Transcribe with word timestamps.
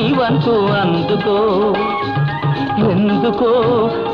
నీ 0.00 0.12
వంతు 0.12 0.50
అందుకో? 0.50 1.36
ఎందుకో? 2.90 3.68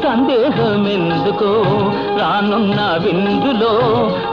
సందేహం 0.05 0.89
ఎందుకో 0.89 1.63
రానున్న 2.19 2.99
విందులో 2.99 3.73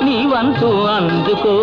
నీ 0.04 0.26
వంతు 0.26 0.66
అందుకో? 0.66 1.56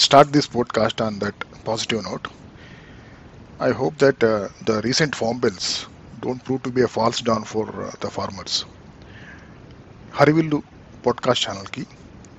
Let's 0.00 0.06
start 0.06 0.32
this 0.32 0.46
podcast 0.48 0.98
on 1.06 1.18
that 1.18 1.34
positive 1.62 2.02
note. 2.02 2.26
I 3.60 3.70
hope 3.70 3.98
that 3.98 4.24
uh, 4.24 4.48
the 4.64 4.80
recent 4.80 5.14
farm 5.14 5.38
bills 5.38 5.86
don't 6.22 6.42
prove 6.42 6.62
to 6.62 6.70
be 6.70 6.80
a 6.80 6.88
false 6.88 7.20
dawn 7.20 7.44
for 7.44 7.64
uh, 7.82 7.90
the 8.00 8.10
farmers. 8.10 8.54
Harivillu 10.14 10.58
podcast 11.06 11.44
ఛానల్కి 11.48 11.82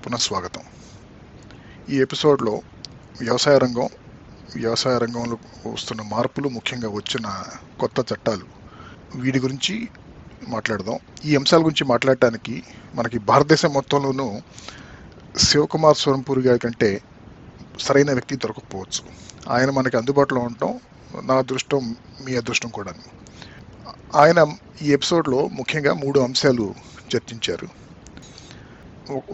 పునఃస్వాగతం 0.06 0.64
ఈ 1.90 2.00
ఎపిసోడ్లో 2.00 2.56
వ్యవసాయ 3.22 3.58
రంగం 3.58 3.90
వ్యవసాయ 4.56 4.98
రంగంలో 4.98 5.38
వస్తున్న 5.72 6.02
మార్పులు 6.14 6.50
ముఖ్యంగా 6.50 6.90
వచ్చిన 6.90 7.28
కొత్త 7.80 8.14
చట్టాలు 8.14 8.48
వీటి 9.16 9.40
గురించి 9.40 9.76
మాట్లాడదాం 10.48 11.00
ఈ 11.26 11.36
అంశాల 11.36 11.62
గురించి 11.62 11.88
మాట్లాడటానికి 11.94 12.64
మనకి 12.96 13.20
భారతదేశం 13.32 13.74
మొత్తంలోనూ 13.74 14.28
శివకుమార్ 15.38 15.98
స్వరంపూరి 15.98 16.42
గారి 16.42 16.60
కంటే 16.60 16.92
సరైన 17.88 18.12
వ్యక్తి 18.18 18.36
దొరకకపోవచ్చు. 18.44 19.02
ఆయన 19.54 19.70
మనకి 19.78 19.96
అందుబాటులో 19.98 20.42
ఉండటం 20.48 20.72
నా 21.28 21.36
అదృష్టం 21.42 21.82
మీ 22.26 22.32
అదృష్టం 22.42 22.70
కూడా. 22.78 22.94
ఆయన 24.22 24.40
ఈ 24.82 24.88
ఎపిసోడ్లో 24.98 25.40
ముఖ్యంగా 25.60 25.94
మూడు 26.04 26.20
అంశాలు 26.28 26.66
చర్చించారు. 27.14 27.68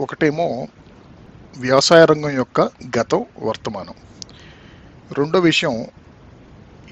ఒకటేమో 0.03 0.47
వ్యవసాయ 1.57 2.01
రంగం 2.05 2.33
యొక్క 2.41 2.61
గతం 2.97 3.21
వర్తమానం. 3.47 3.97
రెండో 5.17 5.39
విషయం 5.39 5.75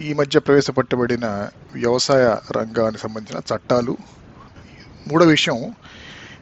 ఈ 0.02 0.10
మధ్య 0.20 0.40
ప్రవేశపెట్టబడిన 0.40 1.28
వ్యవసాయ 1.74 2.26
రంగానికి 2.58 3.04
సంబంధించిన 3.04 3.40
చట్టాలు. 3.52 3.94
మూడో 5.08 5.26
విషయం 5.26 5.60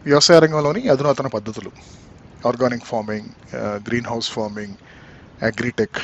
వ్యవసాయ 0.05 0.37
రంగంలోని 0.39 0.81
అధునాతన 0.93 1.27
పద్ధతులు. 1.27 1.71
Organic 2.47 2.85
farming 2.85 3.29
green 3.87 4.09
house 4.11 4.29
farming 4.31 4.75
agritech 5.43 5.99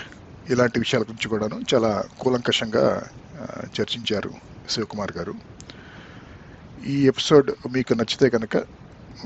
ఇలాంటి 0.50 0.80
విషయాల 0.80 1.04
గురించి 1.04 1.28
కూడాను 1.30 1.58
చాలా 1.74 2.04
కూలంకషంగా 2.20 2.84
చర్చించారు 3.66 4.32
శివకుమార్ 4.70 5.14
గారు. 5.18 5.34
ఈ 6.88 7.08
ఎపిసోడ్ 7.08 7.52
మీకు 7.72 7.94
నచ్చితే 7.94 8.30
కనుక 8.30 8.58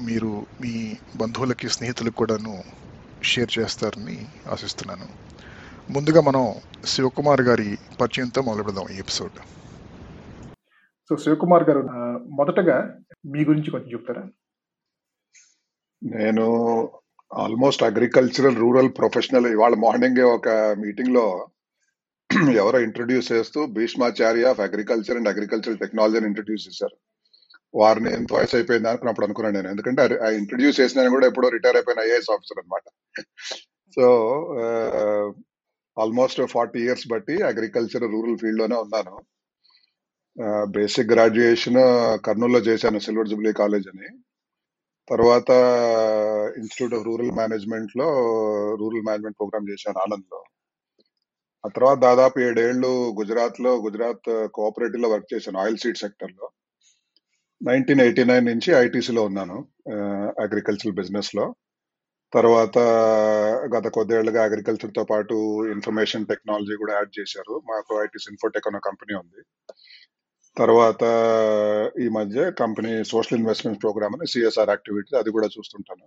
మీరు 0.01 0.45
మీ 0.61 0.73
బంధువులకి 1.17 1.69
స్నేహితులకు 1.69 2.15
కూడాను 2.15 2.63
షేర్ 3.23 3.59
చేస్తారని 3.59 4.27
ఆశిస్తున్నాను. 4.51 5.07
ముందుగా 5.93 6.21
మనం 6.21 6.43
శివకుమార్ 6.85 7.41
గారి 7.41 7.77
పరిచయంతో 8.01 8.41
మొదలు 8.41 8.63
పెడదాం 8.63 8.87
ఈ 8.95 8.97
ఎపిసోడ్. 8.97 9.37
సో 11.09 11.17
శివకుమార్ 11.17 11.63
గారు 11.63 11.79
మొదటగా 12.29 12.77
మీ 13.25 13.41
గురించి 13.45 13.71
కొంచెం 13.71 13.91
చెప్తారా? 13.91 14.23
నేను 16.03 16.45
ఆల్మోస్ట్ 17.41 17.83
అగ్రికల్చరల్ 17.83 18.55
రూరల్ 18.55 18.89
ప్రొఫెషనల్ 18.97 19.45
ఇవాళ 19.45 19.75
మార్నింగ్ 19.75 20.19
ఒక 20.19 20.49
మీటింగ్లో 20.49 21.49
ఎవరో 22.61 22.79
ఇంట్రడ్యూస్ 22.79 23.31
చేస్తూ 23.31 23.65
Bhishmacharya 23.65 24.45
of 24.45 24.59
agriculture 24.59 25.17
and 25.17 25.29
agricultural 25.29 25.77
టెక్నాలజీని 25.77 26.25
ఇంట్రడ్యూస్ 26.25 26.67
చేశారు. 26.67 26.95
వారిని 27.75 28.13
ఎంత 28.13 28.33
వయసు 28.33 28.55
అయిపోయింది 28.55 28.89
అనుకున్నప్పుడు 28.89 29.25
అనుకున్నాను 29.25 29.55
నేను. 29.55 29.69
ఎందుకంటే 29.69 30.01
ఆ 30.25 30.29
ఇంట్రడ్యూస్ 30.29 30.79
చేసిన 30.79 31.07
కూడా 31.07 31.27
ఎప్పుడో 31.27 31.49
రిటైర్ 31.49 31.75
అయిపోయిన 31.75 31.99
ఐఏఎస్ 31.99 32.31
ఆఫీసర్ 32.31 32.59
అనమాట 32.59 32.85
సో 33.97 34.05
ఆల్మోస్ట్ 36.01 36.41
ఫార్టీ 36.41 36.79
ఇయర్స్ 36.79 37.07
బట్టి 37.07 37.41
అగ్రికల్చర్ 37.41 38.03
రూరల్ 38.03 38.37
ఫీల్డ్లోనే 38.37 38.75
ఉన్నాను 38.75 39.15
బేసిక్ 40.69 41.11
గ్రాడ్యుయేషన్ 41.11 41.81
కర్నూలులో 42.25 42.59
చేశాను 42.59 42.99
సిల్వర్ 42.99 43.29
జూబ్లీ 43.29 43.53
కాలేజ్ 43.53 43.87
అని 43.87 44.07
తర్వాత 45.09 45.51
ఇన్స్టిట్యూట్ 46.57 46.93
ఆఫ్ 46.93 47.05
రూరల్ 47.05 47.31
మేనేజ్మెంట్లో 47.31 48.07
రూరల్ 48.75 49.05
మేనేజ్మెంట్ 49.07 49.37
ప్రోగ్రామ్ 49.37 49.69
చేశాను 49.71 49.99
ఆనంద్లో 49.99 50.39
ఆ 51.63 51.69
తర్వాత 51.69 51.97
దాదాపు 51.97 52.37
ఏడేళ్ళు 52.39 52.91
గుజరాత్లో 53.19 53.71
గుజరాత్ 53.75 54.29
కోఆపరేటివ్లో 54.53 55.09
వర్క్ 55.09 55.33
చేశాను 55.33 55.59
ఆయిల్ 55.59 55.77
సీడ్ 55.77 55.97
సెక్టర్లో 55.97 56.47
నైన్టీన్ 57.61 58.01
ఎయిటీ 58.01 58.23
నైన్ 58.23 58.45
నుంచి 58.45 58.69
ఐటీసీలో 58.85 59.21
ఉన్నాను 59.23 59.57
అగ్రికల్చర్ 60.39 60.95
బిజినెస్లో 60.95 61.45
తర్వాత 62.33 62.77
గత 63.75 63.87
కొద్దేళ్ళుగా 63.87 64.41
అగ్రికల్చర్తో 64.43 65.03
పాటు 65.03 65.35
ఇన్ఫర్మేషన్ 65.71 66.25
టెక్నాలజీ 66.25 66.75
కూడా 66.75 66.93
యాడ్ 66.93 67.11
చేశారు. 67.19 67.55
మాకు 67.71 67.91
ఐటీసీ 68.03 68.27
ఇన్ఫోటెక్ 68.31 68.67
అనే 68.67 68.79
కంపెనీ 68.85 69.13
ఉంది. 69.23 69.41
తర్వాత 70.57 71.03
ఈ 72.03 72.07
మధ్య 72.17 72.39
కంపెనీ 72.61 72.91
సోషల్ 73.11 73.37
ఇన్వెస్ట్మెంట్ 73.39 73.81
ప్రోగ్రామ్ 73.83 74.15
అని 74.15 74.27
సిఎస్ఆర్ 74.33 74.71
యాక్టివిటీ 74.73 75.11
అది 75.21 75.29
కూడా 75.35 75.47
చూస్తుంటాను. 75.55 76.05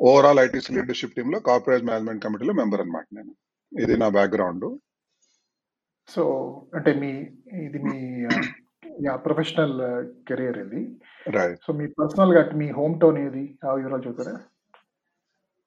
ఓవరాల్ 0.00 0.40
ఐటీసీ 0.44 0.70
లీడర్షిప్ 0.76 1.16
టీమ్లో 1.16 1.40
కార్పొరేట్ 1.48 1.88
మేనేజ్మెంట్ 1.88 2.24
కమిటీలో 2.26 2.54
మెంబర్ 2.60 2.82
అన్నమాట 2.84 3.06
నేను. 3.18 3.32
ఇది 3.72 3.96
నా 4.02 4.08
బ్యాక్గ్రౌండ్ 4.18 4.66
సో 6.14 6.22
అంటే 6.76 6.92
మీ 7.00 7.10
ఇది 7.66 7.80
మీ 7.88 7.98
ప్రొఫెషనల్ 9.26 9.76
కెరియర్ 10.28 10.58
ఇది. 10.64 10.80
రైట్ 11.36 11.60
సో 11.66 11.72
మీ 11.80 11.86
పర్సనల్గా 12.00 12.40
మీ 12.62 12.66
హోమ్ 12.78 12.96
టౌన్ 13.02 13.18
ఏది? 13.26 13.44
ఆ 13.66 13.74
వివరాలు 13.80 14.06
చెప్తారా 14.06 14.34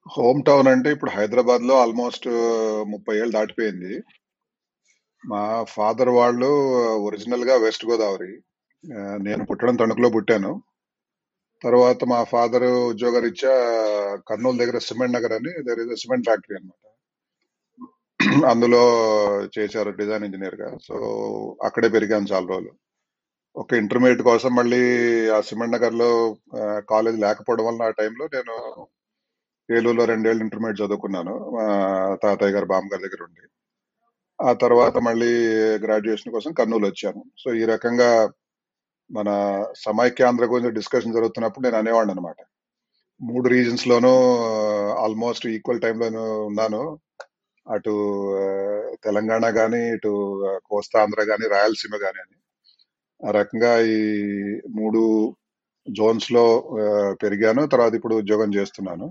హోమ్ 0.06 0.40
టౌన్ 0.48 0.68
అంటే 0.72 0.88
ఇప్పుడు 0.94 1.12
హైదరాబాద్లో 1.18 1.74
ఆల్మోస్ట్ 1.84 2.26
ముప్పై 2.92 3.14
ఏళ్ళు 3.20 3.34
దాటిపోయింది. 3.38 3.92
మా 5.26 5.64
ఫాదర్ 5.64 6.08
వాళ్ళు 6.08 6.46
ఒరిజినల్గా 7.06 7.54
వెస్ట్ 7.56 7.86
గోదావరి. 7.86 8.32
నేను 9.22 9.46
పుట్టడం 9.46 9.76
తణుకులో 9.76 10.08
పుట్టాను. 10.10 10.62
తర్వాత 11.62 12.04
మా 12.04 12.24
ఫాదర్ 12.24 12.62
ఉద్యోగరీత్యా 12.62 13.54
కర్నూలు 14.28 14.58
దగ్గర 14.58 14.78
సిమెంట్ 14.78 15.14
నగర్ 15.14 15.32
అని 15.32 15.52
దగ్గర 15.62 15.92
ఇస్ 15.92 16.00
సిమెంట్ 16.00 16.26
ఫ్యాక్టరీ 16.26 16.56
అన్నమాట. 16.56 16.80
అందులో 18.46 18.82
చేశారు 19.58 19.90
డిజైన్ 19.90 20.24
ఇంజనీర్గా. 20.24 20.78
సో 20.88 20.96
అక్కడే 21.64 21.88
పెరిగాను 21.88 22.26
చాలా 22.32 22.46
రోజులు. 22.46 22.72
ఒక 23.56 23.72
ఇంటర్మీడియట్ 23.74 24.22
కోసం 24.22 24.54
మళ్ళీ 24.54 24.82
ఆ 25.28 25.40
సిమెంట్ 25.40 25.72
నగర్లో 25.72 26.36
కాలేజ్ 26.90 27.18
లేకపోవడం 27.18 27.64
వల్ల 27.66 27.82
ఆ 27.82 27.90
టైంలో 27.90 28.26
నేను 28.34 28.54
ఏలూరులో 29.76 30.04
రెండేళ్ళు 30.04 30.42
ఇంటర్మీడియట్ 30.42 30.82
చదువుకున్నాను. 30.82 31.34
మా 31.56 31.64
తాతయ్య 32.22 32.52
గారు 32.52 32.66
బామ్మగారి 32.66 33.02
దగ్గర 33.02 33.22
ఉండి. 33.22 33.40
ఆ 34.44 34.52
తర్వాత 34.52 34.96
మళ్ళీ 34.98 35.32
గ్రాడ్యుయేషన్ 35.84 36.32
కోసం 36.32 36.52
కర్నూలు 36.52 36.86
వచ్చాను. 36.86 37.24
సో 37.38 37.54
ఈ 37.54 37.64
రకంగా 37.64 38.32
మన 39.10 39.28
సమైక్యాంధ్ర 39.76 40.44
గురించి 40.44 40.70
డిస్కషన్ 40.70 41.14
జరుగుతున్నప్పుడు 41.14 41.64
నేను 41.64 41.78
అనేవాడిని 41.78 42.12
అనమాట 42.12 42.36
మూడు 43.22 43.48
రీజన్స్ 43.48 43.88
లోనూ 43.88 44.36
ఆల్మోస్ట్ 44.94 45.46
ఈక్వల్ 45.46 45.80
టైంలోనూ 45.80 46.46
ఉన్నాను. 46.46 46.98
అటు 47.70 47.92
తెలంగాణ 49.04 49.50
కానీ 49.50 49.82
ఇటు 49.94 50.08
కోస్తాంధ్ర 50.08 50.58
కోస్తా 50.66 51.02
ఆంధ్ర 51.02 51.22
గాని 51.22 51.48
రాయలసీమ 51.48 51.96
కానీ 51.96 52.20
అని. 52.20 52.36
ఆ 53.28 53.30
రకంగా 53.30 53.72
ఈ 53.80 54.00
మూడు 54.68 55.36
జోన్స్లో 55.90 56.44
పెరిగాను. 57.22 57.66
తర్వాత 57.66 57.94
ఇప్పుడు 57.94 58.14
ఉద్యోగం 58.14 58.54
చేస్తున్నాను. 58.54 59.10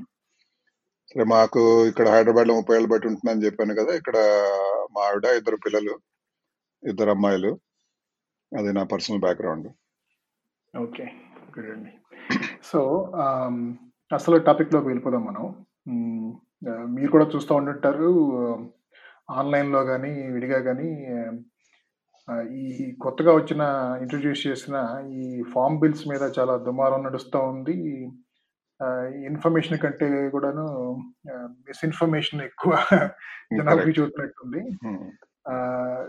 మాకు 1.33 1.61
ఇక్కడ 1.89 2.07
హైదరాబాద్లో 2.13 2.53
ముప్పై 2.57 2.75
ఏళ్ళు 2.75 2.89
బట్టి 2.91 3.07
ఉంటుందని 3.07 3.45
చెప్పాను 3.45 3.73
కదా 3.79 3.91
ఇక్కడ 3.99 4.17
మా 4.95 5.01
ఆవిడ 5.07 5.25
ఇద్దరు 5.39 5.57
పిల్లలు 5.65 5.93
ఇద్దరు 6.83 7.11
అమ్మాయిలు. 7.15 7.51
అది 8.51 8.69
నా 8.77 8.83
పర్సనల్ 8.93 9.21
బ్యాక్గ్రౌండ్. 9.25 9.67
ఓకే 10.73 11.05
గుడ్ 11.55 11.69
అండి. 11.73 11.91
సో 12.69 12.79
అసలు 14.11 14.37
టాపిక్లోకి 14.47 14.87
వెళ్ళిపోదాం 14.87 15.23
మనం. 15.29 15.45
మీరు 16.95 17.09
కూడా 17.11 17.25
చూస్తూ 17.33 17.53
ఉంటుంటారు 17.55 18.09
ఆన్లైన్లో 19.39 19.81
కానీ 19.91 20.11
విడిగా 20.35 20.59
కానీ 20.67 20.89
ఈ 22.63 22.65
కొత్తగా 23.03 23.31
వచ్చిన 23.35 23.61
ఇంట్రడ్యూస్ 24.01 24.41
చేసిన 24.47 24.75
ఈ 25.21 25.43
ఫామ్ 25.53 25.79
బిల్స్ 25.79 26.03
మీద 26.11 26.23
చాలా 26.39 26.53
దుమారం 26.67 27.03
నడుస్తూ 27.03 27.39
ఉంది. 27.53 27.77
ఇన్ఫర్మేషన్ 29.25 29.79
కంటే 29.79 30.07
కూడాను 30.29 30.65
మిస్ఇన్ఫర్మేషన్ 31.67 32.41
ఎక్కువ 32.41 32.71
జనాలకి 33.57 33.79
కరెక్ట్ 33.79 33.99
చూస్తున్నట్టుంది 33.99 34.61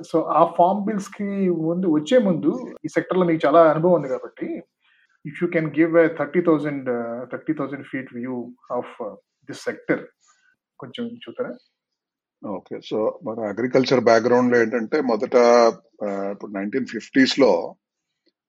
సో 0.02 0.16
ఆ 0.34 0.42
ఫామ్ 0.56 0.80
బిల్స్కి 0.86 1.28
ముందు 1.64 1.86
వచ్చే 1.94 2.16
ముందు 2.18 2.50
ఈ 2.86 2.90
సెక్టర్లో 2.94 3.24
మీకు 3.24 3.42
చాలా 3.46 3.60
అనుభవం 3.72 3.96
ఉంది 3.96 4.08
కాబట్టి 4.08 4.48
if 5.24 5.38
you 5.42 5.48
can 5.48 5.70
give 5.78 5.94
thirty 6.18 6.40
thousand 6.40 6.88
thirty 7.32 7.52
thousand 7.52 7.86
feet 7.86 8.10
view 8.14 8.36
of 8.72 8.92
this 9.48 9.62
sector 9.64 10.02
కొంచెం 10.80 11.06
చూస్తారా 11.24 11.52
ఓకే 12.42 12.76
సో 12.80 12.98
మన 13.24 13.40
అగ్రికల్చర్ 13.48 14.02
బ్యాక్గ్రౌండ్లో 14.02 14.56
ఏంటంటే 14.58 14.98
మొదట 15.02 15.36
ఇప్పుడు 16.32 16.50
నైన్టీన్ 16.52 16.90
ఫిఫ్టీస్లో 16.90 17.52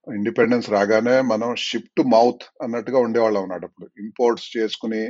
ఇండిపెండెన్స్ 0.07 0.69
రాగానే 0.69 1.21
మనం 1.21 1.55
షిప్ 1.67 1.91
టు 1.97 2.01
మౌత్ 2.01 2.43
అన్నట్టుగా 2.63 2.99
ఉండేవాళ్ళం 2.99 3.43
అన్నమాట 3.43 3.65
అప్పుడు. 3.65 3.87
ఇంపోర్ట్స్ 4.03 4.57
చేసుకుని 4.57 5.03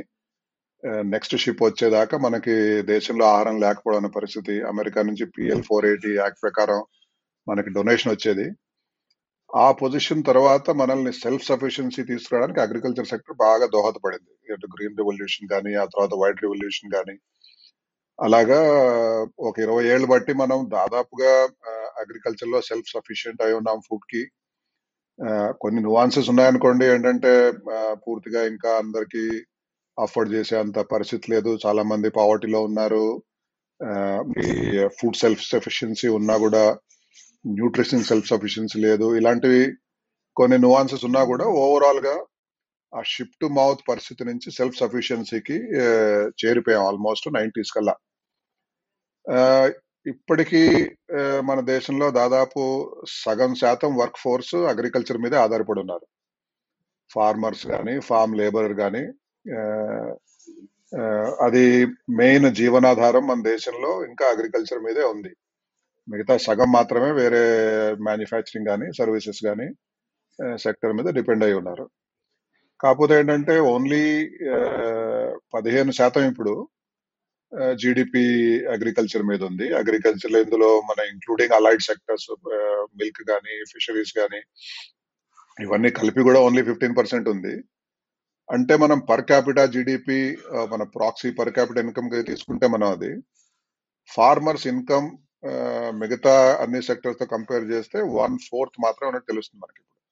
నెక్స్ట్ 1.14 1.36
షిప్ 1.36 1.62
వచ్చేదాకా 1.62 2.18
మనకి 2.18 2.54
దేశంలో 2.82 3.24
ఆహారం 3.26 3.60
లేకపోవడం 3.60 4.10
పరిస్థితి 4.10 4.54
అమెరికా 4.72 5.02
నుంచి 5.02 5.24
పిఎల్ 5.26 5.66
ఫోర్ 5.68 5.86
ఎయిటీ 5.86 6.10
యాక్ట్ 6.16 6.42
ప్రకారం 6.42 6.80
మనకి 7.48 7.70
డొనేషన్ 7.70 8.12
వచ్చేది. 8.12 8.46
ఆ 9.56 9.72
పొజిషన్ 9.72 10.24
తర్వాత 10.24 10.70
మనల్ని 10.70 11.12
సెల్ఫ్ 11.12 11.44
సఫిషియన్సీ 11.44 12.02
తీసుకురావడానికి 12.02 12.60
అగ్రికల్చర్ 12.60 13.10
సెక్టర్ 13.12 13.36
బాగా 13.36 13.66
దోహదపడింది. 13.66 14.32
ఇటు 14.52 14.66
గ్రీన్ 14.66 14.98
రెవల్యూషన్ 14.98 15.48
కానీ 15.52 15.74
ఆ 15.74 15.84
తర్వాత 15.84 16.14
వైట్ 16.22 16.42
రెవల్యూషన్ 16.42 16.90
కానీ 16.90 17.16
అలాగా 18.18 18.60
ఒక 19.38 19.58
ఇరవై 19.60 19.84
ఏళ్ళు 19.86 20.06
బట్టి 20.06 20.32
మనం 20.32 20.58
దాదాపుగా 20.72 21.32
అగ్రికల్చర్లో 22.02 22.60
సెల్ఫ్ 22.60 22.90
సఫిషియెంట్ 22.94 23.42
అయి 23.42 23.52
ఉన్నాం 23.52 23.80
ఫుడ్కి. 23.88 24.22
కొన్ని 25.60 25.82
నువాన్సెస్ 25.82 26.28
ఉన్నాయనుకోండి 26.28 26.86
ఏంటంటే 26.86 27.52
పూర్తిగా 27.92 28.46
ఇంకా 28.46 28.76
అందరికి 28.76 29.44
అఫోర్డ్ 29.98 30.32
చేసే 30.32 30.58
అంత 30.58 30.78
పరిస్థితి 30.78 31.32
లేదు. 31.32 31.58
చాలా 31.66 31.82
మంది 31.82 32.10
పావర్టీలో 32.10 32.64
ఉన్నారు 32.64 33.22
ఫుడ్ 34.86 35.16
సెల్ఫ్ 35.16 35.48
సఫిషియన్సీ 35.48 36.08
ఉన్నా 36.08 36.36
కూడా 36.36 36.78
న్యూట్రిషన్ 37.46 38.04
సెల్ఫ్ 38.04 38.28
సఫిషియన్సీ 38.28 38.80
లేదు. 38.80 39.16
ఇలాంటివి 39.16 39.72
కొన్ని 40.36 40.58
నువాన్సెస్ 40.58 41.04
ఉన్నా 41.04 41.24
కూడా 41.24 41.44
ఓవరాల్గా 41.44 42.24
ఆ 42.94 43.02
షిప్ 43.02 43.36
టు 43.40 43.46
మౌత్ 43.46 43.80
పరిస్థితి 43.88 44.24
నుంచి 44.24 44.50
సెల్ఫ్ 44.50 44.76
సఫిషియన్సీకి 44.76 45.54
చేరిపోయాం 46.44 46.86
ఆల్మోస్ట్ 46.86 47.32
నైన్టీస్ 47.32 47.72
కల్లా. 47.72 47.94
ఆ, 49.30 49.70
ఇప్పటికీ 50.06 50.60
మన 51.48 51.58
దేశంలో 51.70 52.06
దాదాపు 52.10 52.62
సగం 53.22 53.52
శాతం 53.54 53.92
వర్క్ 53.96 54.20
ఫోర్స్ 54.24 54.54
అగ్రికల్చర్ 54.72 55.18
మీదే 55.18 55.36
ఆధారపడి 55.36 55.80
ఉన్నారు. 55.80 56.06
ఫార్మర్స్ 57.10 57.64
కానీ 57.66 57.94
ఫార్మ్ 58.00 58.36
లేబరర్ 58.40 58.74
కానీ 58.74 59.02
అది 61.46 61.64
మెయిన్ 62.20 62.48
జీవనాధారం 62.54 63.24
మన 63.26 63.40
దేశంలో 63.42 63.90
ఇంకా 64.06 64.24
అగ్రికల్చర్ 64.30 64.84
మీదే 64.86 65.04
ఉంది. 65.14 65.32
మిగతా 66.08 66.34
సగం 66.46 66.68
మాత్రమే 66.72 67.10
వేరే 67.12 67.42
మ్యానుఫ్యాక్చరింగ్ 68.02 68.68
కానీ 68.68 68.88
సర్వీసెస్ 68.98 69.40
కానీ 69.48 69.68
సెక్టర్ 70.56 70.96
మీద 70.98 71.08
డిపెండ్ 71.14 71.44
అయి 71.44 71.58
ఉన్నారు. 71.60 71.86
కాకపోతే 72.80 73.14
ఏంటంటే 73.20 73.54
ఓన్లీ 73.74 74.02
పదిహేను 75.54 75.92
శాతం 75.92 76.24
ఇప్పుడు 76.30 76.54
జీడిపి 77.80 78.24
అగ్రికల్చర్ 78.66 79.22
మీద 79.22 79.42
ఉంది. 79.42 79.66
అగ్రికల్చర్లో 79.74 80.38
ఇందులో 80.40 80.68
మన 80.90 80.98
ఇంక్లూడింగ్ 81.12 81.56
అలైడ్ 81.58 81.80
సెక్టర్స్ 81.80 82.30
మిల్క్ 83.00 83.22
కానీ 83.30 83.54
ఫిషరీస్ 83.72 84.12
కానీ 84.18 84.40
ఇవన్నీ 85.64 85.90
కలిపి 85.90 86.22
కూడా 86.22 86.40
ఓన్లీ 86.40 86.62
ఫిఫ్టీన్ 86.62 86.96
పర్సెంట్ 86.96 87.28
ఉంది. 87.28 87.54
అంటే 88.48 88.76
మనం 88.76 88.98
పర్ 89.10 89.24
క్యాపిటా 89.24 89.66
జీడిపి 89.66 90.18
మన 90.72 90.82
ప్రాక్సీ 90.96 91.30
పర్ 91.30 91.50
క్యాపిటా 91.50 91.80
ఇన్కమ్ 91.80 92.10
తీసుకుంటే 92.26 92.66
మనం 92.66 92.88
అది 92.90 93.12
ఫార్మర్స్ 94.08 94.66
ఇన్కమ్ 94.66 95.08
మిగతా 96.00 96.56
అన్ని 96.62 96.82
సెక్టర్స్తో 96.82 97.26
కంపేర్ 97.26 97.64
చేస్తే 97.64 97.98
వన్ 98.00 98.38
ఫోర్త్ 98.48 98.78
మాత్రమే 98.84 99.08
ఉన్నట్టు 99.08 99.30
తెలుస్తుంది 99.32 99.62
మనకి 99.64 99.80
ఇప్పుడు. 99.82 100.02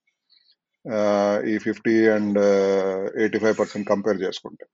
ఈ 1.53 1.55
fifty 1.59 1.95
and 2.17 2.39
eighty 3.23 3.39
five 3.39 3.57
percent 3.59 3.89
compare 3.89 4.23
చేసుకుంటే. 4.23 4.67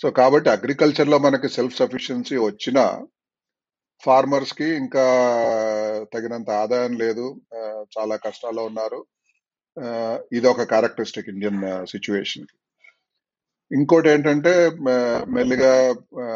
సో 0.00 0.10
కాబట్టి 0.10 0.50
అగ్రికల్చర్లో 0.50 1.18
మనకి 1.18 1.48
సెల్ఫ్ 1.48 1.76
సఫిషియన్సీ 1.76 2.36
వచ్చినా 2.38 2.84
ఫార్మర్స్కి 4.02 4.64
ఇంకా 4.76 5.04
తగినంత 6.14 6.50
ఆదాయం 6.62 6.92
లేదు. 6.98 7.26
చాలా 7.94 8.16
కష్టాల్లో 8.16 8.64
ఉన్నారు. 8.64 8.98
ఆ, 9.76 9.86
ఇది 10.32 10.48
ఒక 10.48 10.62
క్యారెక్టరిస్టిక్ 10.62 11.28
ఇండియన్ 11.28 11.60
సిచ్యువేషన్ 11.86 12.46
ఇంకోటి 13.70 14.08
ఏంటంటే 14.08 14.52
మెల్లిగా 15.28 15.72
ఆ, 16.22 16.26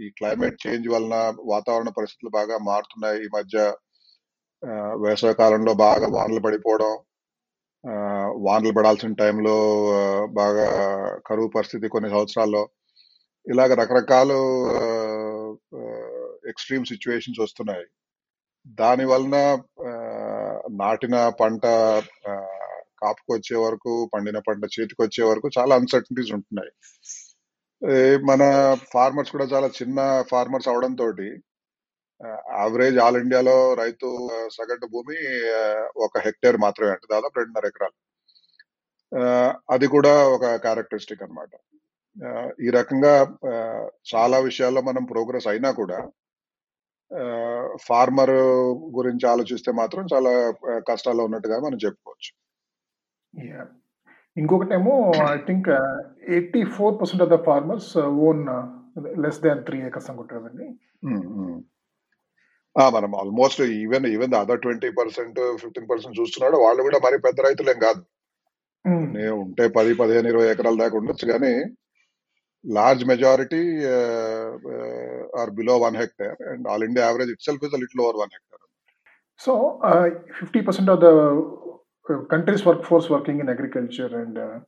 ఈ 0.00 0.10
క్లైమేట్ 0.10 0.66
చేంజ్ 0.66 0.88
వలన 0.88 1.16
వాతావరణ 1.44 1.88
పరిస్థితులు 1.88 2.30
బాగా 2.30 2.58
మారుతున్నాయి. 2.62 3.24
ఈ 3.24 3.28
మధ్య 3.36 3.58
వేసవి 5.02 5.34
కాలంలో 5.34 5.74
బాగా 5.74 6.06
వానలు 6.08 6.40
పడిపోవడం 6.40 6.92
వానలు 8.36 8.72
పడాల్సిన 8.72 9.12
టైంలో 9.12 9.56
బాగా 10.32 10.66
కరువు 11.26 11.48
పరిస్థితి 11.48 11.88
కొన్ని 11.88 12.08
సంవత్సరాల్లో 12.10 12.62
ఇలాగ 13.46 13.74
రకరకాల 13.74 14.30
ఎక్స్ట్రీమ్ 16.48 16.84
సిచ్యువేషన్స్ 16.84 17.40
వస్తున్నాయి. 17.40 17.86
దాని 18.80 19.04
వలన 19.04 19.36
నాటిన 20.76 21.16
పంట 21.40 21.62
కాపుకొచ్చే 21.62 22.36
కాపుకు 23.00 23.32
వచ్చే 23.34 23.56
వరకు 23.56 23.92
పండిన 24.14 24.38
పంట 24.38 24.64
చేతికి 24.74 25.00
వచ్చే 25.02 25.22
వరకు 25.24 25.48
చాలా 25.58 25.72
అన్సర్టనిటీస్ 25.76 26.32
ఉంటున్నాయి. 26.32 26.72
మన 28.30 28.42
ఫార్మర్స్ 28.92 29.32
కూడా 29.32 29.44
చాలా 29.44 29.68
చిన్న 29.78 29.98
ఫార్మర్స్ 30.30 30.68
అవడంతో 30.68 31.06
యావరేజ్ 32.24 32.98
ఆల్ 32.98 33.16
ఇండియాలో 33.16 33.74
రైతు 33.74 34.28
సగటు 34.52 34.86
భూమి 34.86 35.16
ఒక 35.96 36.18
హెక్టేర్ 36.18 36.56
మాత్రమే 36.56 36.90
అంటే 36.90 37.06
దాదాపు 37.10 37.38
రెండున్నర 37.38 37.66
ఎకరాలు. 37.66 38.06
అది 39.70 39.86
కూడా 39.86 40.28
ఒక 40.28 40.54
క్యారెక్టరిస్టిక్ 40.54 41.22
అన్నమాట. 41.22 41.48
ఆ, 42.26 42.50
ఈ 42.60 42.70
రకంగా 42.70 43.36
చాలా 44.14 44.38
విషయాల్లో 44.38 44.80
మనం 44.80 45.04
ప్రోగ్రెస్ 45.04 45.46
అయినా 45.46 45.70
కూడా 45.70 46.08
ఫార్మర్ 47.76 48.30
గురించి 48.96 49.28
ఆలోచిస్తే 49.28 49.72
మాత్రం 49.72 50.06
చాలా 50.14 50.54
కష్టాల్లో 50.88 51.24
ఉన్నట్టుగా 51.24 51.60
మనం 51.60 51.78
చెప్పుకోవచ్చు. 51.84 52.46
ఇంకొకటేమో 54.36 55.12
I 55.32 55.36
think 55.36 55.68
eighty 56.30 56.64
four 56.64 57.00
percent 57.00 57.22
of 57.22 57.30
the 57.30 57.44
farmers 57.44 57.96
own 57.98 58.46
less 59.20 59.40
than 59.40 59.64
three 59.64 59.82
acres 59.86 60.10
అనుకుంటారు 60.10 60.40
కదండి. 60.40 60.64
Um, 61.04 61.26
um. 61.26 61.54
ఆ, 61.54 61.75
మనం 62.96 63.12
almost 63.20 63.60
even 63.82 64.06
even 64.06 64.34
other 64.40 64.62
twenty 64.64 64.90
percent 64.98 65.38
fifteen 65.62 65.88
percent 65.90 66.18
చూస్తున్నాడు. 66.20 66.56
వాళ్ళు 66.56 66.80
కూడా 66.82 66.98
మరి 67.06 67.18
పెద్ద 67.18 67.40
రైతులేం 67.46 67.78
కాదు. 67.86 68.02
నే 69.14 69.26
ఉంటే 69.42 69.64
పది 69.76 69.92
పదిహేను 69.94 70.28
ఇరవై 70.32 70.48
ఎకరాల 70.50 70.76
దాకా 70.82 70.98
ఉండొచ్చు 71.00 71.26
కానీ 71.32 71.52
large 72.64 73.02
majority 73.10 73.62
are 75.40 75.50
below 75.58 75.74
one 75.86 75.96
hectare 76.02 76.38
and 76.52 76.66
all 76.68 76.84
India 76.88 77.06
average 77.06 77.32
itself 77.48 77.64
is 77.68 77.74
little 77.84 78.02
over 78.04 78.18
one 78.22 78.34
hectare 78.36 78.62
so 79.40 79.54
fifty 80.40 80.60
percent 80.68 80.92
of 80.94 81.02
the 81.06 81.10
country's 82.32 82.64
workforce 82.64 83.08
working 83.08 83.40
in 83.40 83.48
agriculture 83.48 84.10
and 84.20 84.38
uh, 84.38 84.58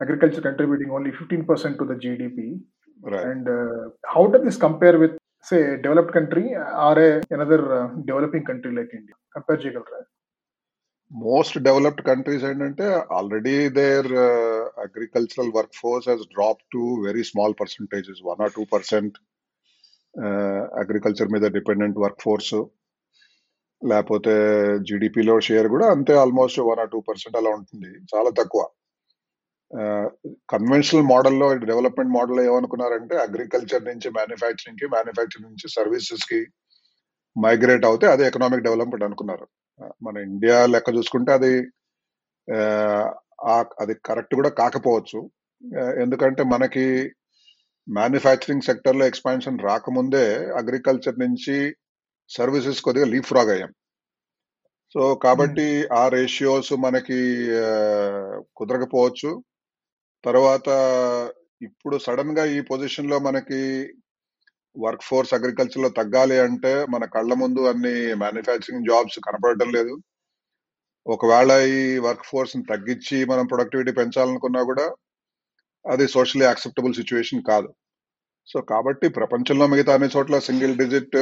agriculture 0.00 0.40
contributing 0.40 0.90
only 0.90 1.10
15% 1.10 1.78
to 1.78 1.84
the 1.84 1.96
GDP. 2.04 2.38
Right 3.00 3.26
And 3.30 3.46
uh, 3.48 3.80
how 4.12 4.22
does 4.26 4.42
this 4.46 4.56
compare 4.64 4.96
with, 5.02 5.12
say, 5.44 5.60
a 5.62 5.76
developed 5.78 6.12
country 6.12 6.54
uh, 6.54 6.86
or 6.86 6.98
a, 6.98 7.22
another 7.30 7.60
uh, 7.78 7.88
developing 8.04 8.44
country 8.44 8.72
like 8.78 8.92
India? 9.00 9.16
Compare 9.34 9.60
చేయగలరా? 9.64 10.00
Most 11.10 11.58
developed 11.58 12.06
countries 12.06 12.44
ఏంటంటే 12.44 12.86
already 13.12 13.68
their 13.68 14.08
agricultural 14.78 15.52
work 15.56 15.76
force 15.80 16.08
has 16.08 16.24
drop 16.34 16.62
to 16.72 16.80
very 17.04 17.22
small 17.22 17.54
percentages 17.60 18.20
one 18.24 18.42
or 18.42 18.52
two 18.56 18.64
percent 18.72 19.16
agriculture 20.82 21.28
మీద 21.28 21.50
dependent 21.50 21.98
work 21.98 22.22
force 22.22 22.54
లేకపోతే 23.82 24.34
జీడిపిలో 24.78 25.40
share 25.40 25.68
కూడా 25.68 25.90
అంతే 25.90 26.14
almost 26.14 26.60
one 26.60 26.78
or 26.78 26.90
two 26.90 27.00
percent 27.08 27.36
అలా 27.36 27.50
ఉంటుంది. 27.50 27.90
చాలా 28.12 28.30
తక్కువ. 28.30 28.62
కన్వెన్షనల్ 30.50 31.04
మోడల్లో 31.04 31.54
డెవలప్మెంట్ 31.54 32.12
మోడల్లో 32.12 32.42
ఏమనుకున్నారంటే 32.42 33.16
అగ్రికల్చర్ 33.16 33.84
నుంచి 33.84 34.10
మ్యానుఫ్యాక్చరింగ్కి 34.10 34.86
మ్యానుఫ్యాక్చరింగ్ 34.86 35.50
నుంచి 35.50 35.68
సర్వీసెస్కి 35.68 36.46
మైగ్రేట్ 37.44 37.84
అవుతే 37.84 38.06
అదే 38.06 38.26
ఎకనామిక్ 38.26 38.62
డెవలప్మెంట్ 38.62 39.04
అనుకున్నారు. 39.04 39.46
మన 40.02 40.16
ఇండియా 40.16 40.66
లెక్క 40.66 40.90
చూసుకుంటే 40.96 41.32
అది 41.32 41.52
అది 43.78 43.94
కరెక్ట్ 43.94 44.34
కూడా 44.34 44.48
కాకపోవచ్చు. 44.48 45.30
ఎందుకంటే 46.02 46.42
మనకి 46.42 47.12
మ్యానుఫ్యాక్చరింగ్ 47.88 48.62
సెక్టర్లో 48.62 49.06
ఎక్స్పాన్షన్ 49.06 49.58
రాకముందే 49.58 50.46
అగ్రికల్చర్ 50.46 51.18
నుంచి 51.18 51.76
సర్వీసెస్ 52.28 52.80
కొద్దిగా 52.82 53.06
లీప్ 53.06 53.26
ఫ్రాగ్ 53.26 53.50
అయ్యాం. 53.50 53.72
సో 54.94 55.14
కాబట్టి 55.14 55.88
ఆ 55.92 56.08
రేషియోస్ 56.08 56.72
మనకి 56.72 57.18
కుదరకపోవచ్చు. 58.56 59.44
తర్వాత 60.24 60.68
ఇప్పుడు 61.62 61.96
సడన్గా 61.98 62.44
ఈ 62.56 62.58
పొజిషన్లో 62.70 63.16
మనకి 63.18 63.60
వర్క్ 64.76 65.06
ఫోర్స్ 65.08 65.34
అగ్రికల్చర్లో 65.34 65.88
తగ్గాలి 65.88 66.36
అంటే 66.38 66.72
మన 66.94 67.04
కళ్ళ 67.14 67.32
ముందు 67.34 67.60
అన్ని 67.70 67.94
మ్యానుఫ్యాక్చరింగ్ 68.22 68.88
జాబ్స్ 68.90 69.18
కనపడటం 69.26 69.68
లేదు. 69.72 69.94
ఒకవేళ 71.06 71.50
ఈ 71.78 71.82
వర్క్ 71.98 72.28
ఫోర్స్ని 72.30 72.64
తగ్గించి 72.70 73.18
మనం 73.24 73.44
ప్రొడక్టివిటీ 73.46 73.92
పెంచాలనుకున్నా 73.92 74.62
కూడా 74.62 74.86
అది 75.84 76.04
సోషలీ 76.08 76.44
యాక్సెప్టబుల్ 76.46 76.94
సిచ్యువేషన్ 76.94 77.42
కాదు. 77.50 77.68
సో 78.48 78.58
కాబట్టి 78.72 79.06
ప్రపంచంలో 79.08 79.64
మిగతా 79.66 79.94
అన్ని 79.94 80.08
చోట్ల 80.16 80.38
సింగిల్ 80.48 80.74
డిజిట్ 80.78 81.16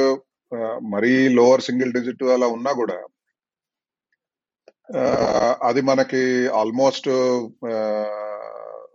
మరీ 0.95 1.12
లోవర్ 1.29 1.67
సింగిల్ 1.69 1.93
డిజిట్ 1.93 2.23
అలా 2.35 2.49
ఉన్నా 2.57 2.73
కూడా 2.73 2.99
అది 5.69 5.81
మనకి 5.81 6.23
ఆల్మోస్ట్ 6.61 7.09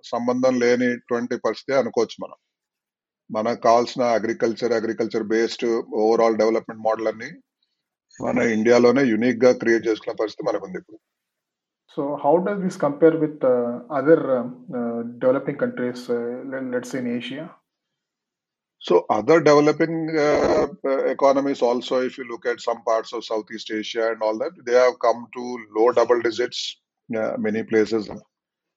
సంబంధం 0.04 0.60
లేనిటువంటి 0.60 1.38
పరిస్థితి 1.38 1.78
అనుకోవచ్చు 1.78 2.18
మనం 2.26 2.38
మనకు 3.38 3.62
కావాల్సిన 3.62 4.04
agriculture 4.04 4.74
agriculture 4.74 5.24
based 5.24 5.66
overall 5.96 6.38
development 6.38 6.84
model 6.84 7.08
అన్ని 7.08 7.32
మన 8.24 8.40
ఇండియాలోనే 8.40 9.02
యునిక్గా 9.02 9.54
క్రియేట్ 9.54 9.88
చేసుకున్న 9.88 10.16
పరిస్థితి 10.16 10.48
మనకు 10.50 10.66
ఉంది 10.66 10.78
ఇప్పుడు 10.78 11.00
So 11.98 12.18
how 12.24 12.38
does 12.38 12.62
this 12.64 12.78
compare 12.78 13.18
with 13.18 13.44
uh, 13.44 13.80
other 13.90 14.38
um, 14.38 14.66
uh, 14.76 15.04
developing 15.04 15.58
countries, 15.58 16.10
uh, 16.10 16.44
let- 16.46 16.64
let's 16.64 16.90
say 16.90 17.00
in 17.00 17.08
Asia? 17.18 17.56
So 18.80 19.06
other 19.10 19.42
developing 19.42 20.10
uh, 20.18 20.68
uh, 20.86 21.06
economies 21.06 21.62
also, 21.62 22.00
if 22.02 22.18
you 22.18 22.24
look 22.24 22.46
at 22.46 22.62
some 22.62 22.84
parts 22.84 23.14
of 23.14 23.24
Southeast 23.24 23.72
Asia 23.72 24.12
and 24.12 24.22
all 24.22 24.38
that, 24.38 24.52
they 24.66 24.74
have 24.74 24.94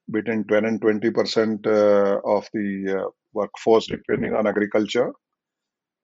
between 0.08 0.44
10 0.46 0.66
and 0.66 0.82
20 0.82 1.12
percent 1.12 1.68
uh, 1.68 2.20
of 2.26 2.48
the 2.54 2.68
uh, 2.98 3.08
workforce 3.36 3.88
depending 3.88 4.34
on 4.34 4.48
agriculture, 4.48 5.10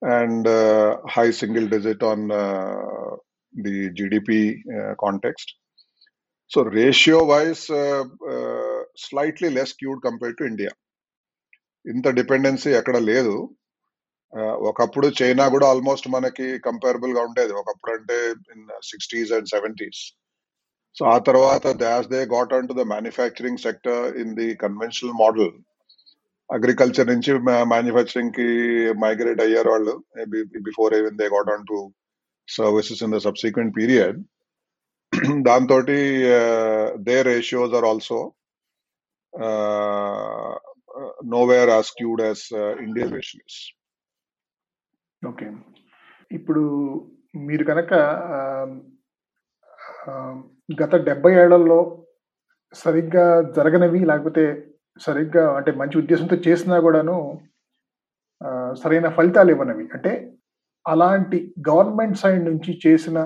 and 0.02 0.48
uh, 0.48 0.98
high 1.08 1.32
single 1.32 1.68
digit 1.68 2.04
on 2.04 2.32
uh, 2.32 3.16
the 3.54 3.90
GDP 3.92 4.32
uh, 4.78 4.94
context. 5.00 5.48
So 6.52 6.64
ratio 6.64 7.26
wise, 7.26 7.70
uh, 7.72 8.04
uh, 8.32 8.80
slightly 8.98 9.50
less 9.50 9.72
skewed 9.72 10.02
compared 10.02 10.38
to 10.40 10.46
India. 10.46 10.74
ఇంత 11.86 12.08
dependency 12.20 12.70
ఎక్కడ 12.78 12.98
లేదు 13.10 13.34
ఆ, 14.34 14.42
ఒకప్పుడు 14.70 15.08
China 15.20 15.50
కూడా 15.50 15.66
almost 15.74 16.08
మనకి 16.10 16.48
comparable 16.60 17.12
గా 17.18 17.22
ఉండేది 17.28 17.54
ఒకప్పుడు 17.62 17.92
అంటే 17.98 18.18
in 18.54 18.64
sixties 18.90 19.32
and 19.38 19.50
seventies 19.54 20.02
so 20.97 21.03
ఆ 21.07 21.17
తర్వాత 21.29 21.67
thus 21.83 22.09
they 22.13 22.21
got 22.33 22.53
on 22.57 22.69
to 22.69 22.75
the 22.79 22.85
manufacturing 22.93 23.65
sector 23.67 24.03
in 24.23 24.35
the 24.35 24.49
conventional 24.65 25.19
model 25.23 25.51
agriculture 26.51 27.11
నుంచి 27.13 27.33
మ్యానుఫ్యాక్చరింగ్కి 27.73 28.47
మైగ్రేట్ 29.05 29.43
అయ్యారు 29.45 29.71
వాళ్ళు. 29.71 29.95
Before 30.69 30.95
even 30.95 31.19
they 31.19 31.27
got 31.37 31.53
on 31.55 31.67
to 31.67 31.79
services 32.49 33.03
in 33.03 33.15
the 33.17 33.21
subsequent 33.29 33.75
period 33.79 34.19
దాంతో 35.49 35.77
the 37.09 37.17
ratios 37.31 37.75
are 37.79 37.87
also 37.91 38.19
nowhere 41.35 41.71
as 41.71 41.91
skewed 41.99 42.23
as 42.23 42.45
Indian 42.87 43.15
ratios 43.19 43.59
okay 45.23 45.47
ఇప్పుడు 46.31 46.63
మీరు 47.47 47.65
కనుక 47.65 47.93
గత 50.71 50.95
డెబ్బై 51.07 51.33
ఏళ్ళలో 51.35 51.79
సరిగ్గా 52.75 53.25
జరగనివి 53.57 54.01
లేకపోతే 54.05 54.45
సరిగ్గా 55.01 55.45
అంటే 55.57 55.71
మంచి 55.79 55.97
ఉద్దేశంతో 55.99 56.37
చేసినా 56.47 56.77
కూడాను 56.81 57.17
ఆ, 58.41 58.49
సరైన 58.75 59.09
ఫలితాలు 59.17 59.51
ఇవ్వనివి. 59.51 59.85
అంటే 59.93 60.13
అలాంటి 60.87 61.39
గవర్నమెంట్ 61.67 62.21
సైడ్ 62.21 62.43
నుంచి 62.45 62.71
చేసిన 62.85 63.19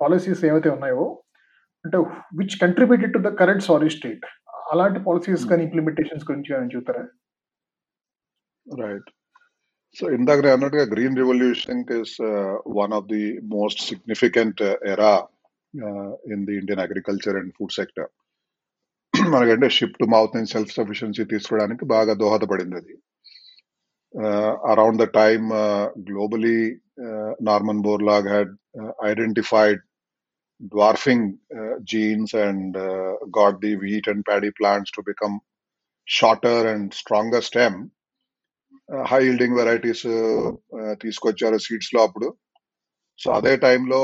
పాలసీస్ 0.00 0.42
ఏవైతే 0.44 0.68
ఉన్నాయో 0.74 1.04
అంటే 1.84 1.98
which 2.38 2.56
contributed 2.60 3.14
to 3.14 3.20
the 3.20 3.32
current 3.40 3.66
sorry 3.66 3.88
state 3.90 4.26
అలాంటి 4.72 4.98
పాలసీస్ 5.04 5.44
కానీ 5.50 5.62
ఇంప్లిమెంటేషన్స్ 5.66 6.28
గురించి 6.28 6.52
కానీ 6.54 6.74
చెప్తారా 6.74 7.02
రైట్ 8.66 9.08
సో 9.96 10.06
ఇందాక 10.16 10.40
నేను 10.40 10.54
అన్నట్టుగా 10.56 10.84
green 10.90 11.18
revolution 11.18 11.82
is 11.98 12.16
one 12.76 12.92
of 12.92 13.08
the 13.08 13.24
most 13.52 13.82
significant 13.88 14.62
era 14.92 15.12
in 16.33 16.43
the 16.45 16.53
Indian 16.55 16.83
agriculture 16.85 17.37
and 17.37 17.53
food 17.57 17.71
sector 17.71 18.09
మనకంటే 19.13 19.67
షిప్ 19.69 19.97
టు 19.97 20.05
మౌత్ 20.05 20.35
నుంచి 20.35 20.51
సెల్ఫ్ 20.51 20.73
సఫిషియన్సీ 20.73 21.23
తీసుకోవడానికి 21.23 21.85
బాగా 21.85 22.13
దోహదపడింది 22.13 22.77
అది 22.77 22.95
around 24.73 25.01
the 25.01 25.07
time 25.19 25.47
globally 26.09 26.59
Norman 27.41 27.81
Borlaug 27.81 28.27
had 28.27 28.53
identified 29.05 29.81
dwarfing 30.73 31.37
uh, 31.53 31.75
genes 31.83 32.33
and 32.33 32.75
uh, 32.77 33.13
got 33.31 33.59
the 33.59 33.71
wheat 33.75 34.05
and 34.07 34.23
paddy 34.25 34.51
plants 34.51 34.91
to 34.91 35.01
become 35.03 35.33
shorter 36.07 36.67
and 36.67 36.93
stronger 36.93 37.41
stem 37.41 37.73
high 39.05 39.19
yielding 39.27 39.55
varieties 39.55 40.05
తీసుకొచ్చారు 41.01 41.57
seeds 41.57 41.91
లో 41.95 41.99
అప్పుడు 42.03 42.27
so 43.19 43.31
అదే 43.31 43.53
టైంలో 43.57 44.01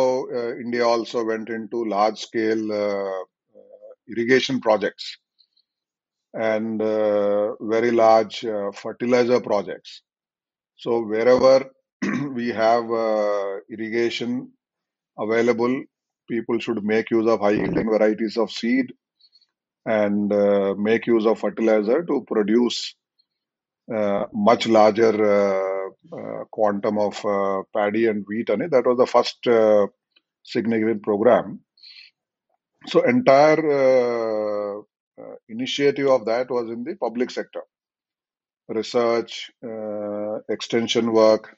India 0.62 0.86
also 0.86 1.20
went 1.22 1.50
into 1.68 1.80
large 1.96 2.20
scale 2.28 2.66
irrigation 4.10 4.62
projects 4.62 5.10
and 6.34 6.84
very 7.74 7.92
large 8.04 8.38
fertilizer 8.82 9.44
projects 9.46 9.96
so 10.82 10.92
wherever 11.28 11.64
we 12.38 12.48
have 12.62 12.90
irrigation 13.70 14.36
available 15.18 15.78
people 16.30 16.60
should 16.60 16.84
make 16.84 17.10
use 17.10 17.28
of 17.28 17.40
high 17.40 17.52
yielding 17.52 17.90
varieties 17.90 18.38
of 18.38 18.52
seed 18.52 18.88
and 19.86 20.32
uh, 20.32 20.76
make 20.78 21.08
use 21.08 21.26
of 21.26 21.40
fertilizer 21.40 22.04
to 22.04 22.16
produce 22.28 22.96
uh, 23.93 24.27
much 24.33 24.67
larger 24.67 25.15
uh, 25.25 26.17
uh, 26.17 26.45
quantum 26.51 26.99
of 26.99 27.25
uh, 27.25 27.63
paddy 27.75 28.07
and 28.07 28.25
wheat 28.29 28.51
and 28.51 28.71
that 28.71 28.87
was 28.87 28.99
the 28.99 29.07
first 29.07 29.47
significant 30.43 31.03
program. 31.03 31.61
So 32.87 33.03
entire 33.03 34.83
initiative 35.49 36.09
of 36.09 36.27
that 36.27 36.51
was 36.51 36.71
in 36.71 36.85
the 36.85 36.97
public 36.97 37.31
sector. 37.31 37.63
Research 38.69 39.51
extension 40.49 41.13
work 41.13 41.57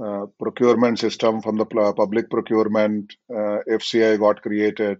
uh, 0.00 0.24
procurement 0.38 0.98
system 0.98 1.42
from 1.42 1.56
the 1.58 1.66
public 1.66 2.30
procurement 2.30 3.14
uh, 3.30 3.58
fci 3.68 4.18
got 4.18 4.40
created 4.40 4.96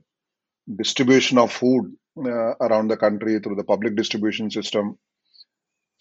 distribution 0.76 1.38
of 1.38 1.50
food 1.50 1.96
uh, 2.18 2.52
around 2.60 2.88
the 2.88 2.96
country 2.98 3.38
through 3.38 3.54
the 3.54 3.64
public 3.64 3.96
distribution 3.96 4.50
system 4.50 4.98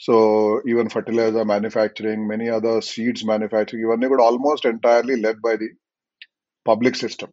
so 0.01 0.63
even 0.65 0.89
fertilizer 0.89 1.45
manufacturing, 1.45 2.27
many 2.27 2.49
other 2.49 2.81
seeds 2.81 3.23
manufacturing, 3.23 3.83
even 3.83 3.99
they 3.99 4.07
were 4.07 4.19
almost 4.19 4.65
entirely 4.65 5.21
led 5.21 5.43
by 5.43 5.57
the 5.57 5.69
public 6.65 6.95
system. 6.95 7.29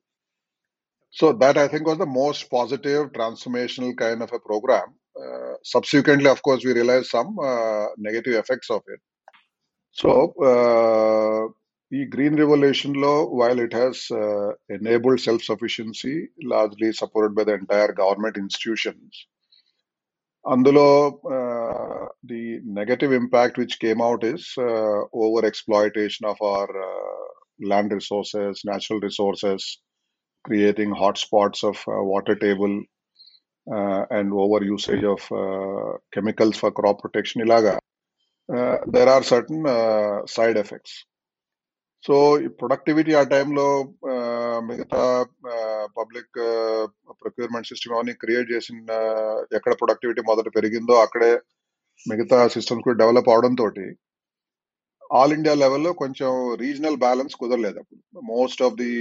So 1.10 1.32
that 1.32 1.56
I 1.56 1.68
think 1.68 1.86
was 1.86 1.96
the 1.96 2.04
most 2.04 2.50
positive 2.50 3.12
transformational 3.12 3.96
kind 3.96 4.22
of 4.22 4.34
a 4.34 4.38
program. 4.38 4.88
Uh, 5.18 5.54
subsequently, 5.64 6.28
of 6.28 6.42
course, 6.42 6.62
we 6.62 6.74
realized 6.74 7.06
some 7.06 7.38
uh, 7.42 7.86
negative 7.96 8.34
effects 8.34 8.68
of 8.68 8.82
it. 8.86 9.00
So 9.92 10.34
uh, 10.50 11.48
the 11.90 12.04
Green 12.04 12.36
Revolution 12.36 12.92
law, 12.92 13.24
while 13.30 13.58
it 13.60 13.72
has 13.72 14.10
uh, 14.10 14.52
enabled 14.68 15.20
self-sufficiency, 15.20 16.28
largely 16.42 16.92
supported 16.92 17.34
by 17.34 17.44
the 17.44 17.54
entire 17.54 17.92
government 17.92 18.36
institutions, 18.36 19.26
అందులో 20.47 20.87
the 22.25 22.41
negative 22.79 23.11
impact 23.13 23.59
which 23.59 23.77
came 23.77 24.01
out 24.01 24.25
is 24.25 24.47
over 25.23 25.45
exploitation 25.45 26.29
of 26.29 26.41
our 26.43 26.73
land 27.63 27.93
resources 27.93 28.61
natural 28.65 29.03
resources 29.03 29.67
creating 30.45 30.97
hot 31.01 31.17
spots 31.17 31.63
of 31.65 31.81
water 32.11 32.39
table 32.39 32.75
and 34.11 34.33
over 34.35 34.65
usage 34.65 35.05
of 35.05 35.27
chemicals 36.13 36.59
for 36.59 36.75
crop 36.79 37.01
protection 37.01 37.43
ఇలాగా 37.45 37.75
there 38.95 39.09
are 39.09 39.27
certain 39.31 39.65
side 40.27 40.57
effects 40.57 40.97
so 42.03 42.15
ఈ 42.37 42.47
productivity 42.59 43.13
ఆ 43.13 43.23
టైంలో 43.33 43.67
మిగతా 44.61 45.03
public 45.97 46.39
procurement 47.28 47.68
system 47.68 47.94
అవన్నీ 47.94 48.12
create 48.14 48.52
చేసిన 48.52 48.76
ఎక్కడ 49.54 49.72
productivity 49.72 50.20
మొదట 50.20 50.48
పెరిగిందో 50.56 50.94
అక్కడే 51.00 51.32
మిగతా 52.06 52.48
సిస్టమ్స్ 52.48 52.84
కూడా 52.84 52.98
డెవలప్ 52.98 53.28
అవడం 53.28 53.54
తోటి 53.54 53.86
ఆల్ 55.10 55.32
ఇండియా 55.32 55.54
లెవెల్లో 55.54 55.92
కొంచెం 55.92 56.30
రీజనల్ 56.54 56.96
బ్యాలెన్స్ 56.96 57.34
కుదరలేదు 57.34 57.78
అప్పుడు. 57.78 58.00
Most 58.24 58.62
of 58.62 58.74
the 58.74 58.92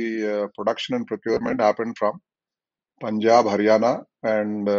production 0.57 0.96
and 0.96 1.07
procurement 1.10 1.62
happen 1.62 1.93
from 1.93 2.17
Punjab 3.01 3.48
Haryana 3.48 3.93
and 4.29 4.69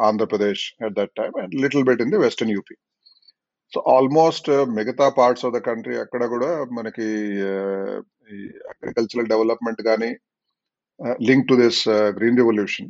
Andhra Pradesh 0.00 0.84
at 0.84 0.94
that 0.94 1.14
time 1.16 1.34
and 1.42 1.54
little 1.54 1.84
bit 1.84 2.02
in 2.02 2.10
the 2.10 2.18
western 2.18 2.52
UP 2.52 2.76
so 3.72 3.80
almost 3.96 4.48
మిగతా 4.76 5.08
parts 5.10 5.44
of 5.44 5.54
the 5.54 5.58
country 5.58 5.96
అక్కడ 5.98 6.24
కూడా 6.26 6.64
మనకి 6.72 7.06
ఈ 8.30 8.38
agricultural 8.68 9.28
development 9.28 9.82
కానీ 9.82 10.10
Link 11.29 11.47
to 11.51 11.55
this 11.63 11.81
green 12.17 12.41
revolution 12.41 12.89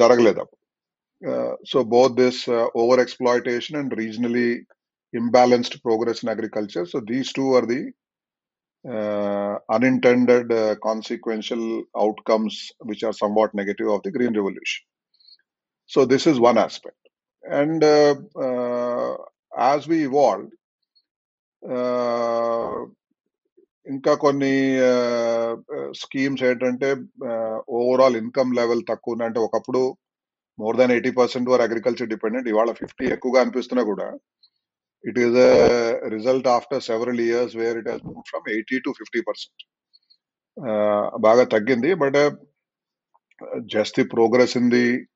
జరగలేదు 0.00 0.40
అప్పుడు 0.44 0.62
so 1.72 1.78
both 1.96 2.14
this 2.22 2.42
over 2.82 3.02
exploitation 3.06 3.78
and 3.80 3.94
regionally 4.02 4.48
imbalanced 5.14 5.82
progress 5.82 6.22
in 6.22 6.28
agriculture. 6.28 6.86
So 6.86 7.00
these 7.00 7.32
two 7.32 7.54
are 7.54 7.66
the 7.66 7.92
uh, 8.84 9.58
unintended 9.70 10.52
uh, 10.52 10.74
consequential 10.82 11.84
outcomes 11.96 12.72
which 12.80 13.02
are 13.04 13.12
somewhat 13.12 13.54
negative 13.54 13.88
of 13.88 14.02
the 14.02 14.10
green 14.10 14.34
revolution. 14.34 14.84
So 15.86 16.04
this 16.04 16.26
is 16.26 16.40
one 16.40 16.58
aspect. 16.58 16.96
And 17.44 17.82
uh, 17.82 18.16
uh, 18.38 19.16
as 19.56 19.86
we 19.86 20.04
evolved, 20.04 20.52
uh, 21.62 22.86
ఇంకా 23.89 24.13
కొన్ని 24.13 24.79
schemes 25.93 26.43
ఏంటంటే 26.43 26.95
overall 27.69 28.15
income 28.15 28.55
level 28.55 28.83
తక్కువ 28.87 29.23
అంటే 29.23 29.39
ఒకప్పుడు 29.39 29.97
more 30.59 30.77
than 30.77 30.91
eighty 30.91 31.11
percent 31.11 31.49
were 31.49 31.61
agriculture 31.61 32.09
dependent 32.09 32.49
ఇవాళ 32.49 32.71
fifty 32.71 33.05
ఎక్కువగా 33.05 33.41
అనిపిస్తున్నా 33.41 33.83
కూడా 33.83 34.17
it 35.05 35.19
is 35.19 35.37
result 36.07 36.47
after 36.47 36.81
several 36.81 37.19
years 37.19 37.55
where 37.55 37.77
it 37.77 37.89
has 37.89 38.03
move 38.03 38.23
from 38.29 38.49
eighty 38.49 38.79
to 38.79 38.91
fifty 38.91 39.21
percent 39.21 39.63
బాగా 41.19 41.43
తగ్గింది 41.43 41.93
but 41.93 42.17
just 43.65 43.99
the 43.99 44.03
progress 44.03 44.57
in 44.57 44.69
the 44.69 45.07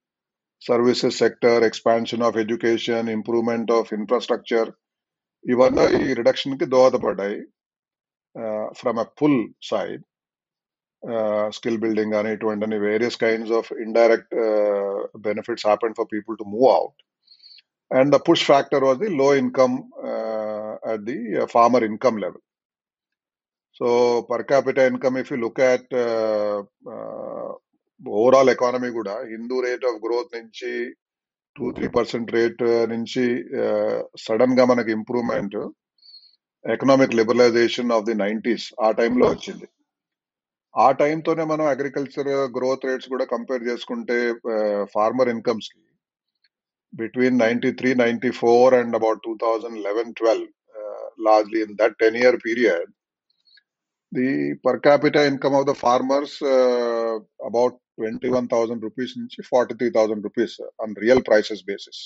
services 0.62 1.18
sector 1.18 1.64
expansion 1.64 2.24
of 2.24 2.38
education 2.38 3.10
improvement 3.10 3.72
of 3.72 3.94
infrastructure 3.94 4.72
ఇవన్నీ 5.46 5.86
ఈ 6.02 6.14
దోహదపడ్డాయి. 6.66 7.40
కి 8.33 8.41
దోహదపడ్డాయి 8.41 8.75
from 8.81 8.99
a 8.99 9.09
pull 9.21 9.43
side 9.63 10.03
skill 11.51 11.79
building 11.79 12.15
అని 12.15 12.33
ఇటువంటి 12.33 12.79
various 12.79 13.17
kinds 13.17 13.53
of 13.53 13.73
indirect 13.73 14.35
benefits 15.19 15.67
happen 15.67 15.95
for 15.95 16.09
people 16.13 16.37
to 16.37 16.45
move 16.45 16.69
out 16.71 16.99
and 17.91 18.13
the 18.13 18.19
push 18.19 18.45
factor 18.45 18.81
was 18.81 18.99
the 18.99 19.09
low 19.09 19.35
income 19.35 19.91
uh, 20.05 20.77
at 20.85 21.05
the 21.05 21.43
uh, 21.43 21.47
farmer 21.47 21.85
income 21.85 22.19
level. 22.19 22.41
So 23.73 24.23
per 24.23 24.45
capita 24.45 24.87
income, 24.87 25.17
if 25.17 25.31
you 25.31 25.37
look 25.37 25.59
at 25.59 25.81
uh, 25.93 26.63
uh, 26.87 27.53
overall 28.05 28.49
economy 28.49 28.91
కూడా 28.91 29.15
Hindu 29.31 29.61
rate 29.61 29.85
of 29.85 30.01
growth 30.05 30.37
నుంచి 30.37 30.73
two 31.57 31.73
three 31.73 31.87
percent 31.89 32.31
rate 32.31 32.63
నుంచి 32.89 33.25
sudden 34.19 34.55
గా 34.59 34.65
మనకి 34.65 34.91
improvement 34.91 35.57
economic 36.75 37.19
liberalization 37.21 37.93
of 37.97 38.07
the 38.09 38.15
nineties 38.25 38.67
ఆ 38.87 38.89
టైంలో 39.01 39.27
వచ్చింది 39.35 39.69
ఆ 40.75 40.89
టైంతోనే 41.03 41.45
మనం 41.53 41.67
అగ్రికల్చర్ 41.75 42.33
గ్రోత్ 42.57 42.89
రేట్స్ 42.89 43.11
కూడా 43.13 43.25
కంపేర్ 43.35 43.63
చేసుకుంటే 43.69 44.19
ఫార్మర్ 44.97 45.31
ఇన్కమ్స్ 45.35 45.71
కి 45.75 45.81
between 46.93 47.37
93 47.37 47.95
94 47.95 48.81
and 48.81 48.95
about 48.95 49.19
2011 49.23 50.15
12 50.15 50.43
uh, 50.43 51.05
largely 51.19 51.63
in 51.63 51.77
that 51.77 51.93
10 51.99 52.15
year 52.15 52.39
period 52.39 52.87
the 54.13 54.55
per 54.65 54.79
capita 54.79 55.27
income 55.27 55.55
of 55.55 55.67
the 55.67 55.75
farmers 55.75 56.41
uh, 56.43 57.19
about 57.45 57.75
21000 57.99 58.83
rupees 58.83 59.11
నుంచి 59.19 59.41
43000 59.43 60.25
rupees 60.27 60.53
on 60.79 60.95
real 61.05 61.21
prices 61.21 61.61
basis 61.63 61.99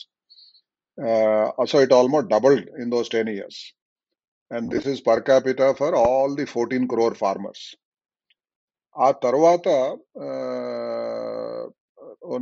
uh, 0.99 1.47
so 1.65 1.79
it 1.79 1.93
almost 1.93 2.29
doubled 2.29 2.65
in 2.83 2.91
those 2.91 3.09
10 3.09 3.29
years 3.29 3.57
and 4.52 4.68
this 4.74 4.88
is 4.94 5.00
per 5.08 5.24
capita 5.30 5.68
for 5.80 5.92
all 6.04 6.30
the 6.40 6.46
14 6.54 6.86
crore 6.94 7.16
farmers. 7.24 7.62
ఆ 8.96 9.08
తర్వాత 9.26 9.68
ఓ 12.30 12.38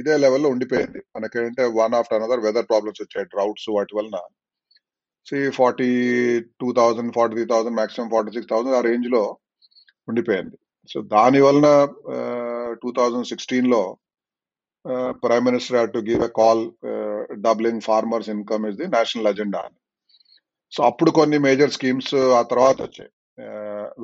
ఇదే 0.00 0.14
లెవెల్లో 0.24 0.48
ఉండిపోయింది. 0.54 1.00
మనకేంటే 1.16 1.64
one 1.80 1.94
after 1.98 2.16
another 2.18 2.44
weather 2.46 2.66
problems 2.70 3.02
వచ్చాయి 3.02 3.26
droughts 3.34 3.68
వాటి 3.76 3.94
వలన. 3.98 4.18
C 5.28 5.38
forty 5.58 5.90
two 6.60 6.68
thousand 6.78 7.12
forty 7.16 7.34
three 7.36 7.46
thousand 7.52 7.78
maximum 7.80 8.08
forty 8.14 8.32
six 8.36 8.50
thousand 8.52 8.76
ఆ 8.78 8.82
రేంజ్లో 8.88 9.22
ఉండిపోయింది. 10.08 10.56
సో 10.92 10.98
దాని 11.16 11.40
వలన 11.46 11.68
టూ 12.82 12.90
థౌజండ్ 12.98 13.30
సిక్స్టీన్లో 13.32 13.82
prime 15.24 15.46
minister 15.48 15.76
had 15.76 15.92
to 15.92 16.00
give 16.10 16.22
a 16.28 16.32
call 16.40 16.62
doubling 17.48 17.80
farmers 17.80 18.30
income 18.36 18.66
is 18.70 18.78
the 18.82 18.88
national 18.96 19.30
agenda 19.32 19.60
అని 19.68 19.78
సో 20.72 20.80
అప్పుడు 20.84 21.10
కొన్ని 21.10 21.38
మేజర్ 21.38 21.74
స్కీమ్స్ 21.76 22.14
ఆ 22.14 22.42
తర్వాత 22.42 22.76
వచ్చాయి. 22.82 23.10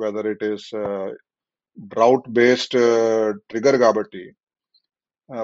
Whether 0.03 0.27
it 0.27 0.43
is 0.43 0.67
drought 1.79 2.27
based 2.29 2.77
trigger 3.49 3.77
కాబట్టి 3.77 4.23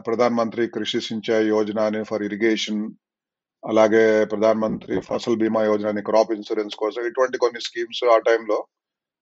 ప్రధాన్ 0.08 0.36
మంత్రి 0.36 0.68
కృషి 0.68 1.00
సించాయి 1.02 1.48
యోజన 1.48 1.80
అని 1.80 2.02
ఫర్ 2.04 2.24
ఇరిగేషన్ 2.24 2.82
అలాగే 3.64 4.26
ప్రధాన్ 4.26 4.60
మంత్రి 4.60 4.96
ఫసల్ 5.02 5.38
బీమా 5.38 5.62
యోజన 5.64 5.88
అని 5.88 6.02
క్రాప్ 6.02 6.32
ఇన్సూరెన్స్ 6.32 6.76
కోసం 6.76 7.02
ఇటువంటి 7.08 7.38
కొన్ని 7.38 7.62
స్కీమ్స్ 7.62 8.04
ఆ 8.16 8.18
టైంలో 8.18 8.58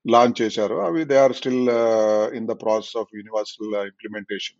లాంచ్ 0.05 0.41
చేశారు. 0.41 0.75
అవి 0.75 1.01
they 1.05 1.17
are 1.17 1.35
still 1.35 1.63
in 2.37 2.47
the 2.47 2.55
process 2.61 2.97
of 2.97 3.15
universal 3.15 3.75
implementation 3.91 4.59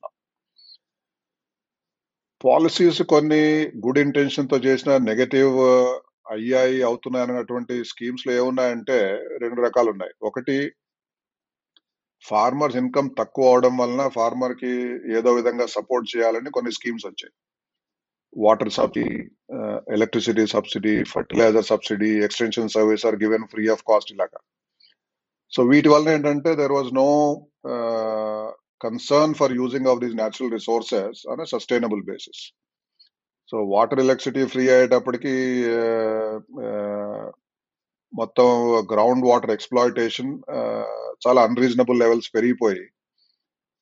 policies 2.44 3.02
కొన్ని 3.14 3.44
గుడ్ 3.86 4.00
ఇంటెన్షన్తో 4.00 4.58
చేసిన 4.58 4.92
నెగటివ్ 4.98 5.56
అయ్యాయి 6.32 6.78
అవుతున్నాయి 6.90 7.26
అన్నటువంటి 7.26 7.76
స్కీమ్స్లో 7.84 8.32
ఏమున్నాయంటే 8.34 8.98
రెండు 9.44 9.60
రకాలు 9.62 9.90
ఉన్నాయి 9.92 10.14
ఒకటి 10.24 10.58
ఫార్మర్స్ 12.24 12.78
ఇన్కమ్ 12.78 13.10
తక్కువ 13.20 13.52
అవడం 13.52 13.78
వలన 13.78 14.08
ఫార్మర్కి 14.08 14.74
ఏదో 15.18 15.30
విధంగా 15.34 15.66
సపోర్ట్ 15.66 16.08
చేయాలని 16.14 16.50
కొన్ని 16.52 16.72
స్కీమ్స్ 16.72 17.06
వచ్చాయి. 17.08 17.34
Water 18.38 18.72
subsidy 18.72 19.08
electricity 19.96 20.44
subsidy 20.46 20.94
fertiliser 21.04 21.66
subsidy 21.66 22.12
extension 22.26 22.74
service 22.76 23.06
are 23.06 23.18
given 23.24 23.48
free 23.48 23.64
of 23.68 23.84
cost 23.90 24.14
ఇలాగా. 24.14 24.40
సో 25.54 25.62
వీటి 25.64 25.90
వలన 25.90 26.10
ఏంటంటే 26.10 26.52
there 26.56 26.72
was 26.72 26.92
no 26.94 27.10
concern 28.82 29.36
for 29.40 29.54
using 29.54 29.88
of 29.88 30.00
these 30.00 30.16
natural 30.16 30.54
resources 30.58 31.22
on 31.32 31.44
sustainable 31.46 32.04
basis 32.04 32.44
so 33.52 33.58
water 33.74 34.02
electricity 34.04 34.44
free 34.52 34.64
అయ్యేటప్పటికి 34.74 35.34
మొత్తం 38.14 38.48
ground 38.92 39.26
water 39.30 39.54
exploitation 39.56 40.32
చాలా 41.26 41.40
unreasonable 41.48 42.02
levels 42.04 42.30
పెరిగిపోయి 42.36 42.84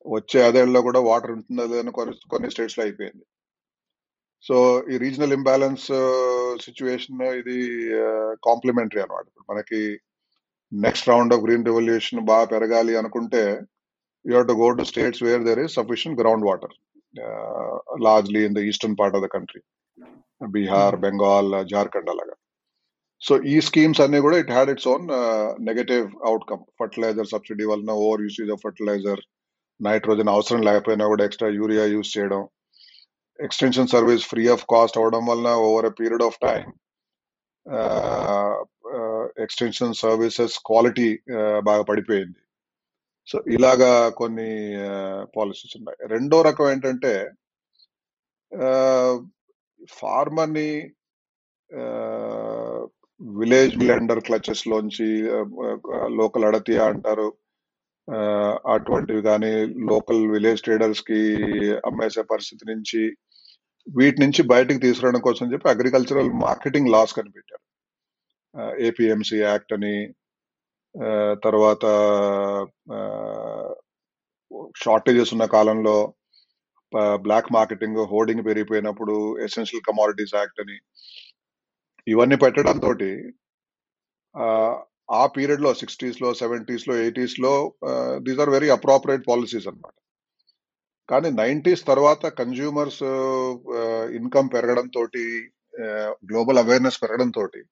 వచ్చే 0.06 0.40
అదేళ్ళలో 0.48 0.82
కూడా 0.88 1.00
వాటర్ 1.10 1.32
ఉంటుందో 1.32 1.64
లేదని 1.72 1.92
కొన్ని 1.92 2.14
కొన్ని 2.34 2.50
స్టేట్స్లో 2.52 2.84
అయిపోయింది. 2.84 3.24
సో 4.44 4.56
ఈ 4.94 4.98
రీజనల్ 4.98 5.36
ఇంబ్యాలెన్స్ 5.38 5.88
సిచ్యువేషన్ 6.66 7.22
ఇది 7.40 7.58
కాంప్లిమెంటరీ 8.48 9.02
అనమాట 9.06 9.26
మనకి 9.50 9.82
next 10.72 11.10
round 11.10 11.34
of 11.34 11.44
green 11.46 11.68
revolution 11.70 12.22
బాగా 12.32 12.46
పెరగాలి 12.54 12.94
అనుకుంటే 13.02 13.44
you 14.26 14.32
have 14.34 14.48
to 14.48 14.58
go 14.64 14.70
to 14.80 14.86
states 14.92 15.24
where 15.24 15.44
there 15.50 15.62
is 15.66 15.78
sufficient 15.80 16.20
ground 16.22 16.48
water 16.50 16.76
largely 18.07 18.41
in 18.45 18.57
the 18.59 18.63
eastern 18.71 18.97
part 18.97 19.17
of 19.17 19.25
the 19.25 19.31
country 19.37 19.63
Bihar 20.49 20.97
Bengal 20.97 21.53
Jharkhand 21.69 22.11
అలాగా 22.11 22.37
so 23.23 23.35
ఈ 23.45 23.57
schemes 23.61 24.01
అన్ని 24.01 24.19
కూడా 24.21 24.39
it 24.39 24.51
had 24.51 24.71
its 24.71 24.89
own 24.89 25.05
negative 25.69 26.07
outcome 26.25 26.63
fertilizer 26.81 27.31
subsidy 27.35 27.65
వలన 27.65 27.93
over 28.03 28.23
usage 28.23 28.51
of 28.51 28.63
fertilizer 28.63 29.23
nitrogen 29.81 30.33
అవసరం 30.35 30.61
లేకపోయినా 30.63 31.05
కూడా 31.07 31.25
extra 31.25 31.49
urea 31.51 31.85
use 31.85 32.11
చేయడం 32.17 32.43
extension 33.39 33.93
service 33.95 34.25
free 34.29 34.43
of 34.49 34.65
cost 34.65 34.99
అవడం 34.99 35.23
వలన 35.27 35.53
over 35.65 35.87
a 35.87 35.93
period 36.01 36.27
of 36.29 36.39
time 36.39 36.65
extension 39.45 39.95
services 39.95 40.57
quality 40.67 41.09
బాగా 41.61 41.83
పడిపోయింది 41.83 42.41
సో 43.30 43.38
ఇలాగా 43.56 43.92
కొన్ని 44.20 44.50
పాలసీస్ 45.36 45.76
ఉన్నాయి. 45.80 45.98
రెండో 46.14 46.38
రకం 46.48 46.68
ఏంటంటే 46.72 47.14
ఫార్మర్ని 50.00 50.70
విలేజ్ 53.22 53.74
బ్లెండర్ 53.78 54.22
క్లచెస్ 54.28 54.64
లోంచి 54.72 55.08
లోకల్ 56.20 56.46
అడతియా 56.50 56.84
అంటారు. 56.92 57.30
అటువంటివి 58.74 59.22
కానీ 59.22 59.52
లోకల్ 59.92 60.22
విలేజ్ 60.28 60.64
ట్రేడర్స్కి 60.66 61.20
అమ్మేసే 61.90 62.24
పరిస్థితి 62.32 62.64
నుంచి 62.72 63.02
వీటి 63.88 64.18
నుంచి 64.22 64.42
బయటకు 64.54 64.80
తీసుకురావడం 64.86 65.22
కోసం 65.28 65.52
చెప్పి 65.54 65.68
అగ్రికల్చరల్ 65.70 66.32
మార్కెటింగ్ 66.46 66.92
లాస్ 66.96 67.14
కనిపెట్టారు. 67.18 67.64
ఏపీఎంసీ 68.88 69.38
యాక్ట్ 69.42 69.74
అని 69.78 69.94
తర్వాత 71.44 71.86
షార్టేజెస్ 74.78 75.34
ఉన్న 75.34 75.46
కాలంలో 75.46 76.14
బ్లాక్ 77.16 77.52
మార్కెటింగ్ 77.52 77.98
హోర్డింగ్ 77.98 78.46
పెరిగిపోయినప్పుడు 78.46 79.40
ఎసెన్షియల్ 79.44 79.88
కమాడిటీస్ 79.88 80.36
యాక్ట్ 80.36 80.62
అని 80.62 80.78
ఇవన్నీ 82.08 82.36
పెట్టడంతో 82.36 82.92
ఆ 85.12 85.26
పీరియడ్లో 85.26 85.74
సిక్స్టీస్లో 85.74 86.34
సెవెంటీస్లో 86.34 86.96
ఎయిటీస్లో 86.96 87.74
these 88.18 88.40
are 88.40 88.50
very 88.50 88.70
appropriate 88.70 89.28
policies 89.28 89.68
అన్నమాట. 89.68 89.94
కానీ 91.10 91.30
నైంటీస్ 91.30 91.86
తర్వాత 91.86 92.26
కన్జ్యూమర్స్ 92.26 93.04
ఇన్కమ్ 94.16 94.50
పెరగడం 94.54 94.88
తోటి 94.88 95.50
గ్లోబల్ 96.32 96.58
అవేర్నెస్ 96.58 97.04
పెరగడం 97.04 97.30
తోటి 97.30 97.64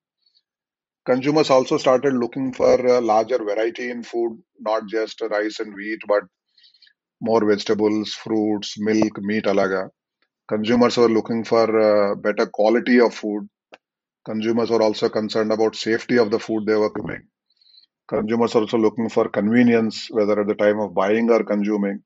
consumers 1.07 1.49
also 1.49 1.77
started 1.77 2.13
looking 2.13 2.53
for 2.53 2.75
uh, 2.87 3.01
larger 3.01 3.37
variety 3.37 3.89
in 3.89 4.03
food, 4.03 4.41
not 4.59 4.87
just 4.87 5.21
rice 5.21 5.59
and 5.59 5.73
wheat, 5.73 5.99
but 6.07 6.23
more 7.21 7.45
vegetables, 7.45 8.13
fruits, 8.13 8.75
milk, 8.79 9.17
meat, 9.21 9.45
alaga. 9.45 9.89
Consumers 10.49 10.97
were 10.97 11.09
looking 11.09 11.43
for 11.43 11.65
uh, 11.79 12.15
better 12.15 12.45
quality 12.47 12.99
of 12.99 13.13
food. 13.13 13.47
Consumers 14.25 14.69
were 14.69 14.81
also 14.81 15.09
concerned 15.09 15.51
about 15.51 15.75
safety 15.75 16.17
of 16.17 16.31
the 16.31 16.39
food 16.39 16.65
they 16.65 16.75
were 16.75 16.89
consuming. 16.89 17.27
Consumers 18.09 18.55
also 18.55 18.77
looking 18.77 19.09
for 19.09 19.29
convenience, 19.29 20.07
whether 20.11 20.39
at 20.41 20.47
the 20.47 20.55
time 20.55 20.79
of 20.79 20.93
buying 20.93 21.29
or 21.29 21.43
consuming. 21.43 21.99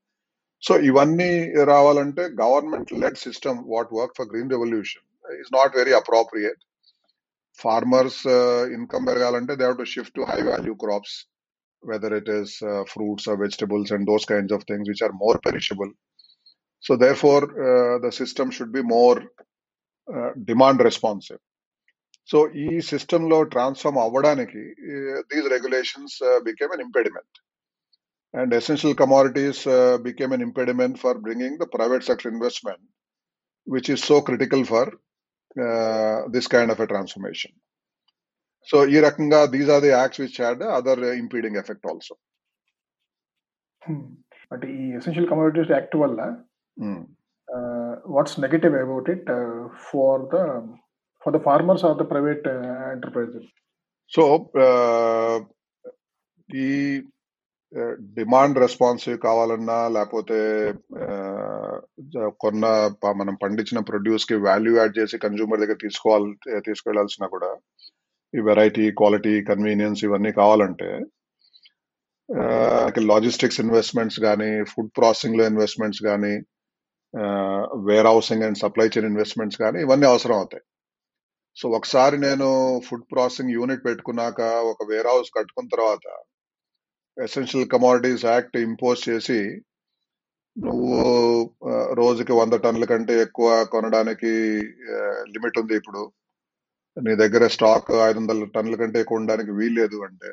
So 0.63 0.74
ఇవన్నీ 0.90 1.32
రావాలంటే 1.70 2.24
government 2.40 2.92
led 3.02 3.18
system 3.26 3.58
what 3.74 3.92
work 3.98 4.16
for 4.18 4.30
green 4.32 4.54
revolution 4.54 5.06
is 5.42 5.52
not 5.58 5.76
very 5.80 5.94
appropriate 6.00 6.62
farmers 7.63 8.26
uh, 8.26 8.68
income 8.78 9.06
పెరగాలంటే 9.06 9.56
they 9.56 9.63
have 9.63 9.78
to 9.78 9.86
shift 9.86 10.13
to 10.16 10.26
high 10.26 10.42
value 10.42 10.76
crops 10.76 11.28
whether 11.82 12.16
it 12.16 12.28
is 12.28 12.62
uh, 12.62 12.84
fruits 12.94 13.28
or 13.28 13.38
vegetables 13.38 13.92
and 13.92 14.08
those 14.08 14.26
kinds 14.26 14.52
of 14.52 14.63
things 14.63 14.88
which 14.88 15.02
are 15.02 15.12
more 15.12 15.38
perishable 15.40 15.92
so 16.80 16.96
therefore 16.96 17.44
uh, 17.44 18.00
the 18.00 18.12
system 18.12 18.52
should 18.52 18.72
be 18.72 18.82
more 18.82 19.24
uh, 20.16 20.32
demand 20.46 20.80
responsive 20.80 21.40
so 22.26 22.50
ఈ 22.56 22.80
system 22.82 23.30
లో 23.30 23.46
transform 23.46 23.98
అవ్వడానికి 24.00 24.62
uh, 24.94 25.22
these 25.32 25.48
regulations 25.56 26.22
uh, 26.22 26.40
became 26.40 26.72
an 26.72 26.82
impediment 26.88 27.32
and 28.34 28.54
essential 28.54 28.94
commodities 28.94 29.66
uh, 29.68 29.98
became 29.98 30.32
an 30.34 30.42
impediment 30.42 31.00
for 31.00 31.13
bringing 31.20 31.58
the 31.58 31.68
private 31.68 32.04
sector 32.04 32.30
investment 32.30 32.82
which 33.66 33.90
is 33.90 34.02
so 35.56 35.63
critical 35.63 36.22
for 36.22 36.22
uh, 36.22 36.28
this 36.28 36.48
kind 36.48 36.72
of 36.72 36.80
a 36.80 36.88
transformation 36.88 37.52
so 38.68 38.86
ఈ 38.86 39.00
రకంగా 39.00 39.46
these 39.46 39.70
are 39.70 39.82
the 39.82 39.88
acts 39.88 40.22
which 40.22 40.42
had 40.42 40.63
other 40.63 41.00
impeding 41.00 41.58
effect 41.58 41.88
also 41.88 42.16
Hmm. 43.88 44.02
అంటే 44.52 44.68
ఈ 44.68 44.90
essential 44.90 45.28
commodities 45.28 45.72
act 45.72 45.96
వల్ల 45.96 46.20
what's 48.06 48.40
negative 48.40 48.76
about 48.76 49.10
it 49.10 49.30
for 49.92 50.22
the 50.22 50.38
for 51.26 51.34
the 51.34 51.38
farmers 51.38 51.86
or 51.86 51.98
the 51.98 52.02
private 52.10 52.48
enterprises 52.94 53.48
so 54.12 54.50
ఈ 56.50 57.02
demand 58.01 58.59
responsive 58.59 59.19
కావాలన్నా 59.19 59.89
లేకపోతే 59.89 60.39
కొన్న 62.41 62.67
మనం 63.17 63.35
పండించిన 63.35 63.79
ప్రొడ్యూస్కి 63.81 64.35
వాల్యూ 64.35 64.77
యాడ్ 64.77 64.99
చేసి 64.99 65.19
కన్జ్యూమర్ 65.19 65.61
దగ్గర 65.61 65.75
తీసుకోవాలి 65.75 66.61
తీసుకెళ్ళాల్సినా 66.61 67.27
కూడా 67.27 67.57
ఈ 68.37 68.41
వెరైటీ 68.41 68.91
క్వాలిటీ 68.91 69.43
కన్వీనియన్స్ 69.43 70.05
ఇవన్నీ 70.05 70.33
కావాలంటే 70.33 71.01
లాజిస్టిక్స్ 72.99 73.61
ఇన్వెస్ట్మెంట్స్ 73.61 74.21
కానీ 74.21 74.65
ఫుడ్ 74.65 74.93
ప్రాసెసింగ్లో 74.99 75.47
ఇన్వెస్ట్మెంట్స్ 75.47 76.03
కానీ 76.03 76.35
warehousing 78.07 78.43
and 78.43 78.59
supply 78.59 78.87
chain 78.89 79.07
investments 79.07 79.59
కానీ 79.59 79.81
ఇవన్నీ 79.81 80.07
అవసరం 80.07 80.37
అవుతాయి. 80.37 80.65
సో 81.57 81.69
ఒకసారి 81.69 82.19
నేను 82.19 82.81
ఫుడ్ 82.89 83.07
ప్రాసెసింగ్ 83.13 83.51
యూనిట్ 83.51 83.85
పెట్టుకున్నాక 83.85 84.41
ఒక 84.41 84.87
వేర్ 84.91 85.07
హౌస్ 85.07 85.31
కట్టుకున్న 85.39 85.69
తర్వాత 85.69 86.07
ఎసెన్షియల్ 87.16 87.68
కమోడిటీస్ 87.68 88.25
యాక్ట్ 88.25 88.57
ఇంపోజ్ 88.68 89.01
చేసి 89.09 89.40
నువ్వు 90.57 90.96
రోజుకి 92.01 92.33
వంద 92.33 92.55
టన్నుల 92.64 92.85
కంటే 92.85 93.14
ఎక్కువ 93.22 93.48
కొనడానికి 93.64 94.33
లిమిట్ 95.35 95.59
ఉంది 95.62 95.75
ఇప్పుడు. 95.81 96.03
నీ 96.96 97.12
దగ్గర 97.16 97.44
స్టాక్ 97.57 97.90
ఐదు 98.09 98.18
వందల 98.20 98.46
టన్నుల 98.57 98.77
కంటే 98.77 99.01
ఎక్కువ 99.01 99.20
ఉండడానికి 99.20 99.53
వీల్లేదు 99.53 99.98
అంటే 100.05 100.31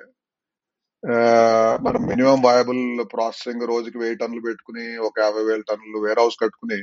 మనం 1.85 2.01
మినిమం 2.07 2.39
వయబుల్ 2.41 2.83
ప్రాసెసింగ్ 3.13 3.63
రోజుకి 3.67 3.97
వెయ్యి 3.97 4.17
టన్నులు 4.17 4.41
పెట్టుకుని 4.41 4.85
ఒక 5.07 5.15
యాభై 5.19 5.43
వేల 5.43 5.61
టన్నులు 5.69 5.99
వేర్ 6.05 6.19
హౌస్ 6.19 6.37
కట్టుకుని 6.43 6.79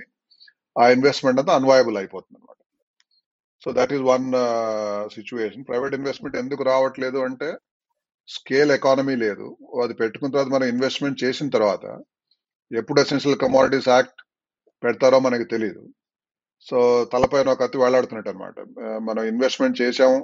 ఆ 0.76 0.86
ఇన్వెస్ట్మెంట్ 0.88 1.40
అంతా 1.40 1.54
అన్వయబుల్ 1.54 1.98
అయిపోతుంది 1.98 2.38
అనమాట 2.38 2.60
so 3.64 3.70
that 3.72 3.92
is 3.92 4.04
one 4.12 4.26
situation 5.16 5.66
private 5.68 5.94
investment 5.94 6.36
ఎందుకు 6.36 6.64
రావట్లేదు 6.64 7.20
అంటే 7.28 7.50
స్కేల్ 8.28 8.70
ఎకానమీ 8.70 9.14
లేదు. 9.16 9.46
అది 9.82 9.94
పెట్టుకున్న 9.94 10.32
తర్వాత 10.32 10.50
మనం 10.54 10.66
ఇన్వెస్ట్మెంట్ 10.68 11.22
చేసిన 11.24 11.48
తర్వాత 11.48 11.84
ఎప్పుడు 12.70 13.00
ఎసెన్షియల్ 13.00 13.38
కమోడిటీస్ 13.38 13.88
యాక్ట్ 13.88 14.20
పెడతారో 14.82 15.18
మనకి 15.18 15.44
తెలియదు 15.44 15.82
సో 16.66 16.78
తలపైన 17.12 17.48
ఒక 17.48 17.62
అతి 17.62 17.78
వేలాడుతున్నట్టు 17.78 18.30
అనమాట 18.30 18.58
మనం 19.08 19.22
ఇన్వెస్ట్మెంట్ 19.24 19.80
చేసాము 19.82 20.18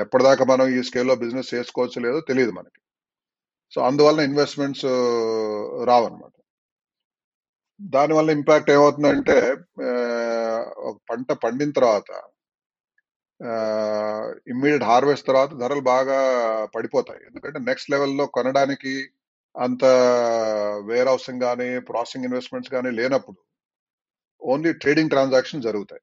ఎప్పటిదాకా 0.00 0.44
మనం 0.44 0.66
ఈ 0.68 0.82
స్కేల్లో 0.82 1.14
బిజినెస్ 1.14 1.54
చేసుకోవచ్చు 1.54 1.98
లేదో 2.02 2.20
తెలియదు 2.20 2.50
మనకి. 2.50 2.80
సో 3.72 3.78
అందువలన 3.80 4.24
ఇన్వెస్ట్మెంట్స్ 4.30 4.84
రావన్నమాట. 5.88 6.32
దానివల్ల 7.80 8.30
ఇంపాక్ట్ 8.30 8.70
ఏమవుతుందంటే 8.70 9.36
ఒక 10.88 10.96
పంట 11.10 11.32
పండిన 11.44 11.70
తర్వాత 11.70 12.10
ఇమ్మీడియట్ 14.52 14.84
హార్వెస్ట్ 14.84 15.26
తర్వాత 15.26 15.52
ధరలు 15.54 15.80
బాగా 15.80 16.18
పడిపోతాయి. 16.74 17.20
ఎందుకంటే 17.26 17.58
నెక్స్ట్ 17.60 17.90
లెవెల్లో 17.90 18.26
కొనడానికి 18.26 18.94
అంత 19.56 19.84
వేర్ 20.86 21.08
హౌసింగ్ 21.08 21.40
కానీ 21.40 21.78
ప్రాసెసింగ్ 21.80 22.24
ఇన్వెస్ట్మెంట్స్ 22.24 22.70
కానీ 22.70 22.90
లేనప్పుడు 22.90 23.40
ఓన్లీ 24.42 24.72
ట్రేడింగ్ 24.72 25.10
ట్రాన్సాక్షన్ 25.10 25.62
జరుగుతాయి. 25.62 26.02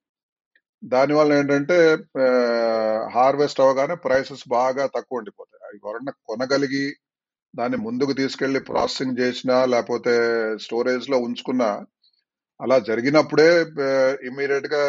దానివల్ల 0.83 1.33
ఏంటంటే 1.33 1.77
హార్వెస్ట్ 3.13 3.61
అవగానే 3.61 3.95
ప్రైసెస్ 3.95 4.43
బాగా 4.47 4.87
తక్కువ 4.87 5.17
ఉండిపోతాయి. 5.17 5.61
అవి 5.67 5.79
ఎవరన్నా 5.85 6.13
కొనగలిగి 6.25 6.85
దాన్ని 7.55 7.77
ముందుకు 7.77 8.13
తీసుకెళ్ళి 8.13 8.59
ప్రాసెసింగ్ 8.59 9.19
చేసినా 9.19 9.65
లేకపోతే 9.65 10.13
స్టోరేజ్లో 10.57 11.17
ఉంచుకున్నా 11.17 11.69
అలా 12.59 12.75
జరిగినప్పుడే 12.79 13.47
ఇమీడియట్గా 14.29 14.83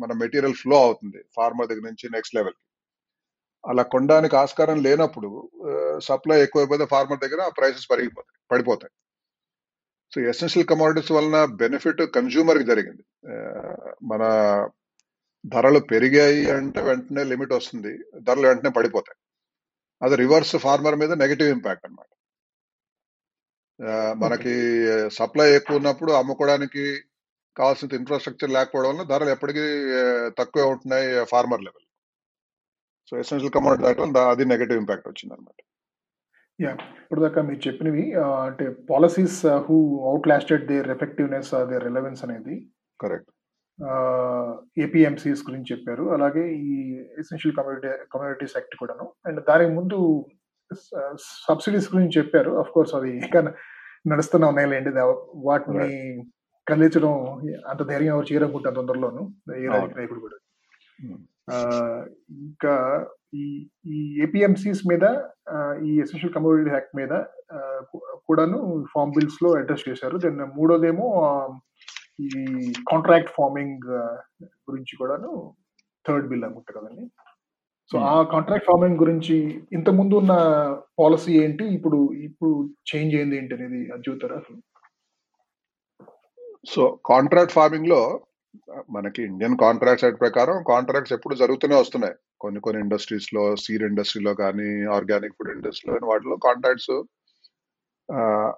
మన 0.00 0.10
మెటీరియల్ 0.22 0.58
ఫ్లో 0.62 0.78
అవుతుంది 0.86 1.20
ఫార్మర్ 1.36 1.68
దగ్గర 1.70 1.84
నుంచి 1.90 2.08
నెక్స్ట్ 2.14 2.36
లెవెల్ 2.38 2.58
అలా 3.64 3.82
కొనడానికి 3.92 4.34
ఆస్కారం 4.36 4.78
లేనప్పుడు 4.86 5.30
సప్లై 6.08 6.36
ఎక్కువైపోతే 6.42 6.84
ఫార్మర్ 6.86 7.22
దగ్గర 7.24 7.42
ప్రైసెస్ 7.58 7.90
పెరిగిపోతాయి 7.92 8.38
పడిపోతాయి. 8.52 8.92
సో 10.12 10.18
ఎసెన్షియల్ 10.30 10.68
కమోడిటీస్ 10.70 11.12
వలన 11.12 11.38
బెనిఫిట్ 11.62 12.00
కన్జ్యూమర్కి 12.16 12.64
జరిగింది 12.64 13.04
మన 14.12 14.22
ధరలు 15.44 15.80
పెరిగాయి 15.92 16.40
అంటే 16.50 16.80
వెంటనే 16.88 17.22
లిమిట్ 17.24 17.52
వస్తుంది 17.52 17.92
ధరలు 18.26 18.46
వెంటనే 18.50 18.70
పడిపోతాయి. 18.78 19.18
అది 20.02 20.14
రివర్స్ 20.22 20.54
ఫార్మర్ 20.64 20.96
మీద 21.02 21.12
నెగిటివ్ 21.22 21.50
ఇంపాక్ట్ 21.56 21.86
అన్నమాట. 21.86 22.10
మనకి 24.14 24.54
సప్లై 25.08 25.54
ఎక్కువ 25.54 25.76
ఉన్నప్పుడు 25.76 26.12
అమ్ముకోవడానికి 26.12 27.00
కావాల్సిన 27.56 27.94
ఇన్ఫ్రాస్ట్రక్చర్ 27.94 28.50
లేకపోవడం 28.50 28.88
వల్ల 28.88 29.02
ధరలు 29.02 29.30
ఎప్పటికీ 29.30 29.60
తక్కువే 30.38 30.64
ఉంటున్నాయి 30.64 31.24
farmer 31.24 31.62
level 31.62 31.86
so 33.10 33.18
essential 33.18 33.52
commodity 33.52 33.84
అది 34.18 34.44
నెగటివ్ 34.44 34.78
ఇంపాక్ట్ 34.78 35.08
వచ్చింది 35.08 35.34
అనమాట 35.34 35.62
యా 36.62 36.72
ఇప్పుడు 36.72 37.20
దాకా 37.20 37.42
మీరు 37.42 37.68
చెప్పినవి 37.68 38.14
అంటే 38.14 38.70
policies 38.90 39.46
who 39.46 40.08
outlasted 40.28 40.66
their 40.66 40.88
effectiveness 40.88 41.68
their 41.68 41.84
relevance 41.84 42.24
అనేది 42.24 42.68
కరెక్ట్ 43.00 43.30
ఏపీఎంసీస్ 44.78 45.50
గురించి 45.50 45.76
చెప్పారు. 45.76 46.12
అలాగే 46.12 46.52
ఈ 46.52 46.98
ఎసెన్షియల్ 47.18 47.56
కమ్యూనిటీ 47.56 47.88
కమ్యూనిటీస్ 47.88 48.52
యాక్ట్ 48.56 48.76
కూడాను. 48.76 49.12
అండ్ 49.26 49.44
దానికి 49.48 49.70
ముందు 49.70 50.26
సబ్సిడీస్ 51.20 51.94
గురించి 51.94 52.18
చెప్పారు. 52.18 52.50
అఫ్ 52.50 52.70
కోర్స్ 52.70 52.94
అది 52.94 53.10
ఇంకా 53.16 53.40
నడుస్తున్న 54.06 54.46
ఉన్నాయిలేండి 54.46 54.90
వాటిని 55.34 55.88
కదిలించడం 56.68 57.12
అంత 57.68 57.82
ధైర్యం 57.82 58.14
ఎవరు 58.14 58.26
చేయరనుకుంటాను 58.32 58.76
తొందరలోను. 58.76 59.22
ఏ 59.56 60.06
కూడా. 60.06 60.38
ఇంకా 62.30 63.06
ఈ 63.34 63.70
ఈ 63.86 64.22
ఏపీఎంసీస్ 64.22 64.82
మీద 64.90 65.04
ఈ 65.84 66.00
ఎసెన్షియల్ 66.00 66.34
కమ్యూనిటీ 66.34 66.70
యాక్ట్ 66.70 66.96
మీద 66.96 67.12
కూడాను 68.26 68.84
ఫార్మ్ 68.94 69.14
బిల్స్లో 69.14 69.50
అడ్రస్ 69.56 69.88
చేశారు. 69.88 70.16
దెన్ 70.16 70.38
మూడోదేమో 70.38 71.06
ఈ 72.20 72.28
కాంట్రాక్ట్ 72.90 73.30
ఫార్మింగ్ 73.30 73.88
గురించి 74.42 74.96
కూడాను 74.96 75.54
థర్డ్ 76.08 76.28
బిల్ 76.28 76.44
అనుకుంటా 76.44 76.80
కదండి. 76.80 77.10
So 77.92 77.98
Hmm. 77.98 78.06
ఆ 78.06 78.22
కాంట్రాక్ట్ 78.22 78.66
ఫార్మింగ్ 78.66 78.98
గురించి 78.98 79.36
ఇంత 79.72 79.90
ముందు 79.90 80.14
ఉన్న 80.14 80.32
పాలసీ 80.98 81.32
ఏంటి? 81.44 81.64
ఇప్పుడు 81.64 82.12
ఇప్పుడు 82.12 82.70
చేంజ్ 82.90 83.14
అయింది 83.14 83.36
ఏంటి 83.36 83.54
అనేది 83.54 83.80
అసలు 83.92 84.58
సో 86.64 87.00
కాంట్రాక్ట్ 87.06 87.52
ఫార్మింగ్లో 87.52 88.20
మనకి 88.90 89.22
ఇండియన్ 89.22 89.56
కాంట్రాక్ట్స్ 89.56 90.04
యాక్ట్ 90.04 90.20
ప్రకారం 90.20 90.62
కాంట్రాక్ట్స్ 90.62 91.12
ఎప్పుడు 91.12 91.34
జరుగుతూనే 91.34 91.74
వస్తున్నాయి. 91.74 92.14
కొన్ని 92.40 92.60
కొన్ని 92.60 92.82
ఇండస్ట్రీస్లో 92.82 93.56
సీడ్ 93.56 93.82
ఇండస్ట్రీలో 93.82 94.34
కానీ 94.34 94.86
ఆర్గానిక్ 94.86 95.36
ఫుడ్ 95.38 95.50
ఇండస్ట్రీలో 95.50 95.94
కానీ 95.94 96.06
వాటిలో 96.06 96.36
కాంట్రాక్ట్స్ 96.36 96.92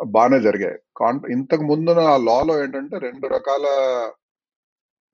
బాగానే 0.06 0.40
జరిగాయి. 0.40 0.78
కాన్ 0.96 1.20
ఇంతకు 1.30 1.62
ముందు 1.62 1.90
ఆ 1.90 2.16
లాలో 2.16 2.64
ఏంటంటే 2.64 2.98
రెండు 2.98 3.26
రకాల 3.26 3.66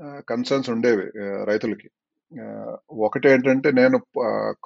కన్సర్న్స్ 0.01 0.71
ఉండేవి 0.71 1.07
రైతులకి. 1.45 1.89
ఒకటేంటంటే 2.33 2.97
ఒకటి 3.07 3.27
ఏంటంటే 3.33 3.69
నేను 3.81 3.99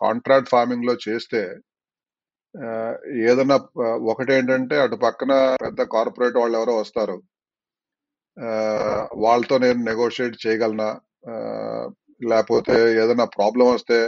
కాంట్రాక్ట్ 0.03 0.53
ఫార్మింగ్లో 0.55 0.95
చేస్తే 1.07 1.43
ఏదైనా 3.29 3.57
ఒకటేంటంటే 3.57 4.09
ఒకటి 4.13 4.33
ఏంటంటే 4.39 4.77
అటు 4.85 4.97
పక్కన 5.05 5.33
పెద్ద 5.65 5.83
కార్పొరేట్ 5.95 6.37
వాళ్ళు 6.41 6.57
ఎవరో 6.59 6.75
వస్తారు. 6.79 7.17
వాళ్ళతో 9.25 9.55
నేను 9.59 9.81
నెగోషియేట్ 9.91 10.37
చేయగలనా? 10.47 10.91
లేకపోతే 12.21 12.77
ఏదైనా 13.03 13.27
ప్రాబ్లం 13.37 13.69
వస్తే 13.75 13.99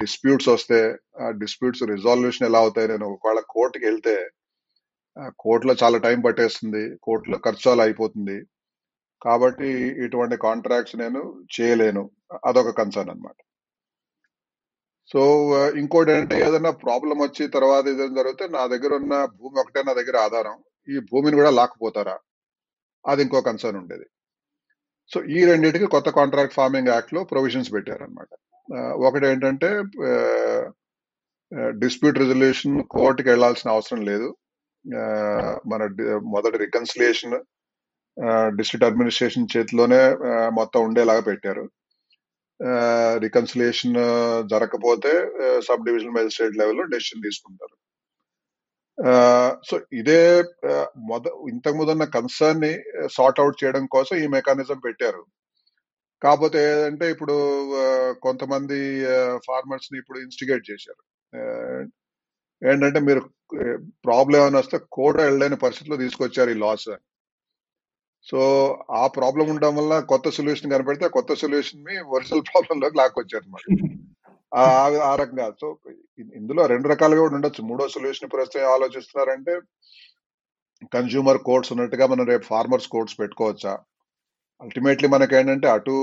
డిస్ప్యూట్స్ 0.00 0.48
వస్తే 0.48 0.78
ఆ 1.22 1.28
డిస్ప్యూట్స్ 1.42 1.84
రిజాల్యూషన్ 1.92 2.46
ఎలా 2.48 2.60
అవుతాయి? 2.64 2.88
నేను 2.88 3.06
ఒకవేళ 3.14 3.40
కోర్టుకి 3.54 3.84
వెళ్తే 3.86 4.16
కోర్టులో 5.44 5.74
చాలా 5.82 5.98
టైం 5.98 6.18
పట్టేస్తుంది. 6.20 6.82
కోర్టులో 7.02 7.38
ఖర్చు 7.46 7.62
చాలా 7.68 7.82
అయిపోతుంది. 7.86 8.36
కాబట్టి 9.22 9.68
ఇటువంటి 10.04 10.36
కాంట్రాక్ట్స్ 10.46 10.96
నేను 11.02 11.22
చేయలేను. 11.54 12.02
అదొక 12.48 12.72
కన్సర్న్ 12.80 13.12
అనమాట 13.14 13.38
సో 15.12 15.20
ఇంకోటి 15.80 16.10
ఏంటంటే 16.12 16.36
ఏదైనా 16.46 16.70
ప్రాబ్లం 16.84 17.16
వచ్చి 17.22 17.44
తర్వాత 17.54 17.84
ఏదైనా 17.92 18.14
జరిగితే 18.20 18.44
నా 18.56 18.62
దగ్గర 18.72 18.92
ఉన్న 19.02 19.14
భూమి 19.38 19.56
ఒకటే 19.62 19.80
నా 19.88 19.92
దగ్గర 20.00 20.16
ఆధారం. 20.26 20.56
ఈ 20.88 20.98
భూమిని 21.10 21.38
కూడా 21.40 21.50
లాక్కుపోతారా? 21.58 22.16
అది 23.04 23.20
ఇంకో 23.24 23.40
కన్సర్న్ 23.48 23.78
ఉండేది. 23.82 24.06
సో 25.12 25.18
ఈ 25.36 25.38
రెండింటికి 25.50 25.86
కొత్త 25.94 26.08
కాంట్రాక్ట్ 26.18 26.56
ఫార్మింగ్ 26.58 26.92
యాక్ట్లో 26.94 27.20
ప్రొవిజన్స్ 27.32 27.72
పెట్టారనమాట 27.74 28.30
uh, 28.68 28.92
ఒకటి 29.06 29.24
ఏంటంటే 29.30 29.68
డిస్ప్యూట్ 31.82 32.20
రెజల్యూషన్ 32.22 32.76
కోర్టుకి 32.96 33.28
వెళ్ళాల్సిన 33.32 33.68
అవసరం 33.76 34.02
లేదు. 34.10 34.28
Uh, 34.84 35.52
మన 35.72 35.82
మొదటి 36.34 36.58
రికన్సిలియేషన్ 36.66 37.36
డిస్ట్రిక్ట్ 38.56 38.86
అడ్మినిస్ట్రేషన్ 38.88 39.52
చేతిలోనే 39.56 40.00
మొత్తం 40.50 40.80
ఉండేలాగా 40.84 41.20
పెట్టారు. 41.20 41.64
రికన్సిలియేషన్ 43.18 43.94
జరగకపోతే 44.50 45.12
సబ్ 45.66 45.86
డివిజనల్ 45.86 46.16
మెజిస్ట్రేట్ 46.18 46.58
లెవెల్లో 46.58 46.84
డెసిషన్ 46.84 47.22
తీసుకుంటారు. 47.22 47.76
సో 49.68 49.80
ఇదే 49.92 50.20
మొద 51.10 51.22
ఇంతకు 51.50 51.76
ముందున్న 51.76 52.04
కన్సర్న్ని 52.04 52.72
సార్ట్ 53.12 53.40
అవుట్ 53.40 53.64
చేయడం 53.64 53.86
కోసం 53.86 54.16
ఈ 54.16 54.26
మెకానిజం 54.26 54.78
పెట్టారు. 54.78 55.22
కాకపోతే 56.22 56.58
ఏంటంటే 56.64 57.10
ఇప్పుడు 57.10 57.34
కొంతమంది 58.22 58.78
ఫార్మర్స్ని 59.46 59.98
ఇప్పుడు 59.98 60.18
ఇన్స్టిగేట్ 60.18 60.64
చేశారు. 60.70 61.02
ఏంటంటే 62.62 63.00
మీరు 63.00 63.20
ప్రాబ్లం 64.06 64.40
ఏమైనా 64.40 64.58
వస్తే 64.58 64.78
కోర్టు 64.92 65.22
వెళ్ళలేని 65.22 65.56
పరిస్థితిలో 65.56 65.96
తీసుకొచ్చారు 65.96 66.50
ఈ 66.50 66.54
లాస్ 66.54 66.90
సో 68.22 68.40
ఆ 68.90 69.06
ప్రాబ్లం 69.06 69.46
ఉండడం 69.50 69.76
వల్ల 69.76 70.00
కొత్త 70.00 70.28
సొల్యూషన్ 70.28 70.70
కనపడితే 70.70 71.04
ఆ 71.04 71.08
కొత్త 71.08 71.34
సొల్యూషన్ని 71.34 71.96
ఒరిజినల్ 72.16 72.42
ప్రాబ్లం 72.42 72.80
లోకి 72.80 72.96
లాక్కొచ్చారు 72.96 73.44
అనమాట 73.44 73.64
ఆ 75.08 75.14
రకంగా. 75.14 75.52
సో 75.60 75.78
ఇందులో 76.18 76.66
రెండు 76.66 76.88
రకాలుగా 76.88 77.20
కూడా 77.20 77.34
ఉండొచ్చు. 77.34 77.64
మూడో 77.64 77.88
సొల్యూషన్ 77.88 78.30
ప్రస్తుతం 78.32 78.64
ఏం 78.64 78.70
ఆలోచిస్తున్నారంటే 78.70 79.60
కన్జ్యూమర్ 80.94 81.38
కోర్ట్స్ 81.38 81.72
ఉన్నట్టుగా 81.72 82.06
మనం 82.06 82.26
రేపు 82.26 82.42
ఫార్మర్స్ 82.42 82.88
కోర్ట్స్ 82.88 83.18
పెట్టుకోవచ్చా? 83.20 83.78
అల్టిమేట్లీ 84.62 85.08
మనకి 85.08 85.36
ఏంటంటే 85.36 85.68
అటు 85.68 85.94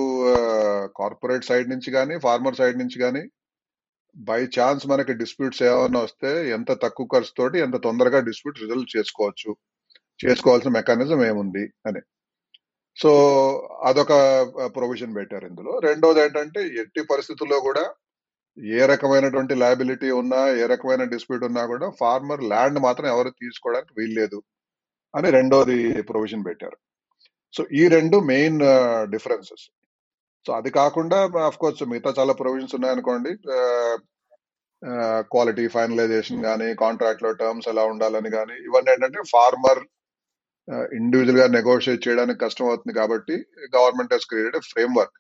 కార్పొరేట్ 0.97 1.45
సైడ్ 1.45 1.69
నుంచి 1.69 1.91
కానీ 1.91 2.19
ఫార్మర్ 2.19 2.55
సైడ్ 2.55 2.77
నుంచి 2.77 2.99
కానీ 2.99 3.23
బై 4.17 4.43
ఛాన్స్ 4.59 4.87
మనకి 4.87 5.13
డిస్ప్యూట్స్ 5.13 5.63
ఏమైనా 5.63 5.99
వస్తే 5.99 6.49
ఎంత 6.49 6.71
తక్కువ 6.83 7.07
ఖర్చుతోటి 7.13 7.59
ఎంత 7.59 7.75
తొందరగా 7.75 8.19
డిస్ప్యూట్ 8.19 8.59
రిజల్వ్ 8.59 8.97
చేసుకోవచ్చు. 8.97 9.55
చేసుకోవాల్సిన 10.23 10.71
మెకానిజం 10.77 11.21
ఏముంది 11.29 11.63
అని. 11.89 12.01
సో 12.97 13.11
అదొక 13.89 14.13
ప్రొవిజన్ 14.77 15.15
పెట్టారు 15.17 15.45
ఇందులో. 15.51 15.73
రెండోది 15.87 16.19
ఏంటంటే 16.25 16.61
ఎట్టి 16.81 17.01
పరిస్థితుల్లో 17.11 17.57
కూడా 17.67 17.83
ఏ 18.57 18.79
రకమైనటువంటి 18.91 19.53
లయబిలిటీ 19.63 20.09
ఉన్నా 20.21 20.39
ఏ 20.61 20.63
రకమైన 20.73 21.03
డిస్ప్యూట్ 21.13 21.43
ఉన్నా 21.49 21.63
కూడా 21.73 21.87
ఫార్మర్ 21.99 22.43
ల్యాండ్ 22.51 22.79
మాత్రం 22.85 23.07
ఎవరు 23.13 23.29
తీసుకోవడానికి 23.41 23.93
వీల్లేదు 23.99 24.39
అని 25.13 25.29
రెండోది 25.37 25.77
ప్రొవిజన్ 26.11 26.45
పెట్టారు. 26.47 26.77
సో 27.53 27.61
ఈ 27.79 27.83
రెండు 27.95 28.17
మెయిన్ 28.31 28.57
డిఫరెన్సెస్ 29.13 29.65
సో 30.45 30.53
అది 30.53 30.69
కాకుండా 30.79 31.17
ఆఫ్ 31.45 31.59
కోర్స్ 31.61 31.83
మిగతా 31.91 32.11
చాలా 32.19 32.33
ప్రొవిజన్స్ 32.41 32.75
ఉన్నాయనుకోండి 32.75 33.31
క్వాలిటీ 35.33 35.65
ఫైనలైజేషన్ 35.75 36.41
కానీ 36.47 36.67
కాంట్రాక్ట్లో 36.81 37.29
టర్మ్స్ 37.41 37.69
ఎలా 37.71 37.83
ఉండాలని 37.93 38.29
కానీ 38.37 38.55
ఇవన్నీ 38.67 38.91
ఏంటంటే 38.93 39.21
ఫార్మర్ 39.31 39.81
ఇండివిజువల్గా 40.97 41.47
నెగోషియేట్ 41.55 42.05
చేయడానికి 42.07 42.39
కష్టం 42.39 42.65
అవుతుంది 42.65 42.93
కాబట్టి 42.93 43.35
government 43.75 44.13
has 44.13 44.29
created 44.31 44.67
framework 44.99 45.15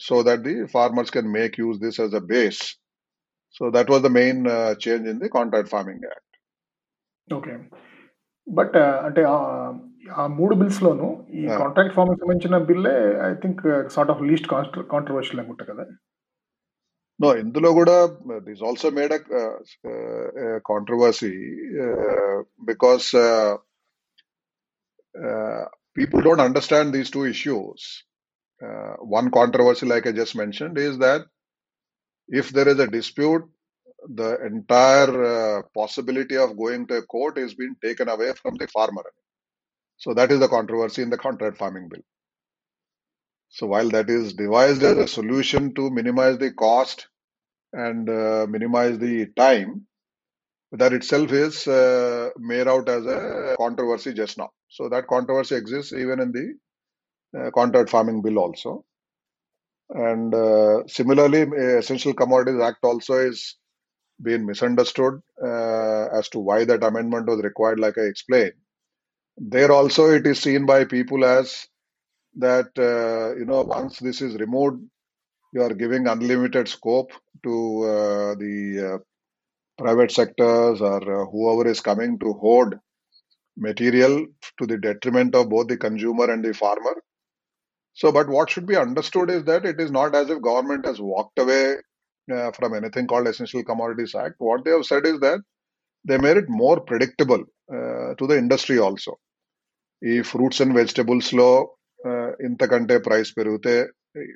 so 0.00 0.16
that 0.22 0.42
the 0.42 0.56
farmers 0.74 1.12
can 1.12 1.32
make 1.32 1.60
use 1.60 1.78
this 1.80 2.00
as 2.00 2.14
a 2.14 2.24
base 2.32 2.62
so 3.54 3.70
that 3.70 3.90
was 3.90 4.02
the 4.02 4.10
main 4.18 4.40
change 4.80 5.06
in 5.08 5.20
the 5.20 5.28
contract 5.36 5.70
farming 5.70 6.04
act 6.04 6.34
okay 7.28 7.54
but 8.46 8.76
అంటే 9.06 9.22
ఆ 9.26 9.36
ఆ 10.16 10.26
మూడు 10.36 10.54
బిల్స్ 10.54 10.82
లోను 10.82 11.08
ఈ 11.32 11.42
కాంట్రాక్ట్ 11.60 11.94
ఫార్మింగ్ 11.94 12.20
సంబంధించిన 12.20 12.58
బిల్లే 12.68 12.94
I 13.26 13.32
think 13.42 13.60
sort 13.88 14.12
of 14.12 14.22
least 14.22 14.48
controversial 14.90 15.40
అనుకుంటా 15.40 15.64
కదా. 15.64 15.84
No 17.23 17.29
ఇందులో 17.43 17.69
కూడా 17.79 17.95
this 18.47 18.63
also 18.69 18.89
made 18.99 19.13
controversy 20.71 21.33
because 22.71 23.07
people 25.95 26.21
don't 26.21 26.39
understand 26.39 26.93
these 26.93 27.09
two 27.09 27.25
issues. 27.25 28.03
Uh, 28.61 28.93
one 29.19 29.29
controversy, 29.29 29.85
like 29.85 30.07
I 30.07 30.11
just 30.11 30.35
mentioned, 30.35 30.77
is 30.77 30.97
that 30.99 31.21
if 32.27 32.49
there 32.49 32.67
is 32.67 32.79
a 32.79 32.87
dispute, 32.87 33.43
the 34.15 34.43
entire 34.45 35.11
uh, 35.23 35.61
possibility 35.73 36.37
of 36.37 36.57
going 36.57 36.87
to 36.87 36.95
a 36.97 37.01
court 37.03 37.37
is 37.37 37.53
being 37.53 37.75
taken 37.81 38.09
away 38.09 38.31
from 38.41 38.55
the 38.55 38.67
farmer. 38.67 39.05
So 39.97 40.13
that 40.13 40.31
is 40.31 40.39
the 40.39 40.47
controversy 40.47 41.01
in 41.01 41.09
the 41.09 41.17
contract 41.17 41.57
farming 41.57 41.89
bill. 41.89 42.01
So 43.50 43.66
while 43.66 43.88
that 43.90 44.08
is 44.10 44.34
devised 44.34 44.82
as 44.82 44.96
a 44.96 45.08
solution 45.08 45.74
to 45.74 45.90
minimize 45.90 46.38
the 46.38 46.52
cost 46.52 47.08
and 47.72 48.08
uh, 48.10 48.46
minimize 48.48 48.98
the 48.98 49.26
time, 49.36 49.86
that 50.72 50.92
itself 50.92 51.32
is 51.32 51.66
uh, 51.68 52.30
made 52.38 52.68
out 52.68 52.88
as 52.88 53.06
a 53.06 53.56
controversy 53.58 54.12
just 54.14 54.38
now. 54.38 54.50
So 54.68 54.88
that 54.90 55.06
controversy 55.08 55.56
exists 55.56 55.92
even 55.92 56.20
in 56.20 56.32
the 56.32 56.72
uh, 57.40 57.50
contract 57.52 57.90
farming 57.90 58.22
bill 58.22 58.38
also. 58.38 58.84
And 59.90 60.34
uh, 60.34 60.86
similarly, 60.86 61.42
Essential 61.42 62.14
Commodities 62.14 62.60
Act 62.60 62.78
also 62.82 63.14
is 63.14 63.56
being 64.22 64.46
misunderstood 64.46 65.20
uh, 65.44 66.06
as 66.18 66.28
to 66.30 66.40
why 66.40 66.64
that 66.64 66.84
amendment 66.84 67.26
was 67.28 67.42
required, 67.42 67.80
like 67.80 67.98
I 67.98 68.02
explained. 68.02 68.54
There 69.38 69.72
also, 69.72 70.10
it 70.10 70.26
is 70.26 70.40
seen 70.40 70.66
by 70.66 70.84
people 70.84 71.24
as 71.24 71.66
that 72.38 72.70
uh, 72.78 73.36
you 73.38 73.44
know 73.44 73.62
once 73.62 73.98
this 73.98 74.22
is 74.22 74.36
removed, 74.36 74.82
you 75.52 75.62
are 75.62 75.74
giving 75.74 76.06
unlimited 76.08 76.68
scope 76.68 77.12
to 77.44 77.84
uh, 77.84 78.34
the 78.36 78.94
uh, 78.94 78.98
private 79.78 80.10
sectors 80.10 80.80
or 80.80 81.26
whoever 81.30 81.68
is 81.68 81.80
coming 81.80 82.18
to 82.18 82.32
hoard 82.32 82.78
material 83.56 84.26
to 84.58 84.66
the 84.66 84.78
detriment 84.78 85.34
of 85.34 85.48
both 85.48 85.68
the 85.68 85.76
consumer 85.76 86.30
and 86.30 86.44
the 86.44 86.54
farmer. 86.54 87.02
So, 87.94 88.12
but 88.12 88.28
what 88.28 88.50
should 88.50 88.66
be 88.66 88.76
understood 88.76 89.30
is 89.30 89.44
that 89.44 89.66
it 89.66 89.80
is 89.80 89.90
not 89.90 90.14
as 90.14 90.30
if 90.30 90.40
government 90.40 90.86
has 90.86 91.00
walked 91.00 91.38
away 91.38 91.76
uh, 92.32 92.52
from 92.52 92.74
anything 92.74 93.06
called 93.08 93.26
Essential 93.26 93.64
Commodities 93.64 94.14
Act. 94.14 94.34
What 94.38 94.64
they 94.64 94.70
have 94.70 94.86
said 94.86 95.06
is 95.06 95.18
that 95.20 95.40
they 96.04 96.18
made 96.18 96.36
it 96.36 96.48
more 96.48 96.80
predictable 96.80 97.44
uh, 97.72 98.14
to 98.14 98.26
the 98.28 98.38
industry 98.38 98.78
also. 98.78 99.18
If 100.00 100.28
fruits 100.28 100.60
and 100.60 100.74
vegetables 100.74 101.32
law 101.32 101.66
ఇంతకంటే 102.47 102.95
price 103.07 103.31
పెరిగితే 103.39 103.75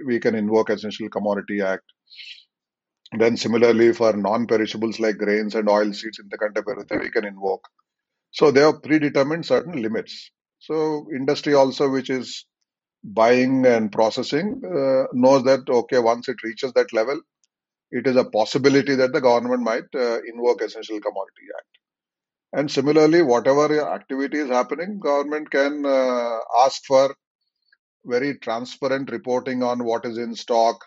we 0.09 0.17
can 0.25 0.37
invoke 0.43 0.69
essential 0.75 1.11
commodity 1.17 1.57
act 1.67 1.91
then 3.23 3.37
similarly 3.43 3.89
for 3.99 4.15
non 4.29 4.45
perishables 4.53 5.01
like 5.05 5.19
grains 5.25 5.57
and 5.61 5.71
oil 5.77 5.93
seeds 6.01 6.21
ఇంతకంటే 6.25 6.61
పెరిగితే 6.69 6.95
we 7.03 7.09
can 7.15 7.29
invoke 7.33 7.67
so 8.33 8.45
they 8.55 8.61
have 8.67 8.81
predetermined 8.87 9.45
certain 9.45 9.81
limits. 9.85 10.13
So 10.59 10.75
industry 11.19 11.53
also, 11.53 11.89
which 11.89 12.09
is 12.09 12.27
buying 13.03 13.65
and 13.65 13.91
processing, 13.91 14.47
uh, 14.65 15.03
knows 15.13 15.43
that 15.49 15.69
okay, 15.79 15.99
once 15.99 16.27
it 16.29 16.39
reaches 16.43 16.71
that 16.73 16.91
level, 16.93 17.19
it 17.93 18.05
is 18.11 18.17
a 18.17 18.29
possibility 18.39 18.95
that 18.95 19.13
the 19.13 19.21
government 19.21 19.63
might 19.63 19.89
uh, 19.95 20.17
invoke 20.31 20.61
Essential 20.61 20.99
Commodity 20.99 21.47
Act. 21.57 21.73
And 22.53 22.71
similarly, 22.71 23.21
whatever 23.21 23.65
activity 23.97 24.39
is 24.39 24.49
happening, 24.49 24.99
government 24.99 25.49
can 25.51 25.85
uh, 25.85 26.39
ask 26.63 26.83
for 26.85 27.05
very 28.05 28.37
transparent 28.37 29.11
reporting 29.11 29.63
on 29.63 29.83
what 29.83 30.05
is 30.05 30.17
in 30.17 30.33
stock, 30.35 30.77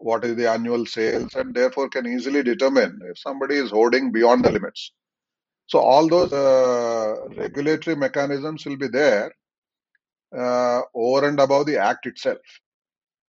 what 0.00 0.24
is 0.24 0.36
the 0.36 0.48
annual 0.48 0.84
sales, 0.88 1.34
and 1.34 1.54
therefore 1.54 1.88
can 1.88 2.06
easily 2.06 2.42
determine 2.42 3.00
if 3.04 3.18
somebody 3.18 3.56
is 3.56 3.70
hoarding 3.70 4.12
beyond 4.12 4.44
the 4.44 4.52
limits. 4.52 4.82
So 5.68 5.78
all 5.80 6.08
those 6.08 6.32
uh, 6.34 7.08
regulatory 7.36 7.96
mechanisms 7.96 8.66
will 8.66 8.76
be 8.76 8.88
there 8.90 9.28
uh, 10.32 10.80
over 10.94 11.28
and 11.28 11.40
above 11.40 11.66
the 11.66 11.78
act 11.80 12.06
itself. 12.06 12.46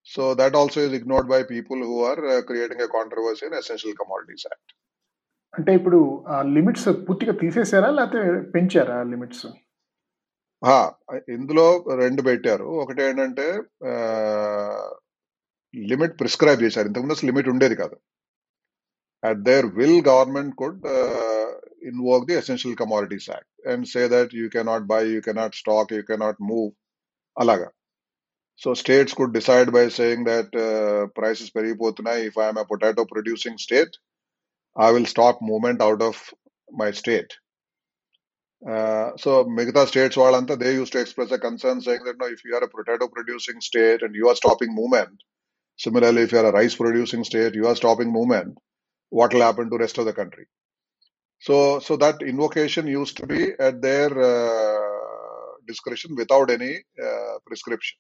So 0.08 0.36
that 0.36 0.54
also 0.54 0.82
is 0.82 0.94
ignored 0.94 1.28
by 1.28 1.44
people 1.46 1.78
who 1.80 2.04
are 2.04 2.28
uh, 2.28 2.42
creating 2.44 2.82
a 2.82 2.88
controversy 2.90 3.46
in 3.46 3.54
Essential 3.54 3.94
Commodities 3.96 4.46
Act. 4.54 4.68
అంటే 5.54 5.72
ఇప్పుడు 5.74 6.00
ఆ 6.28 6.38
limits 6.56 6.88
పూర్తిగా 7.08 7.34
తీసేసారా 7.42 7.90
లేకపోతే 7.98 8.22
పెంచారా 8.54 8.98
limits 9.12 9.46
ఆ, 9.46 9.52
ఇందులో 11.35 11.85
రెండు 12.03 12.23
పెట్టారు. 12.23 12.65
ఒకటి 12.83 13.03
ఏంటంటే 13.03 13.47
లిమిట్ 15.75 16.19
ప్రిస్క్రైబ్ 16.21 16.63
చేశారు. 16.63 16.87
ఇంతకుముందు 16.87 17.15
అసలు 17.17 17.29
లిమిట్ 17.31 17.49
ఉండేది 17.49 17.77
కాదు. 17.77 17.97
At 19.29 19.41
there 19.49 19.67
will 19.79 20.03
government 20.09 20.55
could 20.61 20.87
invoke 21.91 22.27
the 22.27 22.35
essential 22.35 22.77
commodities 22.77 23.31
act 23.31 23.69
and 23.71 23.87
say 23.87 24.03
that 24.09 24.33
you 24.41 24.47
cannot 24.57 24.87
buy 24.93 25.03
you 25.15 25.21
cannot 25.29 25.59
stock 25.63 25.93
you 25.97 26.03
cannot 26.11 26.41
move 26.51 26.71
అలాగా. 27.37 27.69
So 28.63 28.75
states 28.75 29.15
could 29.19 29.37
decide 29.39 29.71
by 29.71 29.85
saying 29.89 30.27
that 30.27 30.55
prices 31.19 31.53
పెరిగిపోతున్నాయి. 31.57 32.27
If 32.27 32.39
I'm 32.45 32.59
a 32.59 32.67
potato 32.73 33.05
producing 33.05 33.63
state 33.67 33.95
I 34.77 34.89
will 34.93 35.11
stop 35.15 35.41
movement 35.51 35.83
out 35.83 36.03
of 36.03 36.23
my 36.81 36.91
state 37.01 37.33
so 39.24 39.32
మిగతా 39.58 39.82
states 39.92 40.20
వాళ్ళంతా 40.24 40.54
they 40.64 40.70
use 40.80 40.94
to 40.96 41.00
express 41.04 41.34
a 41.38 41.42
concern 41.48 41.82
saying 41.88 42.06
that 42.08 42.22
no 42.24 42.28
if 42.36 42.44
you 42.48 42.54
are 42.60 42.66
a 42.68 42.72
potato 42.76 43.08
producing 43.16 43.64
state 43.70 44.04
and 44.08 44.16
you 44.20 44.28
are 44.32 44.40
stopping 44.42 44.76
movement 44.82 45.20
similarly 45.80 46.24
if 46.28 46.34
you 46.36 46.40
are 46.44 46.50
a 46.52 46.56
rice 46.60 46.78
producing 46.84 47.28
state 47.32 47.58
you 47.60 47.66
are 47.72 47.80
stopping 47.84 48.16
movement 48.20 48.54
what 49.12 49.34
will 49.34 49.42
happen 49.42 49.70
to 49.70 49.78
rest 49.78 49.98
of 49.98 50.06
the 50.06 50.14
country 50.14 50.46
so 51.44 51.56
so 51.80 51.94
that 51.96 52.22
invocation 52.24 52.88
used 52.92 53.16
to 53.18 53.26
be 53.26 53.42
at 53.60 53.76
their 53.82 54.10
uh, 54.30 55.52
discretion 55.68 56.16
without 56.16 56.50
any 56.50 56.74
uh, 57.08 57.36
prescription 57.48 57.98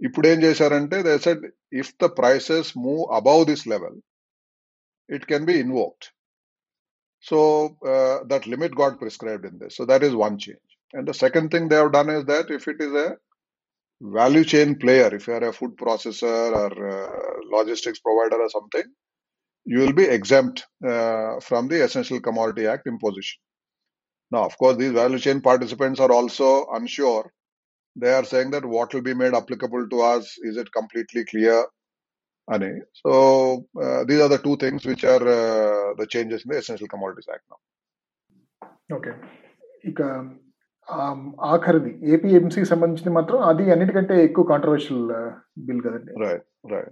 ఇప్పుడు 0.00 0.26
ఏం 0.30 0.38
చేశారంటే 0.44 0.96
they 1.06 1.12
said 1.24 1.44
if 1.80 1.88
the 2.02 2.08
prices 2.18 2.68
move 2.84 3.00
above 3.16 3.40
this 3.48 3.64
level 3.72 3.96
it 5.08 5.24
can 5.30 5.46
be 5.48 5.54
invoked 5.62 6.06
so 7.23 7.77
uh, 7.85 8.25
that 8.27 8.47
limit 8.47 8.75
got 8.75 8.99
prescribed 8.99 9.45
in 9.45 9.57
this. 9.57 9.77
So 9.77 9.85
that 9.85 10.03
is 10.03 10.13
one 10.13 10.37
change. 10.37 10.57
And 10.91 11.07
the 11.07 11.13
second 11.13 11.51
thing 11.51 11.69
they 11.69 11.77
have 11.77 11.93
done 11.93 12.09
is 12.09 12.25
that 12.25 12.51
if 12.51 12.67
it 12.67 12.75
is 12.81 12.93
a 12.93 13.15
value 14.01 14.43
chain 14.43 14.75
player, 14.77 15.15
if 15.15 15.27
you 15.27 15.33
are 15.33 15.43
a 15.45 15.53
food 15.53 15.77
processor 15.77 16.53
or 16.53 16.69
logistics 17.49 17.99
provider 17.99 18.41
or 18.41 18.49
something, 18.49 18.83
you 19.65 19.79
will 19.79 19.93
be 19.93 20.03
exempt 20.03 20.65
uh, 20.85 21.39
from 21.39 21.69
the 21.69 21.81
Essential 21.81 22.19
Commodity 22.19 22.67
Act 22.67 22.87
imposition. 22.87 23.39
Now, 24.29 24.43
of 24.43 24.57
course, 24.57 24.75
these 24.75 24.91
value 24.91 25.19
chain 25.19 25.39
participants 25.39 26.01
are 26.01 26.11
also 26.11 26.65
unsure. 26.73 27.31
They 27.95 28.11
are 28.11 28.25
saying 28.25 28.51
that 28.51 28.65
what 28.65 28.93
will 28.93 29.01
be 29.01 29.13
made 29.13 29.33
applicable 29.33 29.87
to 29.87 30.01
us? 30.01 30.37
Is 30.41 30.57
it 30.57 30.73
completely 30.73 31.23
clear? 31.23 31.65
Uh, 32.47 34.03
these 34.05 34.21
are 34.21 34.27
the 34.27 34.37
two 34.37 34.57
things 34.57 34.85
which 34.85 35.03
are 35.05 35.23
uh, 35.29 35.93
the 35.95 36.05
changes 36.07 36.43
in 36.43 36.51
the 36.51 36.57
Essential 36.57 36.87
Commodities 36.87 37.27
Act 37.27 37.45
now. 37.49 37.59
Okay 38.95 39.11
ఇక 39.85 39.99
ఆఖరిది 41.51 41.91
ఏపీఎంసీకి 42.13 42.67
సంబంధించింది 42.71 43.11
మాత్రం 43.11 43.39
అది 43.49 43.63
అన్నిటికంటే 43.71 44.15
ఎక్కువ 44.23 44.43
controversial 44.51 45.05
bill 45.67 45.81
కదండి 45.85 46.11
Right, 46.25 46.43
right. 46.65 46.91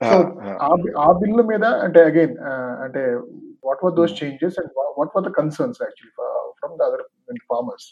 so 0.00 0.16
Uh, 0.16 0.26
uh, 0.44 0.56
ఆ 0.66 0.70
బి- 0.82 0.94
ఆ 1.04 1.08
బిల్లు 1.20 1.42
మీద 1.50 1.64
అంటే 1.84 2.00
అగైన్ 2.10 2.34
అంటే 2.84 3.02
what 3.64 3.82
were 3.84 3.94
those 3.98 4.14
changes 4.20 4.58
and 4.62 4.70
what 4.98 5.12
were 5.16 5.24
the 5.28 5.32
concerns 5.40 5.80
actually 5.82 6.14
from 6.60 6.76
the 6.80 6.88
other 6.90 7.04
farmers 7.52 7.88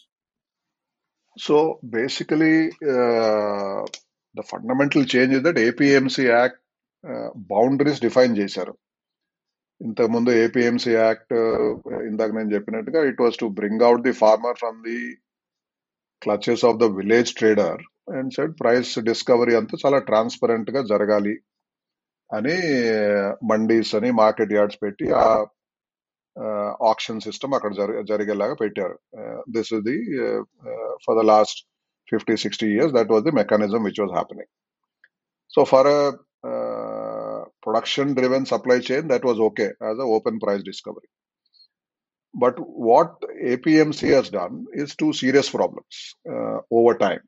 So 1.37 1.57
basically, 1.93 2.57
uh, 2.95 3.81
the 4.35 4.45
fundamental 4.45 5.03
change 5.13 5.33
is 5.37 5.43
that 5.47 5.59
APMC 5.59 6.17
Act 7.04 7.14
uh, 7.14 7.30
boundaries 7.50 8.00
define 8.00 8.36
చేశారు 8.36 8.74
ఇంతకుముందు 9.82 10.32
APMC 10.42 10.92
act 10.96 11.34
ఇందాక 12.06 12.32
నేను 12.32 12.54
చెప్పినట్టుగా 12.54 13.00
it 13.06 13.22
was 13.22 13.40
to 13.40 13.48
bring 13.58 13.84
out 13.84 14.04
the 14.04 14.14
farmer 14.20 14.58
from 14.58 14.78
the 14.84 15.00
clutches 16.22 16.64
of 16.66 16.78
the 16.78 16.88
village 16.98 17.32
trader 17.34 17.82
and 18.14 18.34
said 18.34 18.54
price 18.60 19.00
discovery 19.08 19.56
అంతా 19.56 19.78
చాలా 19.84 20.00
transparent 20.08 20.72
గా 20.72 20.82
జరగాలి 20.84 21.36
అని 22.30 22.56
మండీస్ 23.50 23.92
అని 23.96 24.12
మార్కెట్ 24.22 24.54
యార్డ్స్ 24.54 24.80
పెట్టి 24.82 25.08
ఆ 25.18 25.26
ఆక్షన్ 26.90 27.22
సిస్టమ్ 27.22 27.54
అక్కడ 27.54 27.74
జరి- 27.74 28.04
జరిగేలాగా 28.04 28.56
పెట్టారు 28.56 28.96
this 29.52 29.72
is 29.74 29.84
the 29.84 29.98
for 31.06 31.18
the 31.20 31.26
last 31.26 31.60
fifty 32.08 32.36
sixty 32.38 32.70
years 32.74 32.94
that 32.94 33.12
was 33.14 33.24
the 33.24 33.36
mechanism 33.42 33.84
which 33.84 34.02
was 34.02 34.14
happening 34.14 34.52
so 35.54 35.64
for 35.66 35.90
production 37.63 38.15
driven 38.15 38.47
supply 38.47 38.81
chain, 38.81 39.09
that 39.09 39.25
was 39.25 39.39
okay 39.41 39.71
as 39.81 39.99
an 39.99 40.01
open 40.01 40.39
price 40.41 40.63
discovery. 40.63 41.09
But 42.33 42.55
what 42.59 43.21
APMC 43.45 44.09
has 44.15 44.31
done 44.31 44.67
is 44.73 44.95
two 44.95 45.13
serious 45.13 45.51
problems 45.51 46.15
uh, 46.31 46.59
over 46.71 46.97
time. 46.97 47.21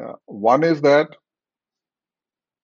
Uh, 0.00 0.14
one 0.26 0.64
is 0.64 0.80
that 0.82 1.08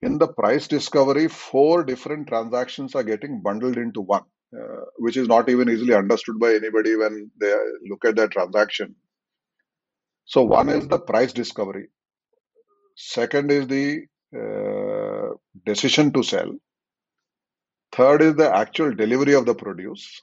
in 0.02 0.18
the 0.18 0.28
price 0.28 0.68
discovery, 0.68 1.28
four 1.28 1.84
different 1.84 2.28
transactions 2.28 2.94
are 2.94 3.02
getting 3.02 3.40
bundled 3.40 3.78
into 3.78 4.00
one, 4.00 4.24
uh, 4.56 4.84
which 4.98 5.16
is 5.16 5.28
not 5.28 5.48
even 5.48 5.68
easily 5.68 5.94
understood 5.94 6.38
by 6.38 6.54
anybody 6.54 6.96
when 6.96 7.30
they 7.40 7.54
look 7.88 8.04
at 8.04 8.16
that 8.16 8.30
transaction. 8.32 8.94
So, 10.24 10.42
one 10.42 10.68
is 10.68 10.88
the 10.88 10.98
price 10.98 11.32
discovery, 11.32 11.88
second 12.96 13.50
is 13.50 13.68
the 13.68 14.06
uh, 14.36 15.34
decision 15.64 16.12
to 16.12 16.22
sell, 16.22 16.52
third 17.93 18.21
is 18.21 18.35
the 18.35 18.49
actual 18.53 18.93
delivery 18.93 19.33
of 19.33 19.45
the 19.45 19.55
produce, 19.55 20.21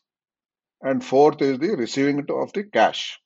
and 0.83 1.05
fourth 1.05 1.43
is 1.43 1.59
the 1.59 1.77
receiving 1.77 2.21
of 2.31 2.53
the 2.53 2.65
cash. 2.65 3.21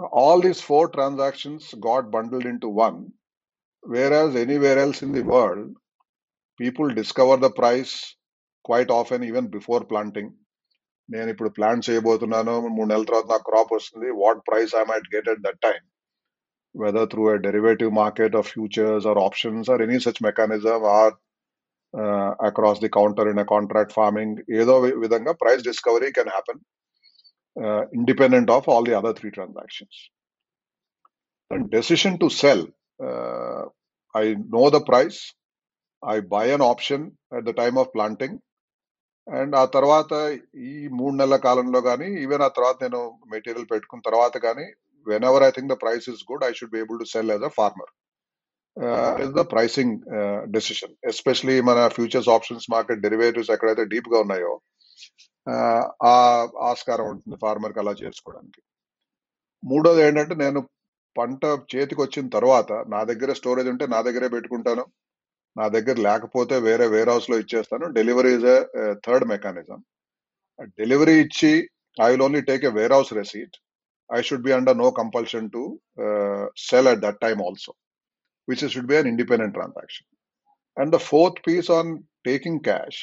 Now, 0.00 0.08
all 0.12 0.40
these 0.40 0.60
four 0.60 0.88
transactions 0.88 1.74
got 1.80 2.10
bundled 2.10 2.46
into 2.46 2.68
one, 2.68 3.12
whereas 3.84 4.36
anywhere 4.36 4.78
else 4.78 5.02
in 5.02 5.12
the 5.12 5.22
world, 5.22 5.76
people 6.60 6.88
discover 6.90 7.36
the 7.36 7.50
price 7.50 8.16
quite 8.64 8.90
often 8.90 9.22
even 9.24 9.48
before 9.48 9.84
planting. 9.84 10.30
నేను 11.08 11.28
ఇప్పుడు 11.32 11.50
plant 11.56 11.86
చేయబోతున్నాను 11.86 12.52
మూడు 12.74 12.88
నెలల 12.90 13.04
తర్వాత 13.08 13.26
నాకు 13.32 13.44
crop 13.48 13.72
వస్తుంది 13.76 14.08
what 14.20 14.40
price 14.48 14.72
I 14.80 14.82
might 14.90 15.08
get 15.14 15.28
at 15.32 15.42
that 15.46 15.58
time 15.66 15.80
whether 16.74 17.08
through 17.12 17.22
a 17.32 17.34
derivative 17.46 17.90
market 18.02 18.36
of 18.40 18.48
futures 18.52 19.06
or 19.10 19.20
options 19.24 19.68
or 19.72 19.82
any 19.86 19.98
such 20.04 20.20
mechanism 20.28 20.84
or 20.98 21.14
Across 22.48 22.80
the 22.80 22.90
counter 22.90 23.28
in 23.28 23.44
contract 23.46 23.92
farming 23.92 24.38
ఏదో 24.60 24.80
వి- 24.80 24.96
విధంగా 24.96 25.32
price 25.42 25.64
discovery 25.70 26.10
can 26.18 26.32
happen 26.32 26.62
independent 27.92 28.48
of 28.48 28.66
all 28.66 28.82
the 28.82 28.94
other 28.98 29.12
three 29.12 29.30
transactions. 29.30 29.94
And 31.50 31.70
decision 31.70 32.18
to 32.18 32.30
sell, 32.32 32.60
uh, 33.00 33.62
I 34.14 34.24
know 34.48 34.70
the 34.70 34.80
price, 34.82 35.18
I 36.02 36.20
buy 36.20 36.46
an 36.48 36.62
option 36.64 37.00
at 37.32 37.44
the 37.44 37.54
time 37.54 37.78
of 37.78 37.92
planting, 37.92 38.34
and 39.26 39.54
ఆ 39.54 39.64
తర్వాత 39.74 40.12
ఈ 40.68 40.88
మూడు 40.98 41.14
నెలల 41.16 41.36
కాలంలో 41.44 41.80
కానీ 41.80 42.08
even 42.22 42.42
ఆ 42.42 42.50
తర్వాత 42.56 42.78
నేను 42.84 43.00
మెటీరియల్ 43.26 43.68
పెట్టుకున్న 43.72 44.02
తర్వాత 44.08 44.36
కానీ 44.46 44.64
whenever 45.28 45.44
I 45.46 45.50
think 45.50 45.72
the 45.72 45.78
price 45.84 46.08
is 46.12 46.22
good 46.30 46.44
I 46.48 46.52
should 46.58 46.74
be 46.74 46.80
able 46.84 47.00
to 47.02 47.08
sell 47.12 47.30
as 47.30 47.44
a 47.50 47.52
farmer 47.58 47.90
is 49.23 49.33
the 49.37 49.43
pricing 49.53 49.93
decision 50.55 50.93
especially 51.11 51.55
మన 51.61 51.87
ఫ్యూచర్స్ 51.95 52.29
ఆప్షన్స్ 52.29 52.65
మార్కెట్ 52.75 53.03
డెరివేటివ్స్ 53.05 53.51
ఎక్కడైతే 53.55 53.85
డీప్గా 53.93 54.19
ఉన్నాయో 54.25 54.53
uh, 55.47 55.83
ఆ 56.11 56.15
ఆస్కారం 56.69 57.07
ఉంటుంది 57.13 57.37
ఫార్మర్కి 57.43 57.79
అలా 57.83 57.93
చేసుకోవడానికి. 58.01 58.61
మూడోది 59.63 60.01
ఏంటంటే 60.07 60.35
నేను 60.43 60.59
పంట 61.15 61.43
చేతికి 61.73 62.01
వచ్చిన 62.01 62.25
తర్వాత 62.35 62.71
నా 62.93 62.99
దగ్గర 63.11 63.31
స్టోరేజ్ 63.39 63.69
ఉంటే 63.73 63.85
నా 63.93 63.99
దగ్గరే 64.07 64.27
పెట్టుకుంటాను. 64.35 64.83
నా 65.55 65.65
దగ్గర 65.75 65.97
లేకపోతే 66.07 66.55
వేరే 66.67 66.85
వేర్ 66.95 67.11
హౌస్లో 67.13 67.37
ఇచ్చేస్తాను. 67.43 67.85
Delivery 67.99 68.31
is 68.37 68.47
a 68.55 68.57
third 69.07 69.25
mechanism 69.33 69.79
delivery 70.81 71.15
ఇచ్చి 71.25 71.51
I 71.97 72.09
will 72.11 72.25
only 72.27 72.41
take 72.49 72.63
a 72.69 72.73
warehouse 72.97 73.11
receipt 73.13 73.55
I 74.09 74.19
should 74.27 74.45
be 74.47 74.53
under 74.57 74.77
no 74.77 74.89
compulsion 75.01 75.47
to 75.55 75.63
sell 76.67 76.89
at 76.91 77.03
that 77.05 77.19
time 77.25 77.41
also 77.47 77.71
Which 78.48 78.64
should 78.74 78.90
be 78.92 78.96
an 78.96 79.10
independent 79.12 79.54
transaction 79.54 80.08
and 80.76 80.92
the 80.96 81.00
fourth 81.10 81.40
piece 81.46 81.70
on 81.78 81.90
taking 82.24 82.60
cash 82.60 83.00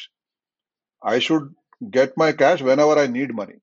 I 1.01 1.17
should 1.19 1.47
get 1.81 2.11
my 2.17 2.31
cash 2.33 2.61
whenever 2.61 2.95
I 2.97 3.07
need 3.07 3.31
money. 3.33 3.57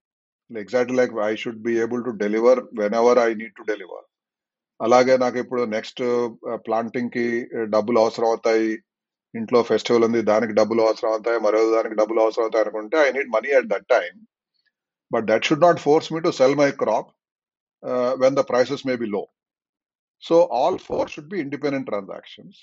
Exactly 0.50 0.96
like 0.96 1.12
I 1.22 1.32
should 1.36 1.62
be 1.62 1.72
able 1.84 2.02
to 2.04 2.10
deliver 2.20 2.60
whenever 2.94 3.18
I 3.18 3.30
need 3.34 3.54
to 3.56 3.62
deliver 3.62 4.04
అలాగే 4.80 5.14
నాకు 5.16 5.38
ఇప్పుడు 5.38 5.62
next 5.72 6.00
planting 6.66 7.10
కి 7.10 7.24
డబ్బులు 7.66 7.98
అవసరం 8.00 8.28
అవుతాయి 8.28 8.68
ఇంట్లో 9.34 9.60
festival 9.62 10.04
ఉంది 10.04 10.20
దానికి 10.22 10.52
డబ్బులు 10.52 10.82
అవసరం 10.82 11.10
అవుతాయి 11.10 11.38
మరో 11.40 11.62
దానికి 11.70 11.94
డబ్బులు 11.94 12.20
అవసరం 12.20 12.44
అవుతాయి 12.44 12.64
అనుకుంటే 12.64 12.98
I 13.06 13.10
need 13.12 13.32
money 13.36 13.50
at 13.58 13.68
that 13.68 13.88
time 13.94 14.16
but 15.10 15.26
that 15.26 15.48
should 15.48 15.66
not 15.66 15.80
force 15.80 16.10
me 16.12 16.20
to 16.20 16.32
sell 16.40 16.56
my 16.62 16.70
crop 16.82 17.10
when 18.22 18.38
the 18.40 18.44
prices 18.52 18.86
may 18.86 18.96
be 18.96 19.08
low 19.08 19.22
so 20.23 20.35
all 20.53 20.79
four 20.79 21.09
should 21.09 21.31
be 21.33 21.39
independent 21.39 21.87
transactions 21.87 22.59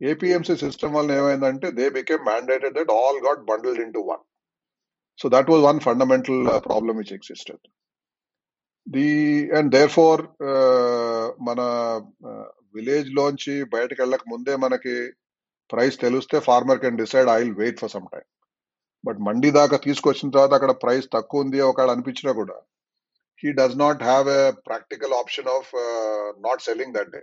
APMC 0.00 0.54
system 0.56 0.94
వల్ల 0.94 1.10
ఏమైందంటే 1.12 1.68
they 1.70 1.86
became 1.90 2.22
mandated 2.24 2.76
that 2.78 2.92
all 2.98 3.20
got 3.26 3.42
bundled 3.44 3.82
into 3.92 4.02
one 4.08 4.22
so 5.18 5.28
that 5.28 5.50
was 5.50 5.62
one 5.62 5.80
fundamental 5.80 6.42
problem 6.66 6.98
which 6.98 7.12
existed 7.12 7.62
the 8.86 9.08
and 9.58 9.70
therefore 9.92 10.22
మన 11.40 11.60
village 12.74 13.08
లోంచి 13.10 13.54
బయటకు 13.74 14.00
వెళ్ళక 14.02 14.24
ముందే 14.28 14.54
మనకి 14.56 14.94
price 15.70 15.96
తెలిస్తే 15.98 16.36
farmer 16.40 16.80
can 16.80 17.00
decide 17.02 17.28
I 17.28 17.38
will 17.38 17.58
wait 17.58 17.80
for 17.80 17.92
some 17.92 18.06
time 18.12 18.26
but 19.04 19.18
mandi 19.18 19.48
దాకా 19.50 19.76
తీసుకొచ్చిన 19.78 20.28
తర్వాత 20.30 20.54
అక్కడ 20.54 20.72
ప్రైస్ 20.82 21.06
తక్కువ 21.12 21.44
ఉంది 21.44 21.58
ఒకవేళ 21.60 21.90
అనిపించినా 21.90 22.32
కూడా 22.32 22.56
he 23.42 23.50
does 23.60 23.76
not 23.84 24.00
have 24.08 24.28
a 24.38 24.44
practical 24.68 25.14
option 25.20 25.50
of 25.56 25.70
not 26.46 26.64
selling 26.68 26.96
that 26.98 27.12
day 27.16 27.22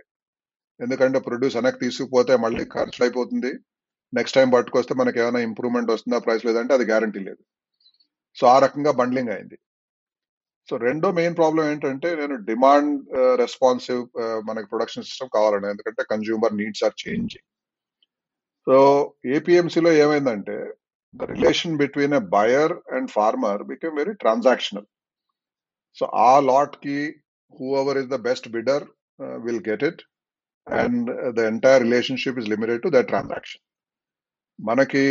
ఎందుకంటే 0.80 1.18
ప్రొడ్యూస్ 1.26 1.56
వెనక్కి 1.58 1.80
తీసుకుపోతే 1.84 2.32
మళ్ళీ 2.44 2.64
ఖర్చు 2.74 3.00
అయిపోతుంది. 3.04 3.52
నెక్స్ట్ 4.12 4.36
టైం 4.38 4.48
పట్టుకొస్తే 4.54 4.92
మనకి 5.00 5.18
ఏమైనా 5.22 5.40
ఇంప్రూవ్మెంట్ 5.48 5.92
వస్తుందా 5.94 6.18
ప్రైస్ 6.26 6.44
లేదంటే 6.48 6.72
అది 6.76 6.84
గ్యారంటీ 6.90 7.20
లేదు. 7.28 7.42
సో 8.36 8.44
ఆ 8.54 8.56
రకంగా 8.64 8.92
బండ్లింగ్ 9.00 9.32
అయింది. 9.36 9.56
సో 10.68 10.74
రెండో 10.86 11.08
మెయిన్ 11.18 11.36
ప్రాబ్లం 11.40 11.64
ఏంటంటే 11.72 12.08
నేను 12.20 12.36
డిమాండ్ 12.48 12.94
రెస్పాన్సివ్ 13.42 14.00
uh, 14.00 14.22
uh, 14.22 14.38
మనకి 14.48 14.66
ప్రొడక్షన్ 14.72 15.06
సిస్టమ్ 15.10 15.34
కావాలని 15.36 15.68
ఎందుకంటే 15.72 16.02
consumer 16.12 16.56
needs 16.60 16.82
are 16.86 16.96
changing 17.02 17.46
so 18.66 18.76
ఏపీఎంసీలో 19.36 19.90
ఏమైందంటే 20.04 20.56
the 21.14 21.28
relation 21.34 21.78
between 21.82 22.16
a 22.20 22.22
buyer 22.36 22.74
and 22.96 23.10
farmer 23.10 23.60
become 23.72 23.94
very 24.00 24.14
transactional 24.24 24.88
so 25.96 26.04
ఆ 26.24 26.32
లాట్కి 26.48 26.98
whoever 27.76 27.98
is 27.98 28.10
the 28.10 28.18
best 28.22 28.48
bidder 28.48 28.84
will 29.44 29.64
get 29.68 29.84
it 29.84 30.02
and 30.66 31.08
the 31.36 31.46
entire 31.50 31.82
relationship 31.82 32.38
is 32.38 32.50
limited 32.54 32.82
to 32.82 32.90
that 32.96 33.08
transaction 33.08 33.62
మనకి 34.58 35.04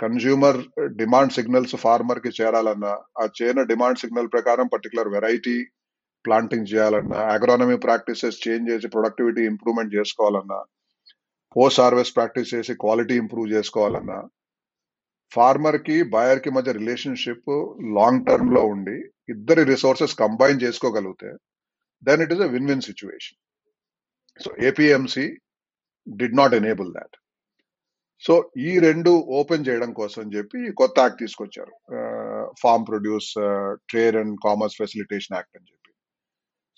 consumer 0.00 0.58
demand 0.96 1.32
signals 1.32 1.74
ఫార్మర్కి 1.76 2.30
చేరాలన్నా 2.38 2.92
ఆ 3.20 3.24
చేరిన 3.38 3.62
demand 3.62 4.00
signal 4.00 4.32
ప్రకారం 4.32 4.66
particular 4.66 5.08
variety 5.08 5.56
planting 6.24 6.70
చేయాలన్నా 6.72 7.20
agronomy 7.34 7.76
practices 7.78 8.42
change 8.44 8.70
చేసి 8.70 8.88
productivity 8.88 9.42
improvement 9.46 9.94
చేసుకోవాలన్నా 9.94 10.58
పోస్ట్ 11.56 11.80
హార్వెస్ట్ 11.80 12.16
ప్రాక్టీస్ 12.16 12.52
చేసి 12.54 12.72
క్వాలిటీ 12.74 13.14
ఇంప్రూవ్ 13.14 13.48
చేసుకోవాలన్నా 13.52 14.18
ఫార్మర్కి 15.36 15.96
బయర్కి 16.14 16.50
మధ్య 16.56 16.72
రిలేషన్షిప్ 16.80 17.50
లాంగ్ 17.98 18.24
టర్మ్లో 18.28 18.62
ఉండి 18.74 18.96
ఇద్దరి 19.32 19.62
రిసోర్సెస్ 19.72 20.14
కంబైన్ 20.22 20.62
చేసుకోగలిగితే 20.64 21.30
then 22.08 22.22
it 22.24 22.32
is 22.36 22.44
a 22.46 22.48
win 22.54 22.68
win 22.70 22.86
situation. 22.88 23.38
So 24.40 24.50
APMC 24.68 25.26
did 26.06 26.36
not 26.40 26.56
enable 26.60 26.90
that. 26.98 27.16
So 28.24 28.34
ఈ 28.68 28.70
రెండు 28.86 29.10
ఓపెన్ 29.38 29.66
చేయడం 29.68 29.90
కోసం 30.00 30.24
చెప్పి 30.36 30.60
కొత్త 30.80 30.96
యాక్ట్ 31.04 31.22
తీసుకొచ్చారు. 31.22 31.74
Farm 32.62 32.86
produce 32.90 33.30
trade 33.90 34.16
and 34.20 34.36
commerce 34.46 34.78
facilitation 34.82 35.36
act 35.38 35.56
అని 35.58 35.68
చెప్పి. 35.70 35.90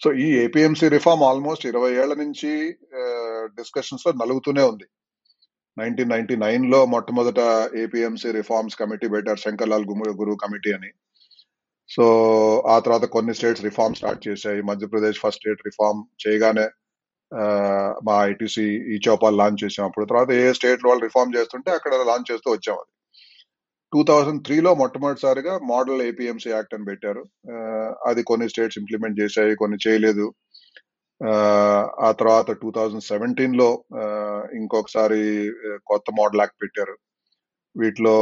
సో 0.01 0.09
ఈ 0.25 0.27
ఏపీఎంసీ 0.45 0.89
రిఫార్మ్ 0.97 1.23
ఆల్మోస్ట్ 1.29 1.65
ఇరవై 1.73 1.93
ఏళ్ళ 2.01 2.13
నుంచి 2.23 2.51
డిస్కషన్స్లో 3.59 4.13
నలుగుతూనే 4.23 4.65
ఉంది. 4.73 4.87
నైన్టీన్ 5.79 6.11
నైన్టీ 6.11 6.37
నైన్లో 6.37 6.81
మొట్టమొదట 6.87 7.41
ఏపీఎంసీ 7.77 8.31
రిఫార్మ్స్ 8.33 8.77
కమిటీ 8.77 9.09
పెట్టారు 9.09 9.41
శంకర్లాల్ 9.45 9.87
గురు 10.21 10.35
కమిటీ 10.45 10.73
అని. 10.73 10.91
సో 11.91 12.05
ఆ 12.69 12.79
తర్వాత 12.79 13.05
కొన్ని 13.15 13.35
స్టేట్స్ 13.35 13.65
రిఫార్మ్ 13.65 13.95
స్టార్ట్ 13.95 14.23
చేశాయి. 14.29 14.61
మధ్యప్రదేశ్ 14.63 15.21
ఫస్ట్ 15.21 15.41
స్టేట్ 15.41 15.63
రిఫార్మ్ 15.67 16.01
చేయగానే 16.27 16.67
మా 18.05 18.15
ఐటీసీ 18.25 18.67
ఈ 18.95 18.99
చౌపాల్ 19.09 19.39
లాంచ్ 19.39 19.63
చేసాం. 19.65 19.87
అప్పుడు 19.87 20.07
తర్వాత 20.07 20.31
ఏ 20.43 20.45
స్టేట్ 20.53 20.87
వాళ్ళు 20.87 21.05
రిఫార్మ్ 21.05 21.35
చేస్తుంటే 21.37 21.71
అక్కడ 21.71 21.95
లాంచ్ 22.11 22.31
చేస్తూ 22.33 22.49
వచ్చాం 22.51 22.77
అది. 22.77 22.93
టూ 23.93 24.01
థౌజండ్ 24.03 24.41
త్రీలో 24.47 24.71
మొట్టమొదటిసారిగా 24.75 25.59
మోడల్ 25.59 26.01
ఏపీఎంసీ 26.03 26.51
యాక్ట్ 26.51 26.75
అని 26.75 26.85
పెట్టారు. 26.85 27.23
అది 28.07 28.23
కొన్ని 28.23 28.49
స్టేట్స్ 28.49 28.79
ఇంప్లిమెంట్ 28.79 29.21
చేశాయి 29.21 29.57
కొన్ని 29.57 29.79
చేయలేదు. 29.87 30.27
ఆ 31.21 32.09
తర్వాత 32.21 32.51
టూ 32.63 32.69
థౌజండ్ 32.77 33.09
సెవెంటీన్లో 33.11 33.71
ఇంకొకసారి 34.59 35.23
కొత్త 35.91 36.07
మోడల్ 36.19 36.43
యాక్ట్ 36.43 36.61
పెట్టారు. 36.63 36.97
వీటిలో 37.81 38.17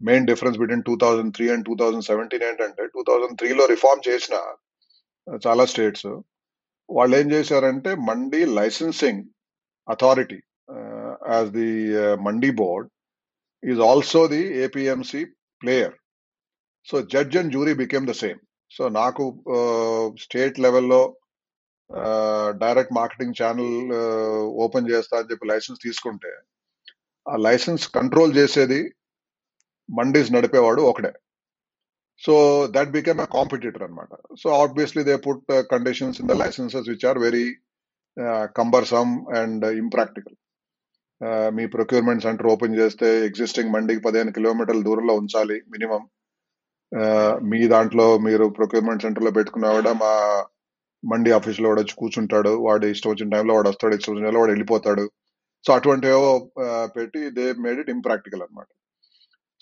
main 0.00 0.28
difference 0.30 0.58
between 0.60 0.86
two 0.88 0.94
thousand 1.02 1.32
three 1.36 1.46
and 1.52 1.66
two 1.68 1.74
thousand 1.82 2.08
seventeen 2.10 2.46
ఏంటంటే 2.48 2.82
టూ 2.94 3.02
థౌజండ్ 3.08 3.38
త్రీలో 3.40 3.66
రిఫార్మ్ 3.74 4.02
చేసిన 4.08 4.34
చాలా 5.46 5.64
స్టేట్స్. 5.72 6.10
వాళ్ళు 6.96 7.14
ఏం 7.20 7.28
చేశారంటే 7.36 7.92
mandi 8.08 8.40
licensing 8.58 9.22
authority 9.88 10.40
as 11.34 11.50
the 11.60 11.70
mandi 12.26 12.50
board 12.62 12.88
is 13.62 13.80
also 13.90 14.22
the 14.34 14.42
APMC 14.66 15.22
player. 15.62 15.94
So 16.88 16.96
judge 17.14 17.38
and 17.40 17.52
jury 17.54 17.74
became 17.82 18.06
the 18.10 18.14
same. 18.24 18.40
So 18.76 18.88
నాకు 18.88 19.24
state 20.24 20.60
లెవెల్లో 20.60 21.16
direct 22.62 22.94
marketing 22.94 23.38
channel 23.42 23.74
open 24.64 24.90
చేస్తా 24.90 25.18
అని 25.18 25.28
చెప్పి 25.32 25.46
లైసెన్స్ 25.46 25.80
తీసుకుంటే 25.82 26.32
ఆ 27.26 27.36
లైసెన్స్ 27.36 27.84
కంట్రోల్ 27.88 28.32
చేసేది 28.36 28.80
మండీస్ 29.88 30.32
నడిపేవాడు 30.32 30.82
ఒకడే. 30.82 31.12
So 32.22 32.34
that 32.70 32.90
became 32.90 33.20
a 33.20 33.24
competitor 33.24 33.82
అనమాట 33.82 34.12
so 34.42 34.50
obviously 34.50 35.04
they 35.04 35.16
put 35.16 35.44
conditions 35.70 36.20
in 36.20 36.28
the 36.28 36.32
licences 36.32 36.88
which 36.88 37.06
are 37.06 37.18
very 37.18 37.46
cumbersome 38.56 39.12
and 39.36 39.64
impractical 39.64 40.36
me 41.56 41.66
procurement 41.66 42.22
centre 42.22 42.46
open 42.46 42.76
చేస్తే 42.76 43.08
ఎగ్జిస్టింగ్ 43.26 43.72
మండీకి 43.72 44.00
పదిహేను 44.00 44.32
కిలోమీటర్ల 44.32 44.82
దూరంలో 44.82 45.14
ఉంచాలి 45.14 45.62
మినిమం. 45.68 46.02
మీ 47.50 47.60
దాంట్లో 47.74 48.06
మీరు 48.26 48.44
ప్రొక్యూర్మెంట్ 48.58 49.04
సెంటర్లో 49.06 49.32
పెట్టుకున్నా 49.38 49.70
కూడా 49.78 49.92
మా 50.02 50.12
మండి 51.02 51.30
ఆఫీస్లో 51.38 51.66
వాడు 51.68 51.80
వచ్చి 51.82 51.94
కూర్చుంటాడు. 52.00 52.52
వాడు 52.66 52.84
ఇష్టం 52.94 53.10
వచ్చిన 53.12 53.32
టైంలో 53.34 53.54
వాడు 53.56 53.68
వస్తాడు 53.72 53.94
ఇష్టం 53.96 54.12
వచ్చిన 54.12 54.26
టైంలో 54.26 54.40
వాడు 54.42 54.52
వెళ్ళిపోతాడు. 54.54 55.04
సో 55.64 55.70
అటువంటివో 55.78 56.20
పెట్టి 56.96 57.20
దే 57.36 57.44
మేడ్ 57.64 57.80
ఇట్ 57.82 57.92
ఇంప్రాక్టికల్ 57.96 58.42
అనమాట 58.44 58.68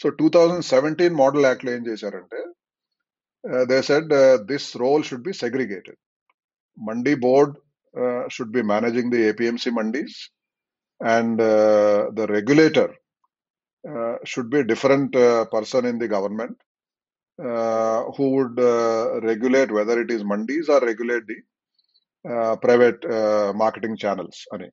so 0.00 0.06
two 0.20 0.26
thousand 0.36 0.64
seventeen 0.72 1.16
model 1.22 1.46
యాక్ట్లో 1.48 1.70
ఏం 1.76 1.82
చేశారంటే 1.90 2.40
they 3.70 3.78
said 3.88 4.12
this 4.50 4.68
role 4.82 5.04
should 5.08 5.26
be 5.28 5.34
segregated 5.42 5.98
mandi 6.78 7.14
board 7.26 7.54
should 8.36 8.54
be 8.56 8.62
managing 8.72 9.12
the 9.14 9.20
APMC 9.30 9.70
mandis 9.80 10.18
and 11.00 11.42
the 12.18 12.26
regulator 12.36 12.92
should 14.32 14.52
be 14.54 14.60
different 14.72 15.16
person 15.54 15.88
in 15.92 16.00
the 16.02 16.08
government 16.16 16.60
who 18.15 18.25
would 18.29 18.59
uh, 18.59 19.21
regulate 19.21 19.71
whether 19.71 20.01
it 20.01 20.11
is 20.11 20.23
mandis 20.23 20.67
or 20.67 20.79
regulate 20.81 21.25
the 21.25 21.37
uh, 22.25 22.55
private 22.57 23.01
uh, 23.17 23.53
marketing 23.55 23.95
channels 23.97 24.39
అని 24.55 24.69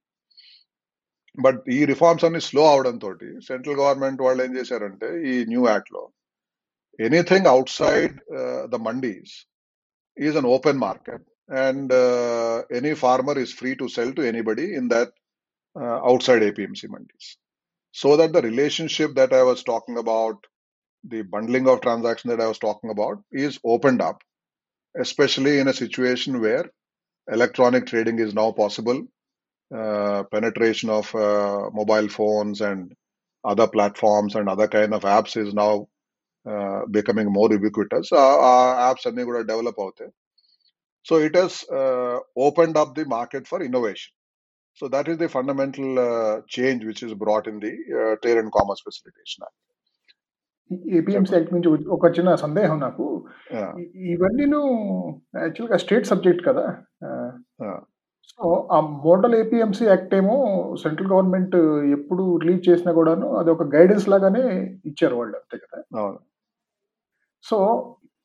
but 1.39 1.59
ఈ 1.77 1.81
reforms 1.91 2.25
అన్ని 2.27 2.41
slow 2.47 2.63
అవడం 2.73 2.95
తోటి 3.03 3.27
central 3.49 3.79
government 3.81 4.21
వాళ్ళు 4.27 4.41
ఏం 4.45 4.53
చేశారంటే 4.59 5.09
ఈ 5.31 5.35
new 5.51 5.63
act 5.71 5.91
లో 5.97 6.03
anything 6.99 7.49
outside 7.81 8.15
the 8.75 8.79
mandis 8.87 9.35
is 10.17 10.37
an 10.41 10.49
open 10.55 10.81
market 10.87 11.25
and 11.65 11.93
any 12.79 12.93
farmer 13.05 13.41
is 13.43 13.53
free 13.61 13.73
to 13.83 13.89
sell 13.97 14.15
to 14.19 14.25
anybody 14.31 14.67
in 14.81 14.89
that 14.95 15.13
outside 16.29 16.45
APMC 16.51 16.89
mandis 16.95 17.29
so 17.95 18.11
that 18.21 18.35
the 18.37 18.43
relationship 18.51 19.17
that 19.21 19.35
I 19.41 19.43
was 19.51 19.63
talking 19.73 20.03
about 20.05 20.43
the 21.04 21.24
bundling 21.24 21.68
of 21.68 21.82
transaction 21.82 22.30
that 22.30 22.42
I 22.42 22.48
was 22.48 22.60
talking 22.60 22.90
about 22.90 23.24
is 23.32 23.60
opened 23.64 24.02
up, 24.02 24.22
especially 24.98 25.60
in 25.60 25.68
a 25.68 25.74
situation 25.74 26.42
where 26.42 26.72
electronic 27.32 27.88
trading 27.88 28.20
is 28.20 28.34
now 28.34 28.52
possible. 28.52 29.04
Uh, 29.76 30.24
penetration 30.32 30.90
of 30.90 31.14
uh, 31.16 31.70
mobile 31.74 32.10
phones 32.10 32.62
and 32.62 32.94
other 33.44 33.68
platforms 33.68 34.36
and 34.36 34.50
other 34.50 34.68
kind 34.68 34.94
of 34.94 35.04
apps 35.04 35.38
is 35.38 35.54
now 35.54 35.88
uh, 36.50 36.86
becoming 36.92 37.32
more 37.32 37.52
ubiquitous. 37.52 38.12
Uh, 38.12 38.18
apps 38.18 39.06
are 39.06 39.12
going 39.12 39.28
to 39.28 39.44
develop 39.44 39.76
out 39.80 39.94
there. 39.98 40.12
So 41.04 41.18
it 41.18 41.36
has 41.36 41.64
uh, 41.70 42.20
opened 42.36 42.78
up 42.78 42.96
the 42.96 43.06
market 43.06 43.48
for 43.48 43.62
innovation. 43.64 44.14
So 44.76 44.88
that 44.90 45.08
is 45.08 45.18
the 45.18 45.30
fundamental 45.30 46.00
uh, 46.00 46.42
change 46.48 46.86
which 46.86 47.04
is 47.04 47.14
brought 47.14 47.48
in 47.48 47.60
the 47.60 47.70
uh, 47.70 48.16
Trade 48.22 48.40
and 48.40 48.52
Commerce 48.52 48.82
Facilitation 48.82 49.44
Act. 49.44 49.54
APMC 50.98 51.34
act 51.36 51.54
నుంచి 51.56 51.70
ఒక 51.96 52.12
చిన్న 52.18 52.34
సందేహం 52.44 52.78
నాకు. 52.88 53.06
ఇవన్నీ 54.14 54.46
యాక్చువల్గా 55.44 55.78
state 55.84 56.12
subject 56.12 56.44
కదా. 56.50 56.66
So 58.32 58.44
ఆ 58.76 58.78
model 59.06 59.34
APMC 59.40 59.86
act 59.92 60.14
ఏమో 60.20 60.36
సెంట్రల్ 60.84 61.12
గవర్నమెంట్ 61.14 61.56
ఎప్పుడు 61.98 62.24
రిలీజ్ 62.44 62.68
చేసినా 62.70 62.92
కూడాను 63.00 63.28
అది 63.40 63.50
ఒక 63.56 63.66
గైడెన్స్ 63.76 64.08
లాగానే 64.14 64.44
ఇచ్చారు 64.90 65.16
వాళ్ళు 65.20 65.36
అంతే 65.42 65.58
కదా. 65.64 65.80
సో 67.46 67.58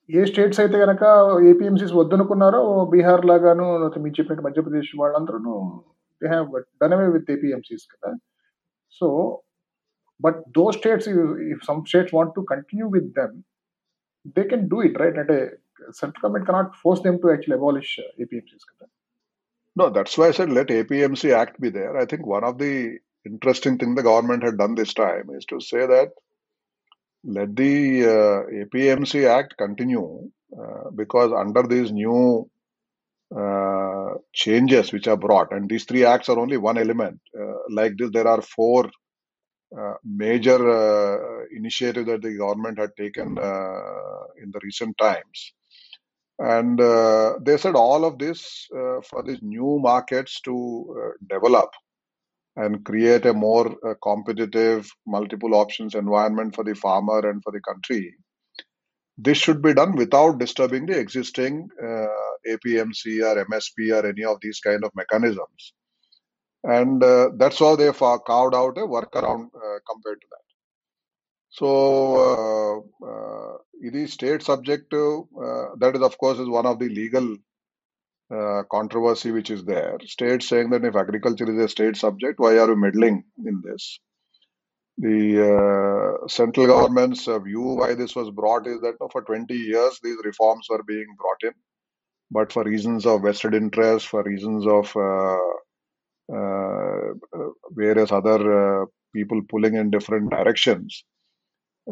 ఏ 0.09 0.23
స్టేట్స్ 0.31 0.61
అయితే 0.63 0.77
కనుక 0.85 1.05
ఏపీఎంసీస్ 1.51 1.95
వద్దనుకున్నారో 2.01 2.63
బీహార్ 2.93 3.25
లాగాను 3.31 3.67
లేకపోతే 3.81 4.01
మీరు 4.05 4.17
చెప్పినట్టు 4.19 4.47
మధ్యప్రదేశ్ 4.49 4.91
వాళ్ళందరూ 5.03 5.55
they 6.23 6.27
have 6.35 6.49
done 6.83 6.95
away 6.97 7.07
with 7.17 7.31
APMCs 7.35 7.87
కదా. 7.95 8.11
So 8.99 9.07
But 10.19 10.43
those 10.55 10.77
states, 10.77 11.07
if 11.07 11.63
some 11.63 11.87
states 11.87 12.13
want 12.13 12.35
to 12.35 12.45
continue 12.45 12.89
with 12.89 13.15
them, 13.15 13.45
they 14.35 14.45
can 14.45 14.69
do 14.69 14.81
it, 14.81 14.99
right? 14.99 15.17
At 15.17 15.31
a 15.31 15.51
central 15.93 16.23
government 16.23 16.47
cannot 16.47 16.75
force 16.77 17.01
them 17.01 17.21
to 17.21 17.31
actually 17.31 17.55
abolish 17.55 17.99
uh, 17.99 18.23
APMCs. 18.23 18.63
No, 19.77 19.91
that's 19.91 20.17
why 20.17 20.29
I 20.29 20.31
said 20.31 20.51
let 20.51 20.69
APMC 20.69 21.33
Act 21.33 21.61
be 21.61 21.69
there. 21.69 21.97
I 21.99 22.07
think 22.07 22.27
one 22.27 22.45
of 22.45 22.59
the 22.59 22.99
interesting 23.27 23.77
thing 23.77 23.95
the 23.95 24.03
government 24.03 24.43
had 24.43 24.57
done 24.57 24.75
this 24.75 24.95
time 24.95 25.29
is 25.37 25.45
to 25.47 25.61
say 25.61 25.87
that 25.87 26.13
let 27.25 27.55
the 27.55 28.05
uh, 28.05 28.65
APMC 28.65 29.29
Act 29.29 29.57
continue 29.59 30.31
uh, 30.59 30.91
because 30.95 31.33
under 31.33 31.63
these 31.63 31.93
new 31.93 32.49
uh, 33.37 34.15
changes 34.33 34.93
which 34.93 35.09
are 35.09 35.17
brought, 35.17 35.53
and 35.53 35.69
these 35.69 35.85
three 35.85 36.05
acts 36.05 36.29
are 36.29 36.39
only 36.39 36.57
one 36.57 36.79
element. 36.79 37.21
Uh, 37.39 37.55
like 37.69 37.97
this, 37.99 38.11
there 38.13 38.29
are 38.29 38.41
four 38.41 38.89
major 40.05 40.71
uh, 40.71 41.45
initiatives 41.55 42.07
that 42.07 42.23
the 42.23 42.37
government 42.37 42.79
had 42.79 42.91
taken 42.97 43.39
uh, 43.39 44.25
in 44.43 44.51
the 44.53 44.61
recent 44.63 44.97
times. 44.99 45.53
And 46.39 46.81
uh, 46.81 47.35
they 47.41 47.57
said 47.57 47.75
all 47.75 48.05
of 48.05 48.19
this 48.19 48.67
uh, 48.75 49.01
for 49.09 49.23
these 49.27 49.41
new 49.43 49.79
markets 49.81 50.41
to 50.43 50.97
uh, 50.99 51.35
develop 51.35 51.71
and 52.57 52.85
create 52.85 53.27
a 53.27 53.35
more 53.35 53.77
competitive, 54.03 54.89
multiple 55.07 55.55
options 55.55 55.95
environment 55.95 56.55
for 56.55 56.65
the 56.65 56.75
farmer 56.75 57.29
and 57.29 57.43
for 57.43 57.53
the 57.53 57.61
country. 57.61 58.15
This 59.19 59.39
should 59.39 59.63
be 59.63 59.75
done 59.75 59.97
without 59.97 60.39
disturbing 60.39 60.87
the 60.87 60.99
existing 60.99 61.69
APMC 62.49 63.23
or 63.23 63.45
MSP 63.45 63.93
or 63.93 64.07
any 64.07 64.25
of 64.25 64.39
these 64.41 64.61
kind 64.61 64.85
of 64.85 64.91
mechanisms. 64.95 65.75
And 66.67 67.05
uh, 67.05 67.31
that's 67.37 67.61
how 67.61 67.77
they 67.77 67.93
carved 67.93 68.57
out 68.57 68.79
a 68.79 68.83
workaround 68.83 69.49
uh, 69.55 69.79
compared 69.89 70.21
to 70.21 70.29
that. 70.33 70.47
So, 71.51 71.67
uh, 73.05 73.07
uh, 73.07 73.59
it 73.83 73.95
is 73.95 74.13
state 74.15 74.43
subject 74.43 74.91
to, 74.91 75.29
uh, 75.41 75.67
that 75.81 75.97
is, 75.97 76.03
of 76.03 76.19
course, 76.19 76.39
is 76.41 76.49
one 76.49 76.67
of 76.67 76.81
the 76.81 76.89
legal 76.89 77.37
uh, 78.35 78.65
controversy 78.71 79.33
which 79.33 79.51
is 79.51 79.65
there. 79.65 79.99
States 80.07 80.49
saying 80.49 80.71
that 80.71 80.85
if 80.85 80.97
agriculture 80.97 81.51
is 81.51 81.59
a 81.65 81.69
state 81.69 81.97
subject, 81.97 82.41
why 82.41 82.59
are 82.59 82.69
you 82.69 82.77
meddling 82.77 83.25
in 83.45 83.63
this? 83.65 84.01
The 84.99 86.19
central 86.29 86.67
government's 86.69 87.27
view 87.27 87.63
why 87.63 87.95
this 87.95 88.17
was 88.17 88.31
brought 88.31 88.67
is 88.67 88.81
that 88.83 88.97
for 89.13 89.23
20 89.23 89.55
years 89.55 90.01
these 90.03 90.19
reforms 90.25 90.69
were 90.71 90.83
being 90.85 91.07
brought 91.19 91.43
in, 91.45 91.53
but 92.31 92.53
for 92.53 92.65
reasons 92.65 93.07
of 93.07 93.23
vested 93.23 93.55
interest, 93.55 94.09
for 94.09 94.23
reasons 94.25 94.67
of 94.67 94.97
various 96.29 98.13
other 98.13 98.83
uh, 98.83 98.87
people 99.15 99.41
pulling 99.49 99.75
in 99.75 99.91
different 99.91 100.31
directions, 100.31 101.05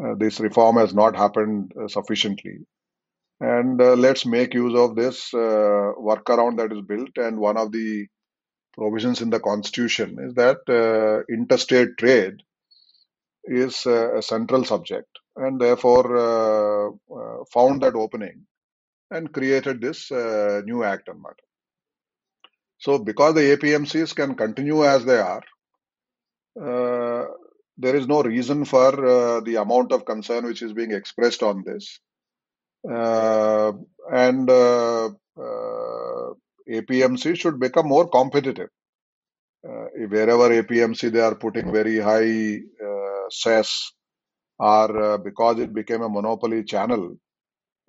uh, 0.01 0.15
this 0.17 0.39
reform 0.39 0.77
has 0.77 0.93
not 0.93 1.15
happened 1.15 1.71
uh, 1.81 1.87
sufficiently. 1.87 2.57
And 3.39 3.81
uh, 3.81 3.95
let's 3.95 4.25
make 4.25 4.53
use 4.53 4.77
of 4.77 4.95
this 4.95 5.33
uh, 5.33 5.91
workaround 5.99 6.57
that 6.57 6.71
is 6.71 6.81
built. 6.81 7.17
And 7.17 7.37
one 7.37 7.57
of 7.57 7.71
the 7.71 8.07
provisions 8.73 9.21
in 9.21 9.29
the 9.29 9.39
constitution 9.39 10.17
is 10.25 10.33
that 10.35 10.59
uh, 10.69 11.23
interstate 11.33 11.97
trade 11.97 12.35
is 13.45 13.85
uh, 13.85 14.17
a 14.17 14.21
central 14.21 14.65
subject, 14.65 15.07
and 15.35 15.59
therefore 15.61 16.17
uh, 16.17 16.89
uh, 16.89 17.43
found 17.53 17.81
that 17.83 17.95
opening 17.95 18.45
and 19.11 19.31
created 19.31 19.81
this 19.81 20.11
uh, 20.11 20.61
new 20.65 20.83
act 20.83 21.09
on 21.09 21.21
matter. 21.21 21.44
So, 22.85 22.99
because 22.99 23.33
the 23.33 23.57
APMCs 23.57 24.15
can 24.15 24.35
continue 24.35 24.85
as 24.85 25.05
they 25.05 25.17
are, 25.17 25.41
uh, 26.61 27.25
there 27.79 27.95
is 27.95 28.07
no 28.07 28.21
reason 28.21 28.63
for 28.63 28.89
uh, 29.05 29.39
the 29.39 29.55
amount 29.55 29.91
of 29.91 30.05
concern 30.05 30.45
which 30.45 30.61
is 30.61 30.71
being 30.71 30.91
expressed 30.91 31.41
on 31.41 31.63
this. 31.65 31.99
Uh, 32.87 33.71
and 34.13 34.47
uh, 34.47 35.05
uh, 35.07 36.33
APMC 36.69 37.35
should 37.35 37.59
become 37.59 37.87
more 37.87 38.07
competitive. 38.07 38.69
Uh, 39.67 39.85
wherever 40.07 40.49
APMC 40.49 41.11
they 41.11 41.21
are 41.21 41.33
putting 41.33 41.73
very 41.73 41.97
high 41.97 42.59
cess, 43.31 43.93
or 44.59 45.17
because 45.17 45.57
it 45.57 45.73
became 45.73 46.03
a 46.03 46.09
monopoly 46.09 46.63
channel 46.63 47.15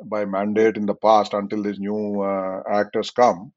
by 0.03 0.24
mandate 0.24 0.78
in 0.78 0.86
the 0.86 0.94
past 0.94 1.34
until 1.34 1.62
this 1.62 1.78
new 1.78 2.24
act 2.66 2.94
has 2.94 3.11
come, 3.11 3.53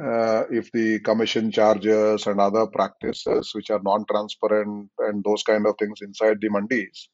uh, 0.00 0.44
if 0.50 0.70
the 0.72 1.00
commission 1.00 1.50
charges 1.50 2.26
and 2.26 2.40
other 2.40 2.66
practices 2.66 3.50
which 3.54 3.70
are 3.70 3.80
non-transparent 3.82 4.90
and 4.98 5.24
those 5.24 5.42
kind 5.42 5.66
of 5.66 5.76
things 5.78 6.00
inside 6.02 6.38
the 6.40 6.48
mandis, 6.48 7.08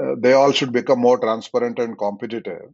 uh, 0.00 0.14
they 0.18 0.32
all 0.32 0.52
should 0.52 0.72
become 0.72 1.00
more 1.00 1.18
transparent 1.18 1.78
and 1.78 1.98
competitive 1.98 2.70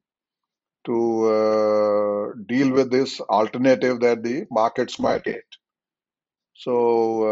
to 0.85 1.25
uh, 1.27 2.33
deal 2.47 2.73
with 2.73 2.91
this 2.91 3.21
alternative 3.21 4.01
that 4.01 4.23
the 4.23 4.47
markets 4.51 4.99
might 4.99 5.25
get. 5.25 5.45
So 6.55 6.75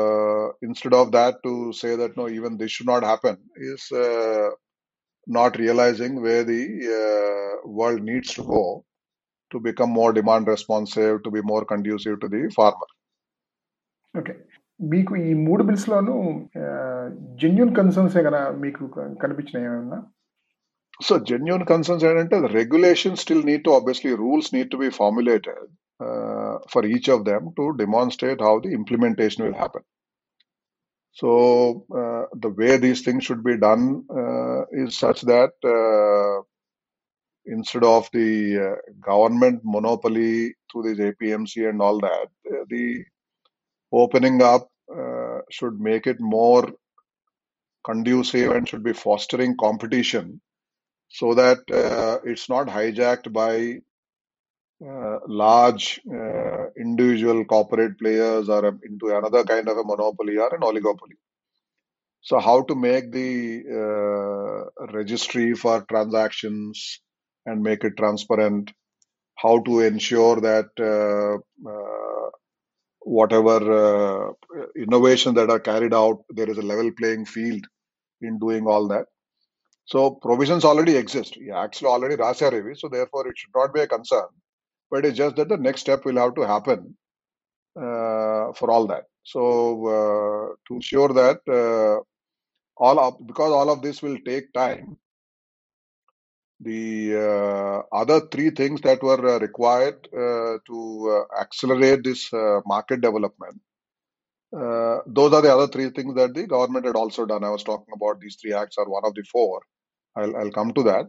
uh, 0.01 0.53
instead 0.63 0.95
of 0.95 1.13
that, 1.13 1.37
to 1.45 1.73
say 1.73 1.97
that 1.97 2.17
no, 2.17 2.29
even 2.29 2.57
this 2.57 2.73
should 2.73 2.87
not 2.87 3.03
happen 3.03 3.39
is 3.57 3.91
uh, 3.93 4.51
not 5.27 5.59
realizing 5.59 6.23
where 6.23 6.45
the 6.45 6.65
uh, 7.65 7.69
world 7.69 8.03
needs 8.03 8.35
to 8.35 8.43
go 8.45 8.85
to 9.52 9.60
become 9.60 9.92
more 9.92 10.12
demand 10.14 10.48
responsive, 10.48 11.24
to 11.24 11.32
be 11.32 11.42
more 11.42 11.66
conducive 11.66 12.20
to 12.24 12.30
the 12.36 12.42
farmer. 12.60 12.90
Okay 14.20 14.34
మీకు 14.92 15.14
ఈ 15.28 15.32
మూడు 15.48 15.64
bills 15.68 15.88
లోను 15.94 16.16
genuine 17.44 17.74
concerns 17.80 18.18
కదా 18.28 18.42
మీకు 18.66 18.84
క- 18.96 19.14
కనిపించినాయి 19.24 19.68
ఏమన్నా 19.72 20.00
So 21.02 21.20
genuine 21.20 21.66
concerns 21.66 22.04
and 22.04 22.30
the 22.30 22.50
regulations 22.54 23.22
still 23.22 23.44
need 23.44 23.64
to 23.66 23.72
obviously 23.74 24.14
rules 24.14 24.54
need 24.54 24.72
to 24.72 24.78
be 24.78 24.90
formulated 24.90 25.64
uh, 26.00 26.56
for 26.72 26.86
each 26.86 27.10
of 27.10 27.26
them 27.26 27.52
to 27.58 27.74
demonstrate 27.78 28.42
how 28.42 28.60
the 28.60 28.72
implementation 28.72 29.46
will 29.46 29.54
happen. 29.54 29.84
So 31.14 31.86
uh, 32.02 32.24
the 32.46 32.50
way 32.50 32.78
these 32.78 33.02
things 33.02 33.24
should 33.26 33.44
be 33.44 33.58
done 33.58 34.06
instead 37.49 37.85
of 37.85 38.09
the 38.13 38.59
uh, 38.59 38.93
government 39.01 39.61
monopoly 39.65 40.55
through 40.71 40.83
this 40.95 40.99
APMC 40.99 41.69
and 41.69 41.81
all 41.81 41.99
that, 42.01 42.29
uh, 42.51 42.65
the 42.69 43.05
opening 43.93 44.43
up 44.43 44.69
uh, 44.95 45.39
should 45.51 45.81
make 45.81 46.07
it 46.07 46.21
more 46.21 46.71
conducive 47.85 48.53
and 48.53 48.69
should 48.69 48.83
be 48.83 48.93
fostering 48.93 49.57
competition 49.57 50.41
so 51.09 51.35
that 51.35 51.59
uh, 51.71 52.19
it's 52.25 52.49
not 52.49 52.67
hijacked 52.67 53.33
by 53.33 53.79
uh, 54.87 55.19
large 55.27 56.01
uh, 56.13 56.67
individual 56.79 57.45
corporate 57.45 57.99
players 57.99 58.49
or 58.49 58.67
um, 58.67 58.81
into 58.85 59.17
another 59.17 59.43
kind 59.45 59.69
of 59.69 59.77
a 59.77 59.85
monopoly 59.85 60.37
or 60.37 60.55
an 60.55 60.61
oligopoly. 60.61 61.17
So, 62.21 62.39
how 62.39 62.63
to 62.63 62.75
make 62.75 63.11
the 63.11 63.65
registry 64.93 65.55
for 65.55 65.81
transactions 65.83 67.01
and 67.49 67.63
make 67.63 67.85
it 67.85 67.97
transparent? 67.97 68.73
How 69.37 69.61
to 69.61 69.81
ensure 69.81 70.41
that 70.41 70.69
uh, 70.93 71.37
uh, 71.73 72.31
whatever 73.01 73.59
uh, 73.83 74.33
innovations 74.77 75.37
that 75.37 75.51
are 75.51 75.61
carried 75.61 75.95
out, 75.95 76.19
there 76.31 76.51
is 76.51 76.59
a 76.59 76.63
level 76.63 76.91
playing 76.99 77.25
field 77.25 77.65
in 78.21 78.39
doing 78.39 78.67
all 78.67 78.89
that. 78.89 79.07
So 79.85 80.11
provisions 80.11 80.65
already 80.65 80.97
exist. 80.97 81.39
Yeah, 81.41 81.63
actually 81.63 81.89
already 81.89 82.17
Rasya 82.17 82.53
Revi, 82.53 82.77
so 82.77 82.89
therefore 82.89 83.29
it 83.29 83.39
should 83.39 83.55
not 83.55 83.73
be 83.73 83.81
a 83.81 83.87
concern. 83.87 84.29
But 84.91 85.07
it's 85.07 85.17
just 85.17 85.37
that 85.37 85.49
the 85.49 85.57
next 85.57 85.83
step 85.83 86.05
will 86.05 86.17
have 86.17 86.35
to 86.35 86.47
happen 86.47 86.97
uh, 87.77 88.53
for 88.59 88.71
all 88.71 88.87
that. 88.89 89.05
So 89.23 89.43
uh, 89.87 90.55
to 90.69 90.75
ensure 90.75 91.09
that 91.09 91.41
uh, 91.49 92.01
all 92.77 92.99
of 92.99 93.27
because 93.27 93.53
all 93.53 93.71
of 93.71 93.83
this 93.83 94.03
will 94.03 94.19
take 94.27 94.53
time, 94.53 94.97
the 96.61 97.17
uh, 97.17 97.97
other 97.97 98.21
three 98.33 98.51
things 98.51 98.81
that 98.83 99.03
were 99.03 99.37
uh, 99.37 99.41
required 99.41 100.09
uh, 100.15 100.59
to 100.67 100.79
uh, 101.27 101.41
accelerate 101.43 102.05
this 102.05 102.33
uh, 102.35 102.61
market 102.67 103.01
development 103.03 103.55
uh, 104.57 104.99
those 105.07 105.33
are 105.35 105.43
the 105.43 105.53
other 105.55 105.69
three 105.69 105.91
things 105.91 106.15
that 106.15 106.35
the 106.35 106.47
government 106.47 106.87
had 106.87 106.97
also 106.97 107.27
done. 107.27 107.45
I 107.45 107.51
was 107.51 107.65
talking 107.65 107.93
about 107.95 108.21
these 108.21 108.37
three 108.41 108.55
acts 108.55 108.79
are 108.79 108.89
one 108.89 109.05
of 109.05 109.15
the 109.15 109.25
four, 109.33 109.63
I'll, 110.17 110.37
I'll 110.37 110.53
come 110.53 110.73
to 110.75 110.85
that. 110.85 111.07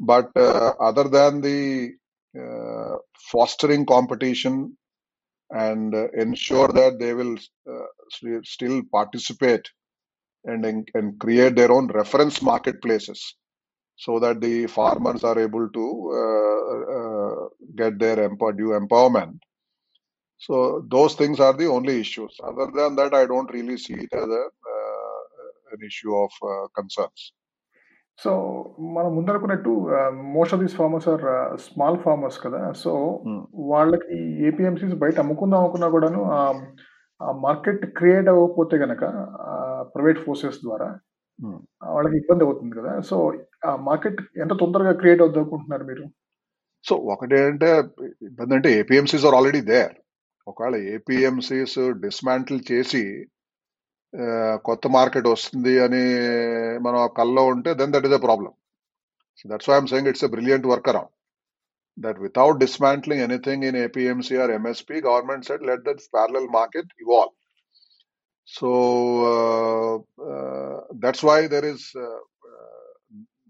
But 0.00 0.30
other 0.36 1.04
than 1.04 1.40
the 1.42 1.92
fostering 3.32 3.86
competition 3.86 4.76
and 5.50 5.94
ensure 5.94 6.68
that 6.68 6.98
they 7.00 7.14
will 7.14 7.36
st- 8.10 8.46
still 8.46 8.82
participate 8.92 9.68
and, 10.44 10.64
and 10.94 11.18
create 11.20 11.56
their 11.56 11.72
own 11.72 11.88
reference 11.88 12.42
marketplaces 12.42 13.36
so 13.98 14.18
that 14.18 14.40
the 14.40 14.66
farmers 14.68 15.22
are 15.24 15.38
able 15.38 15.68
to 15.70 15.84
uh, 16.14 16.62
uh, 16.96 17.48
get 17.74 17.98
their 17.98 18.18
empower, 18.20 18.52
due 18.52 18.72
empowerment. 18.72 19.38
So 20.40 20.54
those 20.88 21.14
things 21.14 21.40
are 21.40 21.52
the 21.54 21.68
only 21.68 22.00
issues. 22.00 22.36
Other 22.42 22.66
than 22.74 22.96
that, 22.96 23.14
I 23.14 23.26
don't 23.26 23.50
really 23.50 23.78
see 23.78 23.94
it 23.96 24.12
as 24.14 24.28
a, 24.34 24.44
uh, 24.72 25.22
an 25.72 25.80
issue 25.84 26.14
of 26.16 26.32
uh, 26.44 26.66
concerns. 26.74 27.22
So 28.18 28.32
మనం 28.96 29.08
ముందనుకున్నట్టు 29.14 29.72
most 30.34 30.52
of 30.54 30.60
these 30.62 30.76
farmers 30.80 31.06
are 31.12 31.24
small 31.64 31.96
farmers 32.04 32.36
కదా 32.44 32.60
so 32.82 32.92
Hmm. 33.24 33.40
వాళ్ళకి 33.70 34.18
APMCs 34.48 34.94
బయట 35.02 35.16
అమ్ముకుందాం 35.22 35.62
అనుకున్నా 35.62 35.86
కూడాను 35.94 36.20
ఆ 36.34 37.32
market 37.46 37.82
create 37.98 38.28
అవ్వకపోతే 38.32 38.76
గనక 38.84 39.02
ప్రైవేట్ 39.94 40.20
ఫోర్సెస్ 40.26 40.60
ద్వారా 40.66 40.88
Hmm. 41.38 41.58
వాళ్ళకి 41.94 42.16
ఇబ్బంది 42.20 42.44
అవుతుంది 42.46 42.74
కదా. 42.80 42.92
సో 43.10 43.16
ఆ 43.68 43.70
మార్కెట్ 43.88 44.20
ఎంత 44.44 44.52
తొందరగా 44.62 44.92
క్రియేట్ 45.00 45.22
అవుద్దాం 45.24 45.42
అనుకుంటున్నారు 45.44 45.84
మీరు? 45.90 46.04
సో 46.84 46.94
ఒకటి 47.14 47.36
అంటే 47.50 47.68
ఇబ్బంది 48.28 48.54
అంటే 48.58 48.70
ఏపీఎంసీస్ 48.80 49.26
ఆర్ 49.28 49.36
ఆల్రెడీ 49.38 49.62
దేర్ 49.72 49.94
ఒకవేళ 50.50 50.76
ఏపీఎంసీస్ 50.94 51.78
డిస్మాంటిల్ 52.06 52.60
చేసి 52.70 53.02
కొత్త 54.68 54.86
మార్కెట్ 54.98 55.28
వస్తుంది 55.34 55.74
అని 55.86 56.04
మనం 56.86 56.98
ఆ 57.06 57.08
కల్లో 57.18 57.44
ఉంటే 57.54 57.70
then 57.80 57.94
that 57.94 58.06
is 58.08 58.18
a 58.18 58.22
problem 58.28 58.52
so 59.40 59.44
that's 59.52 59.70
why 59.70 59.76
I'm 59.80 59.90
saying 59.94 60.10
it's 60.12 60.26
a 60.28 60.32
brilliant 60.36 60.68
workaround 60.92 61.12
that 61.98 62.18
without 62.18 62.58
dismantling 62.60 63.20
anything 63.20 63.62
in 63.62 63.74
APMC 63.76 64.32
or 64.32 64.48
MSP, 64.52 65.02
government 65.02 65.44
said 65.44 65.62
let 65.62 65.84
the 65.84 65.94
parallel 66.14 66.48
market 66.48 66.86
evolve. 66.98 67.32
So 68.44 70.04
uh, 70.20 70.22
uh, 70.22 70.80
that's 70.98 71.22
why 71.22 71.46
there 71.48 71.64
is 71.64 71.90
uh, 71.96 72.18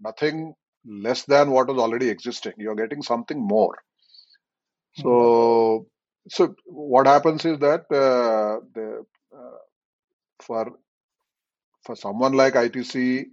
nothing 0.01 0.53
less 0.85 1.23
than 1.23 1.51
what 1.51 1.69
is 1.69 1.77
already 1.77 2.09
existing. 2.09 2.53
You're 2.57 2.75
getting 2.75 3.01
something 3.01 3.39
more. 3.39 3.75
So 4.95 5.87
so 6.29 6.55
what 6.65 7.07
happens 7.07 7.45
is 7.45 7.59
that 7.59 7.81
uh, 7.91 8.61
the 8.73 9.05
uh, 9.35 9.57
for 10.41 10.71
for 11.83 11.95
someone 11.95 12.33
like 12.33 12.55
ITC 12.55 13.25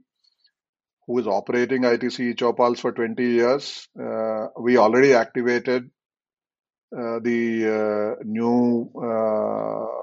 who 1.07 1.19
is 1.19 1.27
operating 1.27 1.85
ITC 1.85 2.35
Chopals 2.35 2.81
for 2.81 2.93
20 2.93 3.23
years, 3.25 3.89
uh, 4.01 4.49
we 4.61 4.77
already 4.77 5.15
activated 5.15 5.91
uh, 6.97 7.19
the 7.21 8.17
uh, 8.19 8.23
new 8.25 8.91
uh, 8.97 10.02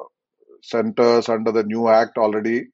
centers 0.62 1.30
under 1.30 1.52
the 1.52 1.64
new 1.64 1.88
act 1.88 2.18
already 2.18 2.68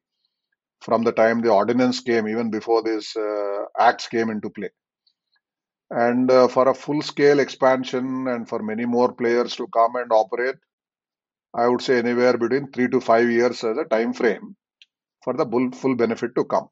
from 0.82 1.04
the 1.04 1.12
time 1.12 1.42
the 1.42 1.52
ordinance 1.52 2.00
came, 2.02 2.28
even 2.28 2.52
before 2.52 2.84
these 2.84 3.16
uh, 3.16 3.64
acts 3.80 4.08
came 4.08 4.30
into 4.30 4.50
play. 4.50 4.70
And 5.90 6.30
uh, 6.30 6.48
for 6.48 6.68
a 6.68 6.74
full 6.74 7.02
scale 7.02 7.40
expansion 7.40 8.28
and 8.28 8.48
for 8.48 8.62
many 8.62 8.86
more 8.86 9.14
players 9.14 9.56
to 9.56 9.68
come 9.68 9.96
and 9.96 10.12
operate, 10.12 10.56
I 11.56 11.68
would 11.68 11.82
say 11.82 12.00
anywhere 12.00 12.38
between 12.38 12.72
three 12.72 12.90
to 12.90 13.00
five 13.00 13.30
years 13.30 13.64
as 13.64 13.78
a 13.78 13.86
time 13.86 14.14
frame 14.14 14.56
for 15.24 15.34
the 15.34 15.46
full 15.74 15.96
benefit 15.96 16.36
to 16.36 16.44
come. 16.46 16.68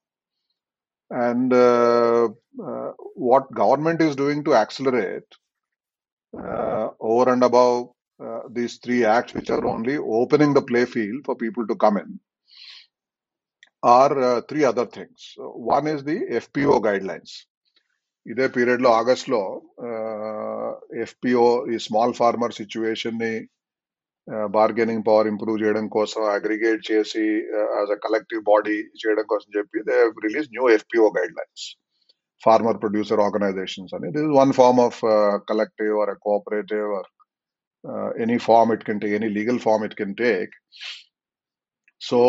And 1.10 1.54
uh, 1.54 2.26
uh, 2.26 2.92
what 3.16 3.54
government 3.54 4.02
is 4.02 4.16
doing 4.16 4.44
to 4.44 4.56
accelerate 4.56 5.24
uh, 6.38 6.90
over 7.00 7.32
and 7.32 7.44
above 7.44 7.93
uh, 8.21 8.41
these 8.51 8.75
three 8.85 9.05
acts, 9.07 9.35
which 9.35 9.51
are 9.51 9.65
only 9.67 9.97
opening 10.21 10.55
the 10.55 10.63
play 10.63 10.85
field 10.87 11.21
for 11.25 11.37
people 11.37 11.67
to 11.67 11.77
come 11.77 11.97
in, 11.99 12.09
are 13.83 14.15
uh, 14.21 14.41
three 14.49 14.65
other 14.65 14.87
things. 14.87 15.19
So 15.35 15.45
one 15.75 15.87
is 15.89 16.03
the 16.05 16.19
FPO 16.47 16.77
guidelines. 16.89 17.35
ఇదే 18.27 18.47
period 18.55 18.83
లో 18.85 18.91
August 19.01 19.29
లో 19.33 19.41
FPO 21.05 21.45
ఈ 21.73 21.77
small 21.85 22.13
farmer 22.19 22.55
situation 22.59 23.21
ని 23.23 23.31
bargaining 24.57 25.05
power 25.07 25.29
improve 25.31 25.61
చేయడం 25.63 25.87
కోసం 25.97 26.23
aggregate 26.35 26.83
చేసి 26.91 27.25
as 27.77 27.93
a 27.97 27.99
collective 28.07 28.43
body 28.51 28.77
చేయడం 29.03 29.27
కోసం 29.33 29.49
చెప్పి 29.57 29.81
they 29.89 29.97
release 30.27 30.49
new 30.57 30.67
FPO 30.77 31.07
guidelines 31.39 31.65
farmer 32.43 32.81
producer 32.83 33.23
organizations 33.27 33.95
అని 33.99 34.11
this 34.17 34.29
one 34.41 34.53
form 34.61 34.83
of 34.89 35.01
collective 35.51 35.95
or 36.03 36.13
cooperative 36.27 36.91
or 36.99 37.09
any 38.24 38.38
form 38.46 38.72
it 38.74 38.84
can 38.88 38.98
take, 39.00 39.16
any 39.16 39.30
legal 39.38 39.60
form 39.60 39.84
it 39.88 39.98
can 39.98 40.14
take. 40.22 40.54
So 42.02 42.20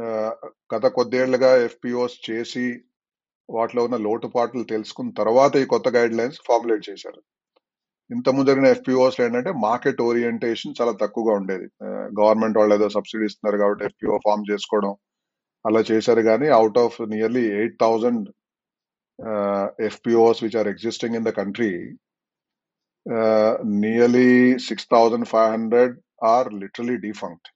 uh, 0.00 0.32
గత 0.74 0.86
కొద్దేళ్ళుగా 0.96 1.52
FPOs 1.68 2.16
చేసి 2.26 2.66
వాటిలో 3.48 3.80
ఉన్న 3.84 3.96
లోటుపాట్లు 4.04 4.62
తెలుసుకున్న 4.64 5.10
తర్వాత 5.20 5.54
ఈ 5.56 5.64
కొత్త 5.72 5.88
గైడ్ 5.96 6.14
లైన్స్ 6.18 6.38
ఫార్ములేట్ 6.46 6.84
చేశారు 6.90 7.20
ఇంతకుముందు 8.10 8.48
జరిగిన 8.50 8.68
ఎఫ్పిఓస్ 8.74 9.18
ఏంటంటే 9.24 9.50
మార్కెట్ 9.64 10.00
ఓరియంటేషన్ 10.06 10.76
చాలా 10.80 10.94
తక్కువగా 11.02 11.34
ఉండేది 11.40 11.66
uh, 11.84 12.04
గవర్నమెంట్ 12.20 12.58
వాళ్ళు 12.60 12.76
ఏదో 12.78 12.88
సబ్సిడీ 12.96 13.26
ఇస్తున్నారు 13.30 13.60
కాబట్టి 13.62 13.84
ఎఫ్పిఓ 13.90 14.16
ఫార్మ్ 14.26 14.48
చేసుకోవడం 14.52 14.94
అలా 15.64 15.80
చేశారు 15.90 16.22
కానీ 16.30 16.48
out 16.56 16.80
of 16.84 16.96
nearly 17.14 17.44
eight 17.58 17.76
thousand 17.80 18.24
FPOs 19.88 20.42
which 20.44 20.58
are 20.60 20.68
existing 20.68 21.16
in 21.18 21.26
the 21.28 21.32
country 21.38 21.70
nearly 23.64 24.58
six 24.58 24.88
thousand 24.92 25.28
five 25.28 25.52
hundred 25.52 25.94
are 26.24 26.54
literally 26.54 26.96
defunct 26.96 27.48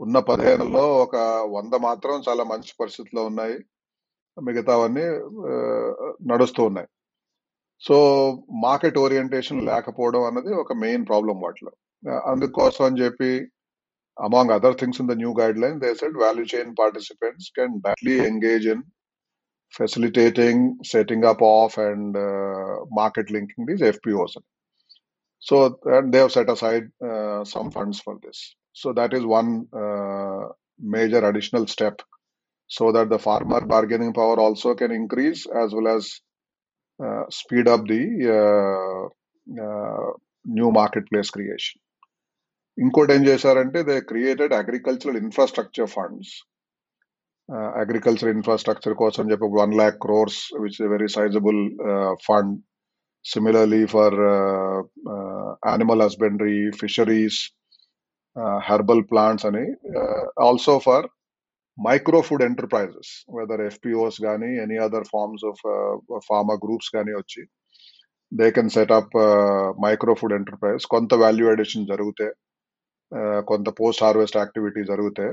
ఉన్న 0.00 0.18
పదిహేనులో 0.18 0.98
ఒక 1.02 1.16
వంద 1.56 1.74
మాత్రం 1.74 2.22
చాలా 2.28 2.44
మంచి 2.44 2.72
పరిస్థితిలో 2.80 3.24
ఉన్నాయి. 3.24 3.56
మిగతావన్నీ 4.42 5.06
ఆ, 5.52 5.54
నడుస్తూ 6.26 6.64
ఉన్నాయి. 6.64 6.88
సో 7.82 7.96
మార్కెట్ 8.62 8.98
ఓరియంటేషన్ 8.98 9.66
లేకపోవడం 9.66 10.24
అన్నది 10.24 10.54
ఒక 10.54 10.72
మెయిన్ 10.72 11.06
ప్రాబ్లం 11.06 11.40
వాటిలో. 11.40 11.72
ఆ, 12.10 12.32
అందుకోసం 12.32 12.84
అని 12.84 13.00
చెప్పి 13.02 13.30
among 14.20 14.50
other 14.50 14.80
things 14.80 15.00
in 15.00 15.08
the 15.08 15.12
new 15.12 15.34
guideline 15.58 15.80
they 15.80 15.94
said 15.94 16.18
value 16.18 16.44
chain 16.56 16.74
participants 16.78 17.52
can 17.58 17.80
directly 17.80 18.18
engage 18.32 18.66
in 18.66 18.84
facilitating 19.74 20.58
setting 20.84 21.24
up 21.24 21.40
of 21.42 21.78
and 21.78 22.16
uh, 22.16 22.74
market 22.90 23.30
linking 23.30 23.66
these 23.66 23.82
FPOs. 23.82 24.34
So 25.41 25.79
and 25.85 26.13
they 26.13 26.19
have 26.19 26.31
set 26.31 26.49
aside 26.49 26.85
uh, 27.03 27.43
some 27.45 27.71
funds 27.71 27.99
for 27.99 28.17
this. 28.23 28.55
So 28.73 28.93
that 28.93 29.13
is 29.13 29.25
one 29.25 29.67
uh, 29.73 30.47
major 30.79 31.27
additional 31.29 31.67
step 31.67 32.01
so 32.69 32.91
that 32.91 33.09
the 33.09 33.19
farmer 33.19 33.61
bargaining 33.65 34.13
power 34.13 34.39
also 34.39 34.75
can 34.75 34.91
increase 34.91 35.45
as 35.45 35.73
well 35.73 35.87
as 35.87 36.19
uh, 36.99 37.23
speed 37.29 37.67
up 37.67 37.85
the 37.85 38.03
uh, 38.37 39.03
uh, 39.65 40.11
new 40.45 40.71
marketplace 40.71 41.29
creation. 41.29 41.77
ఇంకోటి 42.77 43.11
ఏం 43.13 43.21
చేశారంటే 43.27 43.79
they 43.83 43.93
created 44.09 44.53
agricultural 44.59 45.17
infrastructure 45.21 45.87
funds 45.93 46.33
agriculture 47.83 48.29
infrastructure 48.33 48.95
కోసం 49.01 49.23
చెప్పి 49.31 49.47
one 49.61 49.73
lakh 49.79 49.97
crores 50.03 50.41
which 50.63 50.77
very 50.93 51.07
sizable 51.15 51.61
fund 52.27 52.53
Similarly 53.25 53.83
for 53.93 54.17
animal 55.69 56.03
husbandry 56.05 56.59
fisheries 56.81 57.39
herbal 58.69 59.03
plants 59.11 59.47
అని 59.49 59.65
also 60.47 60.75
for 60.87 61.07
micro 61.77 62.19
food 62.27 62.45
enterprises 62.49 63.11
whether 63.37 63.63
FPOs 63.69 64.17
కానీ 64.27 64.51
any 64.63 64.77
other 64.85 65.07
forms 65.13 65.45
of 65.51 65.61
farmer 66.27 66.55
groups 66.63 66.91
కానీ 66.95 67.13
వచ్చి 67.19 67.43
they 68.31 68.47
can 68.55 68.73
set up 68.75 69.17
micro 69.85 70.15
food 70.21 70.37
enterprise 70.39 70.85
కొంత 70.95 71.13
value 71.23 71.47
addition 71.53 71.89
జరిగితే 71.91 72.27
uh, 73.11 73.39
కొంత 73.51 73.67
post 73.81 74.03
harvest 74.05 74.39
activity 74.41 74.81
జరిగితే 74.91 75.27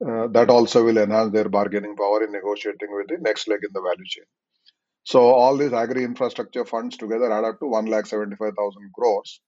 uh, 0.00 0.26
that 0.28 0.48
also 0.48 0.84
will 0.84 0.98
enhance 0.98 1.32
their 1.32 1.48
bargaining 1.48 1.96
power 1.96 2.22
in 2.24 2.32
negotiating 2.32 2.90
with 2.90 3.08
the 3.08 3.18
next 3.18 3.48
leg 3.48 3.60
in 3.62 3.72
the 3.72 3.80
value 3.80 4.04
chain. 4.06 4.24
So 5.03 5.21
all 5.21 5.57
these 5.57 5.73
agri 5.73 6.03
infrastructure 6.03 6.65
funds 6.65 6.97
together 6.97 7.31
add 7.31 7.43
up 7.43 7.59
to 7.59 7.67
one 7.67 7.87
lakh 7.87 8.05
seventy 8.05 8.35
five 8.35 8.53
thousand 8.57 8.91
crores. 8.95 9.41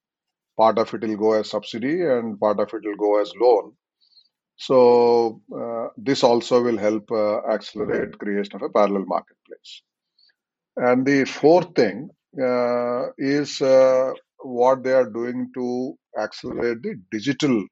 Part 0.58 0.78
of 0.78 0.94
it 0.94 1.02
will 1.02 1.18
go 1.18 1.34
as 1.34 1.50
subsidy 1.50 2.02
and 2.02 2.40
part 2.40 2.60
of 2.60 2.74
it 2.74 2.82
will 2.84 2.96
go 2.98 3.22
as 3.22 3.34
loan. 3.40 3.74
So 4.58 5.42
uh, 5.54 5.88
this 5.98 6.24
also 6.24 6.64
will 6.64 6.78
help 6.78 7.12
uh, 7.12 7.40
accelerate 7.48 8.18
creation 8.18 8.56
of 8.56 8.62
a 8.62 8.70
parallel 8.70 9.06
marketplace. 9.06 9.82
And 10.78 11.06
the 11.06 11.26
fourth 11.26 11.76
thing 11.76 12.10
uh, 12.42 13.08
is 13.18 13.62
uh, 13.62 14.12
what 14.40 14.84
they 14.84 14.92
are 14.94 15.10
doing 15.10 15.52
to 15.56 15.98
accelerate 16.18 16.82
the 16.82 16.96
digital 17.12 17.66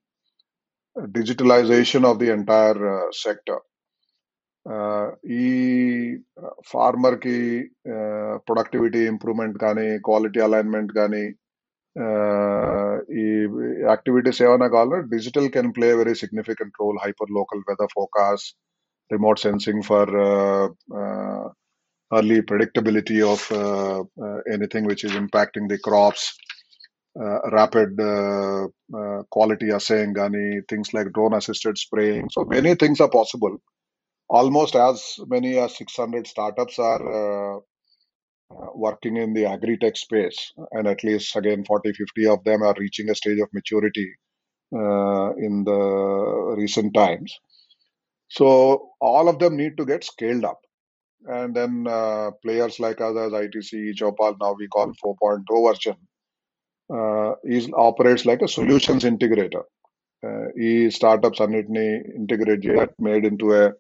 digitalization 0.98 2.06
of 2.06 2.20
the 2.20 2.32
entire 2.32 3.08
uh, 3.08 3.12
sector. 3.12 3.60
ఆ, 4.67 4.77
ఈ 5.43 5.47
farmer 6.73 7.19
కి 7.27 7.37
productivity 8.49 9.03
improvement 9.15 9.59
కానీ 9.67 9.89
quality 10.09 10.41
alignment 10.49 10.93
కానీ 11.01 11.25
ఆ, 11.97 12.09
ఈ 13.23 13.27
activities 13.93 14.43
ఏమైనా 14.49 14.69
కావాలో 14.77 14.99
digital 15.15 15.51
can 15.57 15.73
play 15.79 15.91
very 16.03 16.17
significant 16.25 16.81
role 16.85 17.01
hyper 17.07 17.35
local 17.41 17.65
weather 17.73 17.95
forecast 17.99 18.47
remote 19.11 19.41
sensing 19.41 19.83
for 19.83 20.05
uh, 20.21 20.69
uh, 20.95 21.49
early 22.11 22.43
predictability 22.43 23.19
of 23.25 23.41
uh, 23.53 24.01
uh, 24.25 24.39
anything 24.53 24.85
which 24.85 25.05
is 25.05 25.13
impacting 25.15 25.69
the 25.69 25.79
crops, 25.81 26.35
uh, 27.17 27.41
rapid 27.51 28.01
uh, 28.01 28.65
uh, 28.99 29.23
quality 29.31 29.71
assaying, 29.71 30.15
gani, 30.15 30.61
things 30.69 30.95
like 30.95 31.13
drone 31.13 31.35
assisted 31.35 31.79
spraying. 31.79 32.29
So 32.31 32.45
many 32.47 32.75
things 32.77 33.01
are 33.01 33.11
possible. 33.11 33.57
almost 34.34 34.76
as 34.76 35.20
many 35.28 35.58
as 35.60 35.78
600 35.78 36.26
startups 36.26 36.80
are 36.80 37.04
uh, 37.20 37.58
uh, 37.58 38.70
working 38.74 39.18
in 39.18 39.34
the 39.34 39.46
agri-tech 39.46 39.96
space. 39.96 40.52
And 40.72 40.88
at 40.88 41.04
least 41.04 41.36
again 41.36 41.64
40 41.64 41.94
50 41.94 42.28
of 42.28 42.44
them 42.44 42.64
are 42.64 42.76
reaching 42.80 43.10
a 43.10 43.16
stage 43.16 43.40
of 43.40 43.54
maturity 43.54 44.10
uh, 44.76 45.34
in 45.48 45.64
the 45.64 46.56
recent 46.58 46.96
times. 46.96 47.40
So 48.30 48.90
all 49.00 49.30
of 49.30 49.38
them 49.38 49.56
need 49.56 49.78
to 49.78 49.86
get 49.86 50.04
scaled 50.04 50.46
up. 50.46 50.60
And 51.26 51.56
then 51.56 51.86
uh, 51.88 52.32
players 52.44 52.80
like 52.80 53.02
us 53.02 53.16
as 53.16 53.32
itc 53.32 53.94
chopal 54.00 54.36
now 54.42 54.56
we 54.58 54.68
call 54.68 54.92
4.0 55.06 55.68
version 55.68 55.96
uh, 56.98 57.36
is 57.44 57.70
operates 57.76 58.26
like 58.26 58.42
a 58.42 58.48
solutions 58.48 59.04
integrator. 59.04 59.64
Uh, 60.26 60.48
e 60.58 60.90
startups 60.90 61.40
are 61.40 61.54
integrate 61.54 62.62
get 62.62 62.94
made 62.98 63.26
into 63.26 63.54
a 63.54 63.74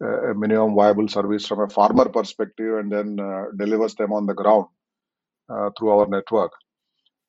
To 0.00 0.34
minimum 0.34 0.74
viable 0.74 1.08
service 1.08 1.46
from 1.46 1.60
a 1.60 1.68
farmer 1.68 2.08
perspective 2.08 2.78
and 2.78 2.90
then 2.92 3.20
uh, 3.20 3.44
delivers 3.56 3.94
them 3.94 4.12
on 4.12 4.26
the 4.26 4.34
ground 4.34 4.66
uh, 5.48 5.70
through 5.76 5.92
our 5.96 6.08
network. 6.16 6.52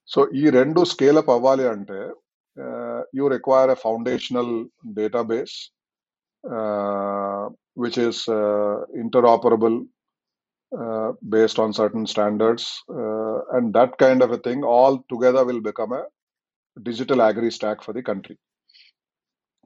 So 0.06 0.22
ఈ 0.34 0.50
రెండు 0.50 0.82
scale 0.84 1.18
up 1.20 1.30
అవ్వాలి 1.30 1.66
అంటే 1.74 2.00
you 3.18 3.26
require 3.28 3.70
a 3.70 3.78
foundational 3.84 4.52
database 5.00 5.56
which 7.84 8.00
is 8.08 8.24
interoperable 9.04 9.78
uh, 10.80 11.12
based 11.30 11.60
on 11.60 11.72
certain 11.72 12.06
standards 12.08 12.84
uh, 12.90 13.40
and 13.56 13.74
that 13.74 13.98
kind 13.98 14.22
of 14.24 14.32
a 14.32 14.38
thing 14.38 14.64
all 14.64 15.06
together 15.10 15.46
will 15.46 15.62
become 15.62 15.92
a 15.94 16.04
digital 16.80 17.22
agri 17.22 17.52
stack 17.52 17.84
for 17.84 17.94
the 17.94 18.02
country 18.02 18.38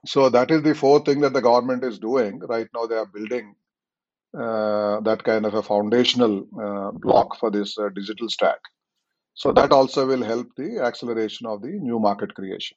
so 0.04 0.28
that 0.30 0.50
is 0.50 0.62
the 0.62 0.74
fourth 0.74 1.04
thing 1.04 1.20
that 1.20 1.32
the 1.32 1.40
government 1.40 1.84
is 1.84 1.98
doing 1.98 2.40
right 2.40 2.66
now. 2.74 2.86
They 2.86 2.96
are 2.96 3.06
building 3.06 3.54
uh, 4.36 5.00
that 5.00 5.22
kind 5.24 5.46
of 5.46 5.54
a 5.54 5.62
foundational 5.62 6.46
uh, 6.60 6.90
block 6.92 7.38
for 7.38 7.50
this 7.50 7.78
uh, 7.78 7.88
digital 7.94 8.28
stack. 8.28 8.58
So 9.34 9.52
that 9.52 9.72
also 9.72 10.06
will 10.06 10.22
help 10.22 10.48
the 10.56 10.80
acceleration 10.82 11.46
of 11.46 11.62
the 11.62 11.68
new 11.68 11.98
market 11.98 12.34
creation. 12.34 12.76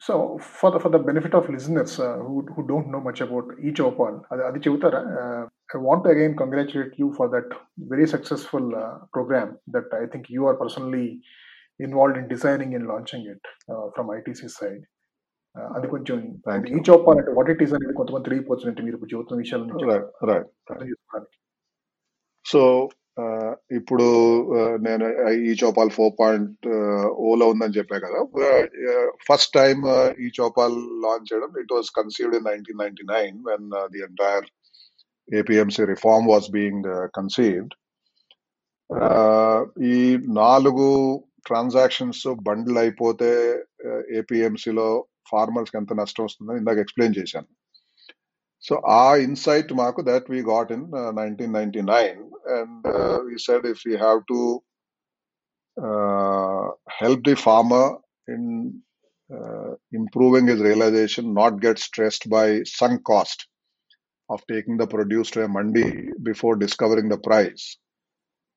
So 0.00 0.38
for 0.40 0.72
the 0.72 0.80
for 0.80 0.88
the 0.88 0.98
benefit 0.98 1.32
of 1.32 1.48
listeners 1.48 2.00
uh, 2.00 2.16
who, 2.16 2.44
who 2.56 2.66
don't 2.66 2.90
know 2.90 3.00
much 3.00 3.20
about 3.20 3.44
eChopal, 3.64 4.22
Uttara, 4.32 5.44
uh, 5.44 5.48
I 5.74 5.78
want 5.78 6.04
to 6.04 6.10
again 6.10 6.36
congratulate 6.36 6.98
you 6.98 7.14
for 7.16 7.28
that 7.28 7.56
very 7.78 8.08
successful 8.08 8.74
uh, 8.74 9.06
program 9.12 9.58
that 9.68 9.84
I 9.92 10.06
think 10.10 10.28
you 10.28 10.46
are 10.46 10.56
personally 10.56 11.20
involved 11.78 12.16
in 12.16 12.26
designing 12.26 12.74
and 12.74 12.88
launching 12.88 13.26
it 13.26 13.40
from 13.94 14.08
ITC 14.08 14.50
side. 14.50 14.82
అది 15.56 15.86
కొంచెం. 15.88 16.18
చౌపాల్ 16.88 17.18
అంటే 17.18 17.32
what 17.32 17.50
it 17.50 17.62
is 17.62 17.74
అనేది 17.74 17.92
కొంతమంది 17.92 18.68
అంటే 18.68 18.82
మీరు 18.82 18.98
చెబుతున్న 19.14 19.38
విషయాల 19.38 19.62
so 22.46 22.62
ఇప్పుడు 23.70 24.06
నేను 24.76 25.06
ఈ 25.30 25.50
చౌపాల్ 25.62 25.90
ఫోర్ 25.90 26.14
పాయింట్ 26.20 26.66
ఓలో 27.08 27.46
ఉందని 27.48 27.76
చెప్పా 27.78 27.98
కదా. 27.98 28.20
ఫస్ట్ 29.28 29.54
టైం 29.54 29.76
ఈ 30.20 30.30
చౌపాల్ 30.40 30.76
లాంచ్ 31.02 31.28
చేయడం 31.32 31.60
it 31.60 31.72
was 31.72 31.90
conceived 31.90 32.36
in 32.36 32.44
nineteen 32.44 32.78
ninety 32.78 33.04
nine 33.12 33.36
when 33.50 33.68
the 33.92 33.98
entire 33.98 34.46
APMC 35.34 35.84
reform 35.84 36.28
was 36.28 36.50
being 36.50 36.88
conceived 37.14 37.74
ఈ 39.82 40.16
నాలుగు 40.16 40.88
ట్రాన్సాక్షన్స్ 41.44 42.26
బండిల్ 42.42 42.78
అయిపోతే 42.78 43.30
ఏపీఎంసీలో 44.16 45.06
ఫార్మర్స్ 45.31 45.71
కి 45.71 45.77
ఎంత 45.81 45.93
నష్టం 46.01 46.25
వస్తుందో 46.27 46.55
ఇందాక 46.61 46.79
ఎక్స్ప్లెయిన్ 46.85 47.17
చేశాను 47.19 47.49
సో 48.67 48.75
ఆ 48.99 49.07
ఇన్సైట్ 49.27 49.71
మాకు 49.81 50.01
that 50.11 50.27
we 50.35 50.39
got 50.53 50.71
in 50.77 50.85
nineteen 51.21 51.53
ninety 51.59 51.83
nine 51.95 52.21
and 52.57 52.87
we 53.27 53.37
said 53.49 53.67
if 53.73 53.83
you 53.89 53.95
have 54.05 54.21
to 54.33 54.39
help 56.99 57.23
the 57.23 57.35
farmer 57.35 57.97
in 58.27 58.43
uh, 59.29 59.73
improving 59.91 60.47
his 60.47 60.59
realization, 60.59 61.33
not 61.33 61.61
get 61.61 61.79
stressed 61.79 62.29
by 62.29 62.63
sunk 62.63 63.03
cost 63.03 63.47
of 64.29 64.41
taking 64.49 64.77
the 64.77 64.87
produce 64.87 65.31
to 65.31 65.43
a 65.43 65.47
mandi 65.47 66.09
before 66.23 66.55
discovering 66.55 67.09
the 67.09 67.17
price. 67.17 67.77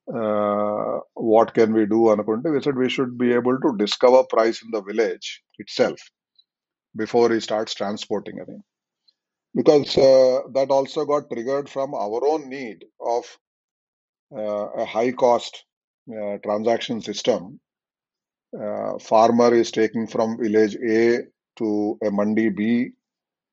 Uh, 0.09 0.99
what 1.15 1.55
can 1.55 1.73
we 1.73 1.87
do? 1.87 2.09
Anukunte, 2.13 2.53
we 2.53 2.61
said 2.61 2.77
we 2.77 2.89
should 2.89 3.17
be 3.17 3.33
able 3.33 3.59
to 3.61 3.77
discover 3.77 4.25
price 4.25 4.63
in 4.63 4.71
the 4.73 4.83
village 4.83 5.43
itself 5.59 6.01
before 6.96 7.32
he 7.32 7.40
starts 7.40 7.74
transporting 7.74 8.40
it. 8.40 8.48
Because 9.54 9.98
uh, 9.98 10.42
that 10.54 10.70
also 10.70 11.06
got 11.06 11.30
triggered 11.30 11.70
from 11.70 11.94
our 11.94 12.26
own 12.28 12.50
need 12.50 12.86
of 13.00 13.26
uh, 14.36 14.68
a 14.84 14.86
high 14.86 15.12
cost 15.12 15.64
uh, 16.12 16.38
transaction 16.44 17.02
system 17.02 17.60
uh, 18.60 18.98
farmer 19.00 19.54
is 19.54 19.72
taking 19.72 20.08
from 20.08 20.38
village 20.38 20.76
A 20.76 21.20
to 21.58 21.98
a 22.04 22.12
mandi 22.12 22.50
B, 22.50 22.90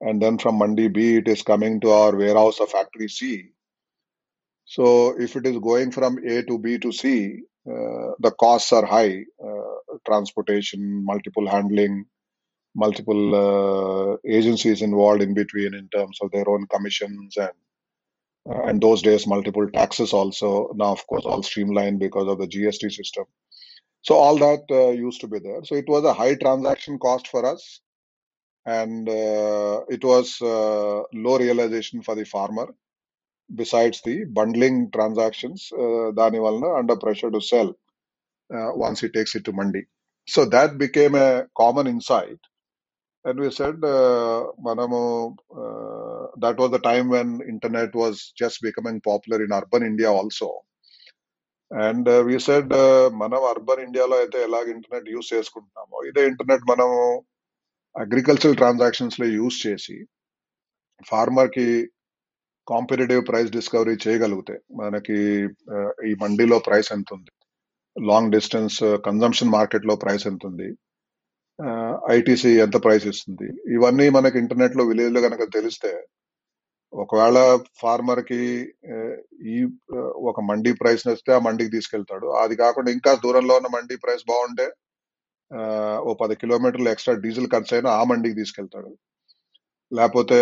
and 0.00 0.20
then 0.20 0.38
from 0.38 0.58
mandi 0.58 0.88
B 0.88 1.16
it 1.16 1.28
is 1.28 1.42
coming 1.42 1.80
to 1.80 1.90
our 1.90 2.16
warehouse 2.16 2.60
or 2.60 2.66
factory 2.66 3.08
C. 3.08 3.50
So 4.64 5.20
if 5.20 5.36
it 5.36 5.46
is 5.46 5.58
going 5.58 5.90
from 5.90 6.18
A 6.18 6.42
to 6.44 6.58
B 6.58 6.78
to 6.78 6.92
C, 6.92 7.40
uh, 7.66 8.14
the 8.20 8.32
costs 8.38 8.72
are 8.72 8.86
high: 8.86 9.24
uh, 9.44 9.96
transportation, 10.06 11.04
multiple 11.04 11.48
handling, 11.48 12.06
multiple 12.74 13.34
uh, 14.14 14.16
agencies 14.26 14.82
involved 14.82 15.22
in 15.22 15.34
between 15.34 15.74
in 15.74 15.88
terms 15.88 16.18
of 16.22 16.30
their 16.30 16.48
own 16.48 16.66
commissions 16.68 17.36
and 17.36 17.52
uh, 18.48 18.62
and 18.64 18.80
those 18.82 19.02
days 19.02 19.26
multiple 19.26 19.68
taxes 19.70 20.12
also. 20.12 20.72
Now 20.74 20.92
of 20.92 21.06
course 21.06 21.24
all 21.24 21.42
streamlined 21.42 22.00
because 22.00 22.28
of 22.28 22.38
the 22.38 22.48
gst 22.48 22.92
system. 22.92 23.24
So 24.02 24.16
all 24.16 24.36
that 24.38 24.64
uh, 24.70 24.90
used 24.90 25.20
to 25.20 25.28
be 25.28 25.38
there. 25.38 25.64
So 25.64 25.76
it 25.76 25.88
was 25.88 26.04
a 26.04 26.14
high 26.14 26.34
transaction 26.34 26.98
cost 26.98 27.28
for 27.28 27.46
us. 27.46 27.80
And 28.66 29.08
uh, 29.08 29.82
it 29.88 30.04
was 30.04 30.40
uh, 30.40 31.02
low 31.12 31.38
realization 31.38 32.02
for 32.02 32.14
the 32.14 32.24
farmer. 32.24 32.68
Besides 33.54 34.00
the 34.02 34.24
bundling 34.24 34.90
transactions 34.92 35.68
uh, 35.72 36.12
valna 36.12 36.78
under 36.78 36.96
pressure 36.96 37.30
to 37.30 37.40
sell 37.40 37.74
uh, 38.54 38.70
once 38.74 39.00
he 39.00 39.08
takes 39.08 39.34
it 39.34 39.44
to 39.44 39.52
mandi. 39.52 39.84
So 40.26 40.44
that 40.46 40.78
became 40.78 41.14
a 41.14 41.46
common 41.56 41.86
insight. 41.86 42.38
And 43.24 43.38
we 43.38 43.48
said, 43.50 43.76
uh, 43.94 44.38
మనము 44.66 45.00
uh, 45.62 46.22
that 46.42 46.56
was 46.62 46.70
the 46.70 46.82
time 46.88 47.06
when 47.14 47.28
internet 47.52 47.90
was 47.94 48.14
just 48.42 48.58
becoming 48.60 48.98
popular 49.10 49.38
in 49.46 49.58
urban 49.60 49.84
India 49.92 50.10
also. 50.12 50.50
And 51.70 52.08
we 52.26 52.38
said 52.46 52.72
మనం 53.20 53.42
urban 53.50 53.82
ఇండియాలో 53.84 54.16
అయితే 54.22 54.38
ఎలాగ 54.46 54.66
internet 54.74 55.06
use 55.12 55.28
చేసుకుంటున్నామో 55.34 55.98
ఇదే 56.08 56.22
internet 56.30 56.64
మనము 56.70 56.98
agricultural 57.96 58.58
ట్రాన్సాక్షన్స్లో 58.60 59.26
use 59.36 59.58
చేసి 59.64 59.96
ఫార్మర్కి 61.10 61.66
competitive 62.66 63.22
price 63.30 63.50
discovery 63.56 63.94
చేయగలిగితే 64.04 64.56
మనకి 64.80 65.18
uh, 65.74 65.90
ఈ 66.08 66.12
మండీలో 66.22 66.58
ప్రైస్ 66.68 66.90
ఎంత 66.96 67.08
ఉంది 67.16 67.32
లాంగ్ 67.96 68.34
డిస్టెన్స్ 68.36 68.78
కన్జంప్షన్ 69.08 69.54
మార్కెట్లో 69.56 69.96
ప్రైస్ 70.04 70.26
ఎంత 70.32 70.44
ఉంది 70.50 70.68
ఐటీసీ 72.16 72.50
ఎంత 72.64 72.76
ప్రైస్ 72.86 73.06
ఇస్తుంది? 73.12 73.46
ఇవన్నీ 73.76 74.06
మనకి 74.16 74.36
ఇంటర్నెట్లో 74.42 74.84
విలేజ్లో 74.90 75.20
కనుక 75.26 75.44
తెలిస్తే 75.56 75.90
ఒకవేళ 76.92 77.38
ఫార్మర్కి 77.82 78.40
ఈ 79.54 79.58
ఒక 80.30 80.40
మండీ 80.50 80.72
ప్రైస్ 80.82 81.04
వస్తే 81.10 81.30
ఆ 81.38 81.40
మండీకి 81.48 81.72
తీసుకెళ్తాడు. 81.76 82.28
అది 82.44 82.54
కాకుండా 82.64 82.90
ఇంకా 82.96 83.12
దూరంలో 83.24 83.54
ఉన్న 83.60 83.70
మండీ 83.78 83.96
ప్రైస్ 84.04 84.24
బాగుంటే 84.32 84.66
ఆ, 85.50 85.60
ఓ 86.08 86.12
పది 86.22 86.34
కిలోమీటర్లు 86.42 86.90
ఎక్స్ట్రా 86.94 87.14
డీజిల్ 87.24 87.48
ఖర్చు 87.54 87.72
అయినా 87.76 87.90
ఆ 88.00 88.04
మండీకి 88.10 88.38
తీసుకెళ్తాడు. 88.40 88.90
లేకపోతే 89.92 90.38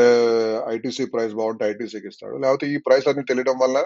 ఐటీసీ 0.75 1.05
ప్రైస్ 1.15 1.35
బాగుంటే 1.41 1.65
ఐటీసీకి 1.73 2.09
ఇస్తాడు. 2.13 2.37
లేకపోతే 2.45 2.67
ఈ 2.75 2.79
ప్రైస్ 2.89 3.09
అన్ని 3.13 3.25
తెలియడం 3.33 3.57
వల్ల 3.65 3.79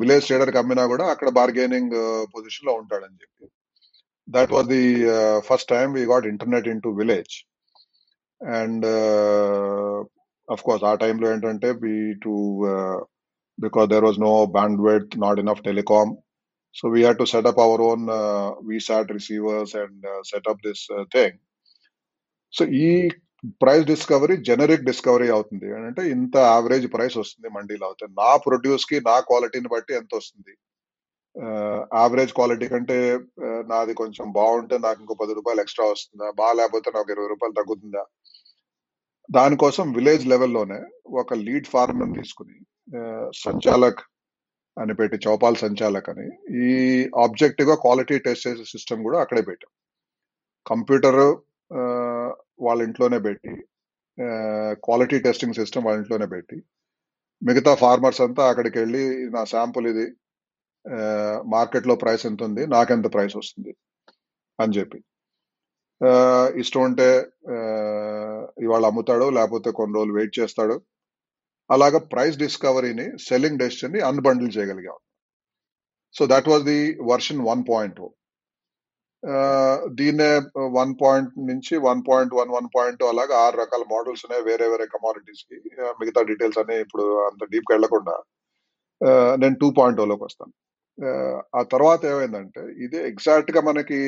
విలేజ్ 0.00 0.26
ట్రేడర్కి 0.28 0.58
అమ్మినా 0.62 0.84
కూడా 0.92 1.06
అక్కడ 1.14 1.28
బార్గెనింగ్ 1.38 1.96
పొజిషన్లో 2.34 2.72
ఉంటాడని 2.82 3.18
చెప్పి. 3.22 3.46
that 4.27 4.51
was 4.51 4.67
the 4.67 4.83
first 5.47 5.69
time 5.69 5.87
we 5.93 6.03
got 6.05 6.25
internet 6.25 6.67
in 6.67 6.81
to 6.81 6.91
village 7.01 7.35
and 8.41 8.85
of 10.47 10.63
course 10.63 10.83
ఆ 10.83 10.93
టైంలో 10.95 11.27
ఏంటంటే 11.31 11.71
be 11.83 11.95
to 12.25 12.33
because 13.57 13.89
there 13.89 14.05
was 14.05 14.19
no 14.19 14.33
bandwidth 14.87 15.15
not 15.19 15.39
enough 15.39 15.61
telecom 15.61 16.11
so 16.75 16.89
we 16.89 16.99
had 17.01 17.17
to 17.17 17.27
set up 17.33 17.59
our 17.59 17.81
own 17.81 18.05
VSAT 18.67 19.11
receivers 19.11 19.75
and 19.75 20.05
set up 20.23 20.63
this 20.67 20.85
thing 21.15 21.37
so 22.53 22.65
ఈ 22.83 22.87
price 23.61 23.85
discovery 23.85 24.35
generic 24.47 24.87
discovery 24.89 25.27
అవుతుంది 25.29 25.67
అంటే 25.77 26.01
ఇంత 26.09 26.35
average 26.51 26.85
price 26.93 27.15
వస్తుంది 27.17 27.49
మండీలో 27.49 27.85
అవుతుంది 27.85 28.13
నా 28.19 28.31
produce 28.47 28.85
కి 28.85 28.97
నా 29.07 29.15
క్వాలిటీని 29.19 29.69
బట్టి 29.69 29.93
ఎంత 29.93 30.11
వస్తుంది 30.15 30.53
యావరేజ్ 32.00 32.32
క్వాలిటీ 32.32 32.66
కంటే 32.68 32.96
నాది 33.70 33.94
కొంచెం 33.94 34.26
బాగుంటే 34.38 34.76
నాకు 34.84 34.98
ఇంకో 35.02 35.14
పది 35.22 35.32
రూపాయలు 35.38 35.60
ఎక్స్ట్రా 35.60 35.86
వస్తుందా? 35.90 36.26
బాగాలేకపోతే 36.40 36.88
నాకు 36.96 37.10
ఇరవై 37.14 37.28
రూపాయలు 37.32 37.54
తగ్గుతుందా? 37.58 38.02
దానికోసం 39.28 39.86
విలేజ్ 39.92 40.24
లెవెల్లోనే 40.32 40.80
ఒక 41.20 41.34
లీడ్ 41.46 41.68
ఫార్మర్ 41.74 42.12
తీసుకుని 42.18 42.56
సంచాలక్ 43.44 44.02
అని 44.76 44.94
పెట్టి 44.94 45.16
చౌపాల్ 45.26 45.62
సంచాలక్ 45.64 46.08
అని 46.12 46.26
ఈ 46.64 46.72
ఆబ్జెక్టివ్గా 47.24 47.76
క్వాలిటీ 47.84 48.16
టెస్ట్ 48.18 48.46
చేసే 48.48 48.64
సిస్టమ్ 48.72 49.04
కూడా 49.06 49.18
అక్కడే 49.20 49.42
పెట్టాం. 49.42 49.70
కంప్యూటర్ 50.66 51.22
వాళ్ళ 52.66 52.80
ఇంట్లోనే 52.82 53.18
పెట్టి 53.26 53.54
క్వాలిటీ 54.86 55.18
టెస్టింగ్ 55.26 55.58
సిస్టమ్ 55.60 55.84
వాళ్ళ 55.86 55.98
ఇంట్లోనే 56.02 56.26
పెట్టి 56.34 56.56
మిగతా 57.42 57.72
ఫార్మర్స్ 57.82 58.20
అంతా 58.26 58.42
అక్కడికి 58.50 58.76
వెళ్ళి 58.78 59.02
నా 59.34 59.42
శాంపుల్ 59.44 59.86
ఇది 59.92 60.06
మార్కెట్లో 61.46 61.94
ప్రైస్ 61.94 62.26
ఎంత 62.26 62.42
ఉంది? 62.42 62.66
నాకెంత 62.66 63.12
ప్రైస్ 63.14 63.36
వస్తుంది? 63.36 63.76
అని 64.60 64.78
చెప్పి. 64.78 65.04
ఇష్టం 66.60 66.80
ఉంటే 66.80 67.18
ఇవాళ 68.64 68.86
అమ్ముతాడు 68.86 69.30
లేకపోతే 69.30 69.70
కొన్ని 69.70 69.96
రోజులు 69.96 70.14
వెయిట్ 70.14 70.38
చేస్తాడు. 70.38 70.80
అలాగా 71.70 71.98
ప్రైస్ 71.98 72.38
డిస్కవరీని 72.38 73.18
సెల్లింగ్ 73.18 73.58
డెసిషన్ని 73.58 74.00
అన్బండిల్ 74.00 74.58
చేయగలిగాం. 74.58 74.96
So 76.18 76.26
that 76.26 76.48
was 76.48 76.64
the 76.64 76.98
version 77.02 77.40
one 77.40 77.64
point 77.70 78.08
దీన్నే 79.94 80.38
వన్ 80.58 80.94
పాయింట్ 81.02 81.30
నుంచి 81.38 81.76
one 81.78 82.02
point 82.08 82.34
one 82.34 82.50
one 82.50 82.68
point 82.76 83.02
అలాగే 83.02 83.34
ఆరు 83.34 83.56
రకాల 83.56 83.80
మోడల్స్ 83.80 84.26
ఉన్నాయి. 84.26 84.44
వేరే 84.44 84.68
వేరే 84.68 84.86
కమాడిటీస్కి. 84.86 85.82
మిగతా 85.82 86.22
డీటెయిల్స్ 86.22 86.58
అన్ని 86.58 86.80
ఇప్పుడు 86.80 87.02
అంత 87.26 87.44
డీప్గా 87.44 87.74
వెళ్ళకుండా 87.74 88.22
నేను 89.36 89.54
టూ 89.54 89.70
పాయింట్లోకి 89.70 90.24
వస్తాను. 90.24 90.65
ఆ, 90.98 91.62
తర్వాత 91.74 92.02
ఏమైందంటే 92.12 92.62
ఇది 92.84 92.98
ఎగ్జాక్ట్గా 93.10 93.60
మనకి 93.60 94.00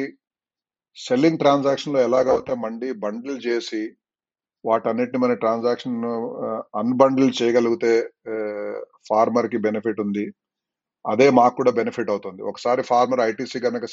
సెల్లింగ్ 0.96 1.40
ట్రాన్సాక్షన్లో 1.40 2.00
ఎలాగైతే 2.08 2.54
మండి 2.64 2.88
బండిల్ 3.04 3.38
చేసి 3.48 3.82
వాటన్నిటిని 4.64 5.18
మన 5.24 5.34
ట్రాన్సాక్షన్ 5.42 5.98
అన్బండిల్ 6.80 7.30
చేయగలిగితే 7.40 7.92
ఫార్మర్కి 9.10 9.58
బెనిఫిట్ 9.66 10.00
ఉంది. 10.06 10.24
అదే 11.04 11.26
మాకు 11.30 11.54
కూడా 11.56 11.72
బెనిఫిట్ 11.80 12.10
అవుతుంది. 12.10 12.40
ఒకసారి 12.50 12.82
ఫార్మర్ 12.90 13.22
ఐటీసీ 13.30 13.58
కనుక 13.66 13.84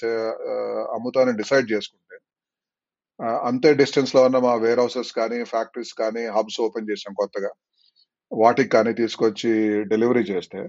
అమ్ముతానని 0.98 1.40
డిసైడ్ 1.44 1.68
చేసుకుంటే 1.74 2.18
అంతే 3.50 3.70
డిస్టెన్స్లో 3.82 4.22
ఉన్న 4.28 4.40
మా 4.48 4.54
వేర్ 4.66 4.82
హౌసెస్ 4.84 5.12
కానీ 5.20 5.38
ఫ్యాక్టరీస్ 5.54 5.94
కానీ 6.02 6.24
హబ్స్ 6.38 6.60
ఓపెన్ 6.66 6.90
చేసాం 6.92 7.14
కొత్తగా. 7.22 7.52
వాటికి 8.32 8.72
కానీ 8.78 8.94
తీసుకొచ్చి 9.02 9.52
డెలివరీ 9.94 10.24
చేస్తే 10.34 10.62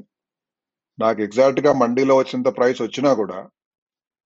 నాకు 0.99 1.20
ఎగ్జాక్ట్గా 1.26 1.72
మండీలో 1.82 2.14
వచ్చినంత 2.18 2.51
ప్రైస్ 2.59 2.80
వచ్చినా 2.82 3.11
కూడా 3.20 3.38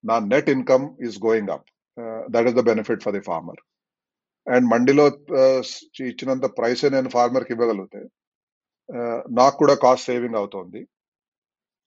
నా 0.03 0.15
net 0.33 0.49
income 0.55 0.85
is 1.07 1.17
going 1.27 1.51
up 1.55 1.67
that 2.33 2.47
is 2.49 2.57
the 2.59 2.63
benefit 2.71 3.03
for 3.05 3.15
the 3.17 3.23
farmer 3.29 3.61
and 4.47 4.65
మండీలో 4.73 5.05
uh, 5.39 5.61
ఇచ్చినంత 6.09 6.45
ప్రైసే 6.57 6.87
నేను 6.89 7.09
ఫార్మర్కి 7.15 7.51
ఇవ్వగలిగితే 7.55 8.01
uh, 8.89 9.19
నాకు 9.39 9.55
కూడా 9.61 9.75
కాస్ట్ 9.83 10.07
సేవింగ్ 10.09 10.39
అవుతోంది 10.41 10.81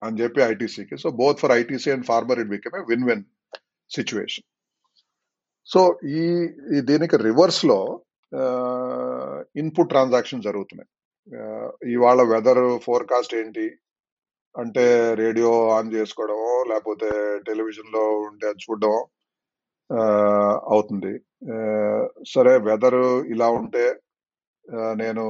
అని 0.02 0.18
చెప్పి 0.20 0.40
ఐటీసీకి 0.52 0.96
so 1.02 1.10
both 1.20 1.40
for 1.42 1.54
ITC 1.60 1.90
and 1.94 2.06
farmer 2.10 2.40
it 2.42 2.50
become 2.54 2.76
a 2.80 2.82
win 2.90 3.06
win 3.10 3.24
situation 3.90 4.46
so 5.68 5.80
ఈ 6.16 6.80
దీనికి 6.90 7.18
రివర్స్లో 7.28 7.80
uh, 8.32 9.38
ఇన్పుట్ 9.62 9.92
ట్రాన్సాక్షన్ 9.92 10.46
జరుగుతున్నాయి. 10.46 10.90
ఇవాళ 11.92 12.20
వెదర్ 12.30 12.64
ఫోర్కాస్ట్ 12.86 13.34
ఏంటి? 13.34 13.66
అంటే 14.54 14.84
రేడియో 15.14 15.50
ఆన్ 15.70 15.92
చేసుకోవడమో 15.92 16.64
లేకపోతే 16.68 17.08
టెలివిజన్లో 17.46 18.02
ఉంటే 18.20 18.46
అది 18.46 18.58
చూడడం 18.58 18.94
ఆ, 19.90 20.02
అవుతుంది. 20.68 21.12
సరే 22.28 22.52
వెదర్ 22.58 23.00
ఇలా 23.26 23.48
ఉంటే 23.50 23.84
నేను 24.94 25.24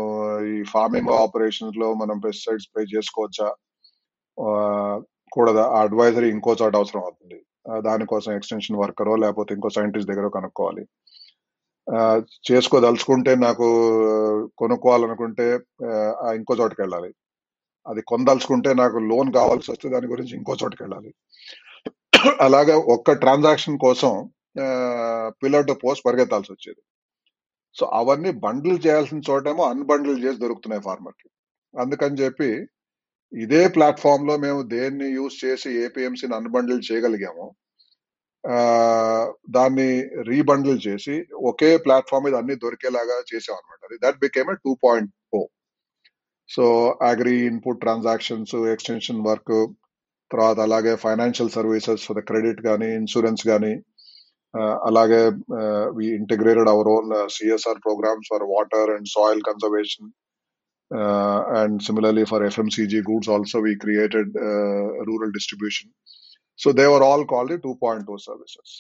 ఈ 0.51 0.63
ఫార్మింగ్ 0.65 1.11
ఆపరేషన్స్లో 1.15 1.95
మనం 1.95 2.19
పెస్టిసైడ్స్ 2.19 2.67
స్ప్రే 2.67 2.85
చేసుకోవచ్చా? 2.95 3.49
కూడా 4.39 5.01
కూడదా? 5.33 5.65
ఆ 5.69 5.81
అడ్వైజరీ 5.81 6.29
ఇంకో 6.29 6.57
చోట 6.63 6.77
అవసరం 6.77 7.03
అవుతుంది. 7.03 7.39
దానికోసం 7.81 8.33
ఎక్స్టెన్షన్ 8.33 8.79
వర్కరో 8.79 9.17
లేకపోతే 9.17 9.55
ఇంకో 9.55 9.69
సైంటిస్ట్ 9.71 10.11
దగ్గర 10.11 10.29
కనుక్కోవాలి. 10.29 10.85
ఆ, 11.87 11.99
చేసుకోదలుచుకుంటే 12.49 13.35
నాకు 13.39 13.67
కొనుక్కోవాలనుకుంటే 14.59 15.47
ఇంకో 16.37 16.55
చోటకి 16.57 16.83
వెళ్ళాలి 16.83 17.11
అది 17.87 18.03
కొనదలుచుకుంటే 18.03 18.75
నాకు 18.75 18.99
లోన్ 18.99 19.33
కావాల్సి 19.33 19.71
వస్తే 19.71 19.89
దాని 19.89 20.07
గురించి 20.07 20.37
ఇంకో 20.37 20.57
చోటుకి 20.65 20.83
వెళ్ళాలి 20.83 21.15
అలాగే 22.41 22.73
ఒక్క 22.73 23.13
ట్రాన్సాక్షన్ 23.13 23.79
కోసం 23.79 24.31
పిల్లర్ 25.43 25.67
టు 25.67 25.73
పోస్ట్ 25.73 26.07
పరిగెత్తాల్సి 26.07 26.53
వచ్చేది. 26.53 26.83
సో 27.75 27.87
అవన్నీ 27.87 28.31
బండిల్ 28.31 28.79
చేయాల్సిన 28.87 29.21
చోటేమో 29.31 29.65
అన్బండిల్ 29.65 30.25
చేసి 30.25 30.39
దొరుకుతున్నాయి 30.39 30.83
ఫార్మర్కి 30.83 31.29
అందుకని 31.75 32.17
చెప్పి 32.17 32.51
ఇదే 33.33 33.69
ప్లాట్ఫామ్లో 33.69 34.37
మేము 34.37 34.63
దేన్ని 34.63 35.07
యూజ్ 35.13 35.45
చేసి 35.45 35.71
ఏపీఎంసీని 35.85 36.35
అన్బండిల్ 36.35 36.83
చేయగలిగాము 36.93 37.47
దాన్ని 39.51 39.89
రీబండిల్ 40.23 40.81
చేసి 40.87 41.15
ఒకే 41.35 41.77
ప్లాట్ఫామ్ 41.77 42.25
మీద 42.25 42.35
అన్ని 42.35 42.55
దొరికేలాగా 42.55 43.17
చేసాం 43.35 43.57
అనమాట 43.57 43.81
అది 43.89 43.99
that 44.05 44.21
became 44.21 44.57
two 44.57 44.79
point 44.85 45.11
so 46.50 46.66
agri 47.02 47.36
input 47.50 47.82
transactions 47.82 48.56
extension 48.74 49.26
work 49.26 49.56
తర్వాత 50.32 50.60
అలాగే 50.60 50.94
financial 50.96 51.56
services 51.58 52.06
for 52.08 52.18
the 52.18 52.24
credit 52.30 52.62
కానీ 52.62 52.88
ఇన్సూరెన్స్ 52.94 53.44
కానీ 53.48 53.74
అలాగే 54.84 55.22
we 55.98 56.06
integrated 56.20 56.70
our 56.70 56.90
own 56.90 57.12
CSR 57.30 57.82
programs 57.86 58.30
for 58.32 58.46
water 58.50 58.92
and 58.96 59.10
soil 59.10 59.42
conservation 59.42 60.10
and 61.60 61.78
similarly 61.84 62.24
for 62.24 62.46
FMCG 62.46 63.02
goods 63.02 63.30
also 63.30 63.60
we 63.60 63.74
created 63.76 64.32
rural 65.10 65.34
distribution 65.34 65.92
so 66.60 66.72
they 66.72 66.86
were 66.86 67.04
all 67.04 67.26
called 67.26 67.52
the 67.54 67.60
two 67.68 67.74
point 67.84 68.06
two 68.08 68.18
services 68.26 68.74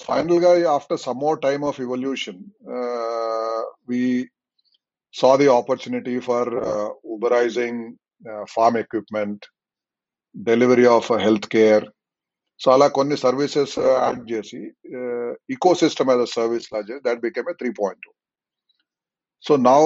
final 0.00 0.40
గా 0.44 0.50
after 0.70 1.00
some 1.06 1.18
more 1.18 1.38
time 1.40 1.62
of 1.64 1.80
evolution 1.80 2.40
we 3.88 4.02
saw 5.14 5.36
the 5.36 5.50
opportunity 5.50 6.20
for 6.20 6.42
uh, 6.62 6.88
Uberizing 7.06 7.76
uh, 8.24 8.44
farm 8.46 8.76
equipment, 8.76 9.46
delivery 10.34 10.86
of 10.88 11.10
uh, 11.10 11.18
healthcare. 11.18 11.84
So 12.60 12.68
అలా 12.74 12.86
కొన్ని 12.88 13.16
services 13.16 13.74
add 13.78 14.22
చేసి 14.30 14.60
ecosystem 15.82 16.08
as 16.12 16.22
a 16.24 16.30
service 16.38 16.66
లా 16.72 16.80
చేసి 16.88 17.02
that 17.04 17.20
became 17.26 17.50
a 17.50 17.54
three 17.60 17.70
point 17.80 18.06
so 19.44 19.52
now 19.68 19.82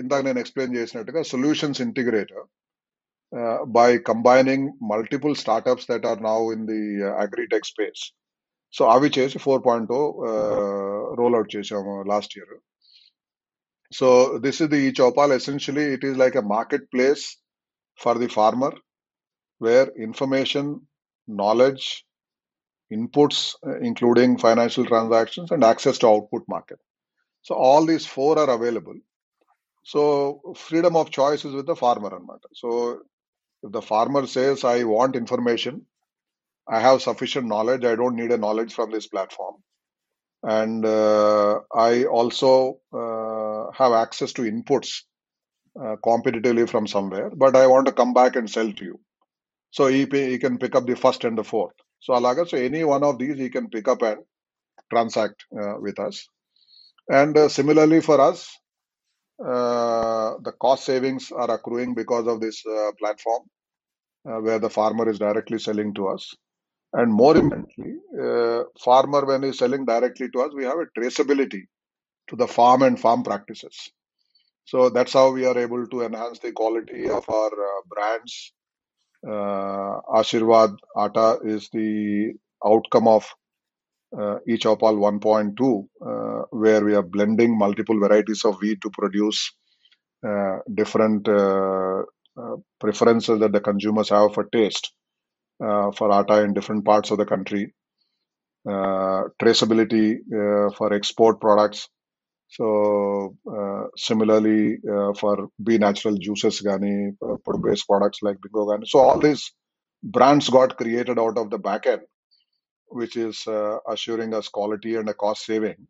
ఇందాక 0.00 0.20
నేను 0.28 0.40
explain 0.42 0.74
చేసినట్టుగా 0.78 1.20
solutions 1.32 1.80
integrator 1.86 2.44
by 3.76 3.88
combining 4.10 4.66
multiple 4.92 5.34
startups 5.44 5.88
that 5.92 6.06
are 6.10 6.20
now 6.28 6.38
in 6.56 6.66
the 6.72 6.80
agritech 7.24 7.70
space 7.72 8.02
so 8.74 8.84
అవి 8.94 9.10
చేసి 9.18 9.38
four 9.46 9.62
point 9.68 9.94
roll 11.20 11.36
out 11.38 11.54
చేసాము 11.56 11.94
last 12.12 12.34
year 12.38 12.54
so 13.91 14.39
this 14.39 14.61
is 14.61 14.69
the 14.69 14.77
e-Chopal. 14.77 15.31
Essentially, 15.35 15.83
it 15.83 16.03
is 16.03 16.17
like 16.17 16.35
a 16.35 16.41
marketplace 16.41 17.37
for 17.97 18.15
the 18.15 18.29
farmer 18.29 18.73
where 19.59 19.87
information, 19.97 20.81
knowledge, 21.27 22.05
inputs, 22.93 23.55
uh, 23.65 23.79
including 23.79 24.37
financial 24.37 24.85
transactions 24.85 25.51
and 25.51 25.63
access 25.63 25.97
to 25.99 26.07
output 26.07 26.43
market. 26.47 26.79
So 27.43 27.55
all 27.55 27.85
these 27.85 28.05
four 28.05 28.39
are 28.39 28.49
available. 28.49 28.95
So 29.83 30.53
freedom 30.57 30.95
of 30.95 31.11
choice 31.11 31.45
is 31.45 31.53
with 31.53 31.67
the 31.67 31.75
farmer. 31.75 32.11
anamata. 32.11 32.49
So 32.53 33.01
if 33.63 33.71
the 33.71 33.81
farmer 33.81 34.27
says, 34.27 34.63
I 34.63 34.83
want 34.83 35.15
information, 35.15 35.85
I 36.67 36.79
have 36.79 37.01
sufficient 37.01 37.47
knowledge, 37.47 37.85
I 37.85 37.95
don't 37.95 38.15
need 38.15 38.31
a 38.31 38.37
knowledge 38.37 38.73
from 38.73 38.91
this 38.91 39.07
platform. 39.07 39.55
And 40.43 40.85
uh, 40.85 41.61
I 41.73 42.05
also 42.05 42.79
uh, 42.93 43.18
have 43.73 43.93
access 43.93 44.33
to 44.33 44.43
inputs 44.43 45.03
uh, 45.79 45.95
competitively 46.05 46.69
from 46.69 46.87
somewhere, 46.87 47.31
but 47.35 47.55
I 47.55 47.67
want 47.67 47.87
to 47.87 47.93
come 47.93 48.13
back 48.13 48.35
and 48.35 48.49
sell 48.49 48.71
to 48.71 48.85
you. 48.85 48.99
So 49.71 49.87
he, 49.87 50.05
pay- 50.05 50.31
he 50.31 50.39
can 50.39 50.57
pick 50.57 50.75
up 50.75 50.85
the 50.87 50.95
first 50.95 51.23
and 51.25 51.37
the 51.37 51.43
fourth. 51.43 51.73
So 52.01 52.13
alaga, 52.13 52.47
so 52.49 52.57
any 52.57 52.83
one 52.83 53.03
of 53.03 53.19
these 53.19 53.37
he 53.37 53.49
can 53.49 53.69
pick 53.69 53.87
up 53.87 54.01
and 54.03 54.19
transact 54.91 55.45
uh, 55.59 55.75
with 55.79 55.99
us. 55.99 56.27
And 57.09 57.37
uh, 57.37 57.49
similarly 57.49 58.01
for 58.01 58.21
us, 58.21 58.49
uh, 59.43 60.35
the 60.43 60.53
cost 60.61 60.85
savings 60.85 61.31
are 61.31 61.51
accruing 61.51 61.95
because 61.95 62.27
of 62.27 62.41
this 62.41 62.63
uh, 62.65 62.91
platform 62.99 63.43
uh, 64.29 64.39
where 64.41 64.59
the 64.59 64.69
farmer 64.69 65.09
is 65.09 65.19
directly 65.19 65.59
selling 65.59 65.93
to 65.95 66.07
us. 66.09 66.33
And 66.93 67.11
more 67.13 67.37
importantly, 67.37 67.95
farmer 68.83 69.25
when 69.25 69.43
he's 69.43 69.59
selling 69.59 69.85
directly 69.85 70.29
to 70.31 70.41
us, 70.41 70.51
we 70.55 70.65
have 70.65 70.77
a 70.79 70.99
traceability 70.99 71.63
to 72.29 72.35
the 72.35 72.47
farm 72.47 72.83
and 72.83 72.99
farm 72.99 73.23
practices. 73.23 73.91
So 74.65 74.89
that's 74.89 75.13
how 75.13 75.31
we 75.31 75.45
are 75.45 75.57
able 75.57 75.87
to 75.87 76.01
enhance 76.03 76.39
the 76.39 76.51
quality 76.51 77.09
of 77.09 77.27
our 77.29 77.47
uh, 77.47 77.81
brands. 77.87 78.53
Uh, 79.25 80.01
Ashirwad 80.19 80.77
Atta 80.97 81.39
is 81.43 81.69
the 81.73 82.33
outcome 82.65 83.07
of 83.07 83.25
uh, 84.17 84.37
each 84.47 84.65
opal 84.65 84.95
1.2, 84.95 85.87
uh, 86.01 86.45
where 86.51 86.83
we 86.83 86.95
are 86.95 87.03
blending 87.03 87.57
multiple 87.57 87.99
varieties 87.99 88.45
of 88.45 88.59
wheat 88.61 88.79
to 88.81 88.89
produce 88.89 89.51
uh, 90.27 90.57
different 90.73 91.27
uh, 91.29 91.99
uh, 92.37 92.55
preferences 92.79 93.39
that 93.39 93.53
the 93.53 93.61
consumers 93.61 94.09
have 94.09 94.33
for 94.33 94.43
taste 94.45 94.91
for 95.59 96.11
atta 96.11 96.43
in 96.43 96.53
different 96.53 96.83
parts 96.85 97.11
of 97.11 97.17
the 97.17 97.25
country. 97.25 97.73
Traceability 98.67 100.17
for 100.75 100.93
export 100.93 101.39
products. 101.39 101.89
So 102.49 103.35
uh, 103.51 103.87
similarly 103.95 104.77
uh, 104.91 105.13
for 105.13 105.49
B 105.63 105.77
natural 105.77 106.17
juices, 106.17 106.61
gani, 106.61 107.11
uh, 107.21 107.57
based 107.63 107.87
products 107.87 108.19
like 108.23 108.37
Bingo 108.41 108.65
gani. 108.71 108.85
So 108.87 108.99
all 108.99 109.19
these 109.19 109.51
brands 110.03 110.49
got 110.49 110.77
created 110.77 111.19
out 111.19 111.37
of 111.37 111.51
the 111.51 111.59
back 111.59 111.85
end, 111.85 112.01
which 112.87 113.17
is 113.17 113.45
uh, 113.47 113.77
assuring 113.87 114.33
us 114.33 114.47
quality 114.47 114.95
and 114.95 115.07
a 115.09 115.13
cost 115.13 115.45
saving 115.45 115.87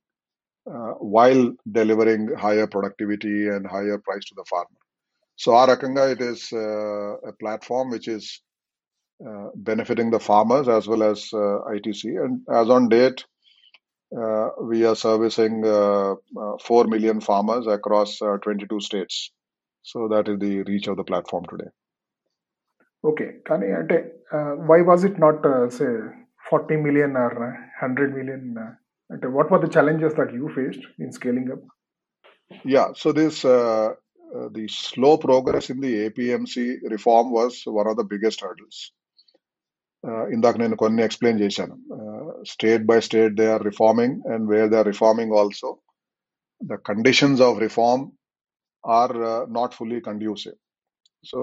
while 0.66 1.53
delivering 1.72 2.36
higher 2.36 2.68
productivity 2.68 3.47
and 3.47 3.66
higher 3.66 3.97
price 3.97 4.24
to 4.26 4.36
the 4.36 4.45
farmer. 4.47 4.68
So 5.36 5.55
our 5.55 5.76
Akanga, 5.76 6.12
it 6.12 6.22
is 6.22 6.51
a 6.51 7.32
platform 7.39 7.89
which 7.89 8.07
is 8.07 8.41
benefiting 9.55 10.12
the 10.12 10.20
farmers 10.20 10.68
as 10.68 10.88
well 10.88 11.01
as 11.01 11.30
ITC. 11.32 12.24
And 12.24 12.41
as 12.53 12.70
on 12.70 12.89
date, 12.89 13.26
uh, 14.18 14.49
we 14.62 14.86
are 14.86 14.95
servicing 14.95 15.64
uh, 15.64 16.14
uh, 16.14 16.57
4 16.64 16.86
million 16.86 17.22
farmers 17.22 17.68
across 17.68 18.22
uh, 18.22 18.38
22 18.38 18.80
states. 18.82 19.32
So 19.84 20.07
that 20.07 20.28
is 20.28 20.39
the 20.39 20.64
reach 20.64 20.88
of 20.88 20.97
the 20.97 21.03
platform 21.03 21.45
today. 21.49 21.70
Okay. 23.03 23.36
Uh, 23.49 24.55
why 24.66 24.82
was 24.82 25.03
it 25.03 25.20
not, 25.20 25.45
uh, 25.45 25.70
say, 25.70 25.86
40 26.49 26.78
million 26.78 27.16
or 27.16 27.30
100 27.80 28.16
million? 28.16 28.55
what 29.10 29.49
were 29.49 29.60
the 29.60 29.68
challenges 29.68 30.14
that 30.16 30.32
you 30.34 30.49
faced 30.55 30.86
in 30.99 31.12
scaling 31.12 31.51
up? 31.51 31.60
Yeah. 32.66 32.93
So 32.95 33.12
this. 33.12 33.41
the 33.41 34.68
slow 34.68 35.18
progress 35.18 35.72
in 35.72 35.80
the 35.82 36.10
APMC 36.10 36.82
reform 36.91 37.32
was 37.32 37.64
one 37.66 37.88
of 37.88 37.97
the 37.97 38.03
biggest 38.03 38.41
hurdles. 38.41 38.91
Uh, 40.05 40.24
ఇందాక 40.34 40.57
నేను 40.59 40.76
కొన్ని 40.76 41.02
explain 41.05 41.38
చేశాను 41.42 41.74
state 42.44 42.82
by 42.84 42.96
state 43.00 43.34
they 43.38 43.46
are 43.52 43.62
reforming 43.68 44.16
and 44.32 44.44
where 44.50 44.68
they 44.72 44.76
are 44.76 44.88
reforming 44.90 45.32
also 45.32 45.70
the 46.61 46.76
conditions 46.88 47.42
of 47.46 47.61
reform 47.64 48.05
are 48.84 49.14
not 49.50 49.76
fully 49.78 50.00
conducive 50.00 50.57
so 51.24 51.40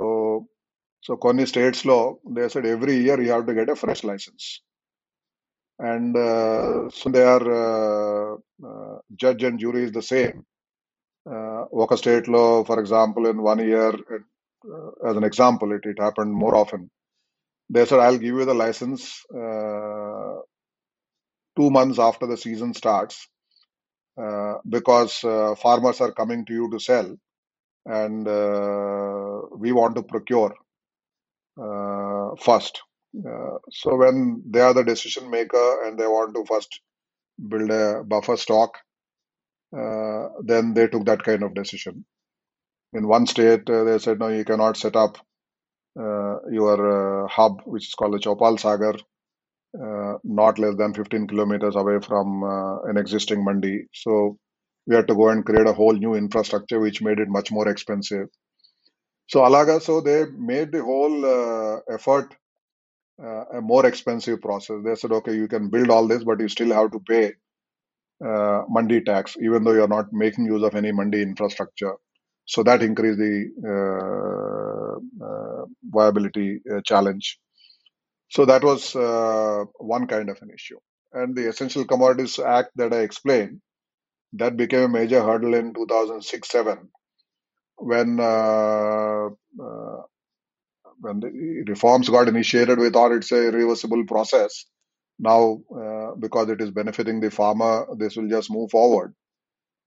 so 1.03 1.15
కొన్ని 1.25 1.45
states 1.45 1.83
లో 1.91 1.97
they 2.37 2.45
said 2.49 2.67
every 2.67 2.97
year 3.03 3.23
you 3.23 3.27
have 3.27 3.47
to 3.47 3.55
get 3.59 3.71
a 3.75 3.77
fresh 3.81 4.05
license 4.11 4.45
and 5.79 6.19
so 6.99 7.09
they 7.09 7.23
are 7.33 7.47
judge 9.23 9.45
and 9.49 9.59
jury 9.59 9.83
is 9.87 9.97
the 9.99 10.03
same 10.13 10.37
ఒక 11.81 11.95
state 11.95 12.29
లో 12.29 12.45
for 12.69 12.81
example 12.85 13.25
in 13.27 13.43
one 13.49 13.63
year 13.69 13.97
as 15.05 15.19
an 15.21 15.29
example 15.31 15.71
it 15.79 15.89
it 15.93 16.01
happened 16.01 16.35
more 16.43 16.57
often 16.63 16.85
they 17.70 17.84
said, 17.86 18.00
I'll 18.00 18.18
give 18.18 18.34
you 18.36 18.44
the 18.44 18.54
license 18.54 19.22
uh, 19.34 20.40
two 21.56 21.70
months 21.70 21.98
after 21.98 22.26
the 22.26 22.36
season 22.36 22.74
starts 22.74 23.28
uh, 24.22 24.54
because 24.68 25.24
uh, 25.24 25.54
farmers 25.56 26.00
are 26.00 26.12
coming 26.12 26.44
to 26.46 26.52
you 26.52 26.70
to 26.70 26.78
sell 26.80 27.16
and 27.86 28.28
uh, 28.28 29.40
we 29.56 29.72
want 29.72 29.96
to 29.96 30.02
procure 30.02 30.54
uh, 31.62 32.36
first. 32.40 32.82
Uh, 33.18 33.58
so 33.70 33.96
when 33.96 34.42
they 34.50 34.60
are 34.60 34.74
the 34.74 34.84
decision 34.84 35.30
maker 35.30 35.84
and 35.86 35.98
they 35.98 36.06
want 36.06 36.34
to 36.34 36.44
first 36.46 36.80
build 37.48 37.70
a 37.70 38.02
buffer 38.04 38.36
stock, 38.36 38.78
then 39.72 40.74
they 40.74 40.88
took 40.88 41.06
that 41.06 41.22
kind 41.22 41.42
of 41.42 41.54
decision. 41.54 42.04
In 42.92 43.08
one 43.08 43.26
state, 43.26 43.66
they 43.66 43.98
said, 43.98 44.18
no, 44.20 44.28
you 44.28 44.44
cannot 44.44 44.76
set 44.76 44.96
up 44.96 45.18
your 45.96 47.24
uh, 47.24 47.28
hub, 47.28 47.62
which 47.64 47.88
is 47.88 47.94
called 47.94 48.14
the 48.14 48.18
Chopal 48.18 48.58
Sagar, 48.58 48.94
uh, 49.82 50.18
not 50.24 50.58
less 50.58 50.76
than 50.76 50.94
15 50.94 51.26
kilometers 51.26 51.76
away 51.76 51.98
from 52.00 52.42
uh, 52.44 52.82
an 52.82 52.96
existing 52.96 53.44
mandi. 53.44 53.86
So 53.92 54.38
we 54.86 54.94
had 54.94 55.08
to 55.08 55.14
go 55.14 55.28
and 55.28 55.44
create 55.44 55.66
a 55.66 55.72
whole 55.72 55.92
new 55.92 56.14
infrastructure, 56.14 56.80
which 56.80 57.02
made 57.02 57.18
it 57.18 57.28
much 57.28 57.50
more 57.50 57.68
expensive. 57.68 58.28
So 59.28 59.40
Alaga, 59.40 59.82
so 59.82 60.00
they 60.00 60.26
made 60.36 60.72
the 60.72 60.82
whole 60.82 61.24
uh, 61.24 61.80
effort 61.92 62.34
uh, 63.22 63.44
a 63.54 63.60
more 63.60 63.86
expensive 63.86 64.40
process. 64.40 64.76
They 64.84 64.94
said, 64.94 65.12
okay, 65.12 65.34
you 65.34 65.48
can 65.48 65.68
build 65.70 65.90
all 65.90 66.06
this, 66.06 66.24
but 66.24 66.40
you 66.40 66.48
still 66.48 66.72
have 66.72 66.92
to 66.92 67.00
pay 67.00 67.32
uh, 68.24 68.62
mandi 68.68 69.00
tax, 69.02 69.36
even 69.42 69.64
though 69.64 69.72
you're 69.72 69.88
not 69.88 70.12
making 70.12 70.46
use 70.46 70.62
of 70.62 70.74
any 70.74 70.92
mandi 70.92 71.22
infrastructure. 71.22 71.94
So 72.44 72.62
that 72.62 72.82
increased 72.82 73.18
the 73.18 73.50
uh, 73.66 74.85
uh, 74.85 74.85
viability 75.84 76.60
uh, 76.72 76.80
challenge. 76.84 77.38
So 78.28 78.44
that 78.46 78.64
was 78.64 78.94
uh, 78.96 79.64
one 79.78 80.06
kind 80.06 80.28
of 80.30 80.40
an 80.42 80.50
issue. 80.50 80.78
And 81.12 81.34
the 81.36 81.48
Essential 81.48 81.84
Commodities 81.84 82.38
Act 82.38 82.70
that 82.76 82.92
I 82.92 83.00
explained, 83.00 83.60
that 84.34 84.56
became 84.56 84.82
a 84.82 84.88
major 84.88 85.22
hurdle 85.22 85.54
in 85.54 85.72
2006 85.74 86.48
7 86.48 86.88
when 87.78 88.18
uh, 88.20 89.26
uh, 89.26 90.02
when 91.00 91.20
the 91.20 91.64
reforms 91.68 92.08
got 92.08 92.28
initiated, 92.28 92.78
we 92.78 92.90
thought 92.90 93.12
it's 93.12 93.32
a 93.32 93.50
reversible 93.50 94.04
process. 94.06 94.64
Now, 95.18 95.60
uh, 95.74 96.14
because 96.18 96.48
it 96.50 96.60
is 96.60 96.70
benefiting 96.70 97.20
the 97.20 97.30
farmer, 97.30 97.86
this 97.98 98.16
will 98.16 98.28
just 98.28 98.50
move 98.50 98.70
forward. 98.70 99.14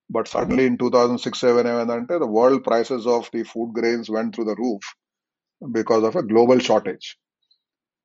But 0.10 0.28
suddenly 0.28 0.66
in 0.66 0.78
2006 0.78 1.39
7 1.39 2.07
the 2.07 2.28
world 2.28 2.64
prices 2.64 3.05
of 3.05 3.30
the 3.32 3.43
food 3.43 3.74
grains 3.74 4.10
went 4.10 4.36
through 4.36 4.45
the 4.45 4.55
roof 4.55 4.82
because 5.72 6.03
of 6.03 6.16
a 6.16 6.24
global 6.24 6.60
shortage. 6.60 7.18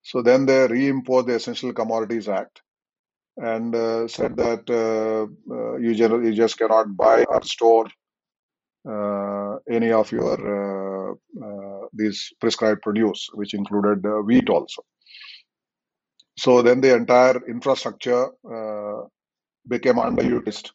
So 0.03 0.21
then 0.21 0.45
they 0.45 0.69
reimposed 0.69 1.27
the 1.27 1.37
Essential 1.37 1.73
Commodities 1.73 2.29
Act 2.29 2.61
and 3.37 3.75
uh, 3.75 4.07
said 4.07 4.37
that 4.37 4.69
uh, 4.69 5.27
uh, 5.53 5.77
you, 5.77 5.95
generally, 5.95 6.29
you 6.29 6.35
just 6.35 6.59
cannot 6.59 6.95
buy 6.97 7.25
or 7.25 7.43
store 7.43 7.87
uh, 8.89 9.57
any 9.69 9.93
of 9.93 10.13
your 10.13 10.37
uh, 11.11 11.15
uh, 11.43 11.87
these 11.93 12.33
prescribed 12.41 12.83
produce, 12.83 13.31
which 13.33 13.55
included 13.55 14.05
wheat 14.27 14.49
also. 14.51 14.83
So 16.37 16.63
then 16.63 16.81
the 16.81 16.95
entire 16.95 17.41
infrastructure 17.49 18.29
became 19.67 19.95
underutilized 19.95 20.71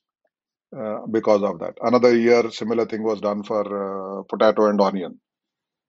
uh, 0.77 1.05
because 1.09 1.43
of 1.43 1.59
that. 1.59 1.77
Another 1.81 2.15
year, 2.15 2.49
similar 2.51 2.85
thing 2.85 3.03
was 3.03 3.21
done 3.21 3.43
for 3.43 4.19
uh, 4.19 4.23
potato 4.23 4.69
and 4.69 4.79
onion. 4.81 5.19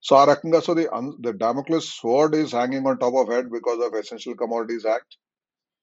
So 0.00 0.16
our 0.16 0.34
Rakanga, 0.34 0.62
so 0.62 0.74
the 0.74 0.88
the 1.20 1.34
Damocles 1.34 1.92
sword 1.92 2.34
is 2.34 2.52
hanging 2.52 2.86
on 2.86 2.98
top 2.98 3.14
of 3.14 3.28
head 3.28 3.50
because 3.50 3.84
of 3.84 3.94
Essential 3.94 4.34
Commodities 4.34 4.86
Act 4.86 5.16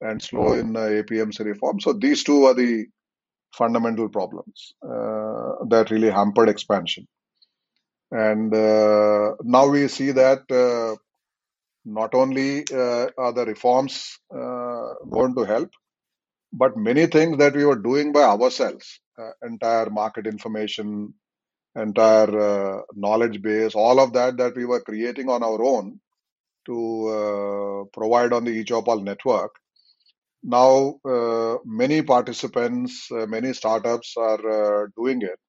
and 0.01 0.21
slow 0.21 0.53
in 0.53 0.75
uh, 0.75 0.81
APMC 0.81 1.45
reform. 1.45 1.79
So 1.79 1.93
these 1.93 2.23
two 2.23 2.45
are 2.45 2.53
the 2.53 2.87
fundamental 3.53 4.09
problems 4.09 4.73
uh, 4.83 5.65
that 5.69 5.89
really 5.91 6.09
hampered 6.09 6.49
expansion. 6.49 7.07
And 8.11 8.53
uh, 8.53 9.33
now 9.43 9.67
we 9.67 9.87
see 9.87 10.11
that 10.11 10.49
uh, 10.51 10.95
not 11.85 12.13
only 12.15 12.65
uh, 12.71 13.07
are 13.17 13.33
the 13.33 13.45
reforms 13.45 14.19
uh, 14.33 14.93
going 15.09 15.35
to 15.35 15.43
help, 15.43 15.71
but 16.57 16.77
many 16.77 17.05
things 17.07 17.37
that 17.37 17.55
we 17.55 17.65
were 17.65 17.75
doing 17.77 18.11
by 18.11 18.23
ourselves, 18.23 18.99
uh, 19.19 19.31
entire 19.43 19.89
market 19.89 20.27
information, 20.27 21.13
entire 21.75 22.39
uh, 22.39 22.81
knowledge 22.95 23.41
base, 23.41 23.75
all 23.75 23.99
of 23.99 24.13
that 24.13 24.37
that 24.37 24.55
we 24.55 24.65
were 24.65 24.81
creating 24.81 25.29
on 25.29 25.43
our 25.43 25.63
own 25.63 25.99
to 26.65 27.07
uh, 27.09 27.83
provide 27.93 28.33
on 28.33 28.43
the 28.45 28.63
eChopal 28.63 29.03
network. 29.03 29.55
Now, 30.43 30.99
uh, 31.05 31.57
many 31.65 32.01
participants, 32.01 33.09
uh, 33.11 33.25
many 33.27 33.53
startups 33.53 34.15
are 34.17 34.83
uh, 34.83 34.87
doing 34.97 35.21
it. 35.21 35.39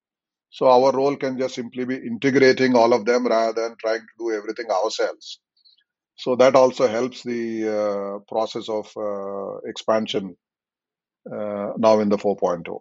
So 0.51 0.67
our 0.67 0.93
role 0.93 1.17
can 1.17 1.39
just 1.39 1.55
simply 1.55 1.85
be 1.85 1.97
integrating 1.97 2.75
all 2.75 2.93
of 2.95 3.05
them 3.05 3.27
rather 3.27 3.53
than 3.63 3.77
trying 3.81 4.01
to 4.01 4.15
do 4.19 4.33
everything 4.33 4.71
ourselves. 4.71 5.41
So 6.17 6.37
that 6.37 6.57
also 6.57 6.89
helps 6.89 7.23
the 7.23 8.21
process 8.29 8.69
of 8.69 8.93
expansion 9.67 10.37
now 11.79 11.95
in 11.99 12.09
the 12.09 12.19
4.0. 12.19 12.77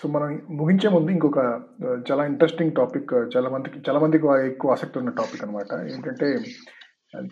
So 0.00 0.08
మనం 0.08 0.28
ముగించే 0.50 0.88
ముందు 0.88 1.10
ఇంకొక 1.10 1.40
ఆ, 1.84 1.88
చాలా 2.08 2.22
interesting 2.24 2.74
topic 2.74 3.10
చాలా 3.34 3.48
మందికి 3.50 3.78
చాలా 3.86 3.98
మందికి 3.98 4.26
ఎక్కువ 4.46 4.72
ఆసక్తి 4.72 4.98
ఉన్న 4.98 5.10
టాపిక్ 5.16 5.42
అన్నమాట 5.42 5.72
ఏంటంటే 5.90 6.28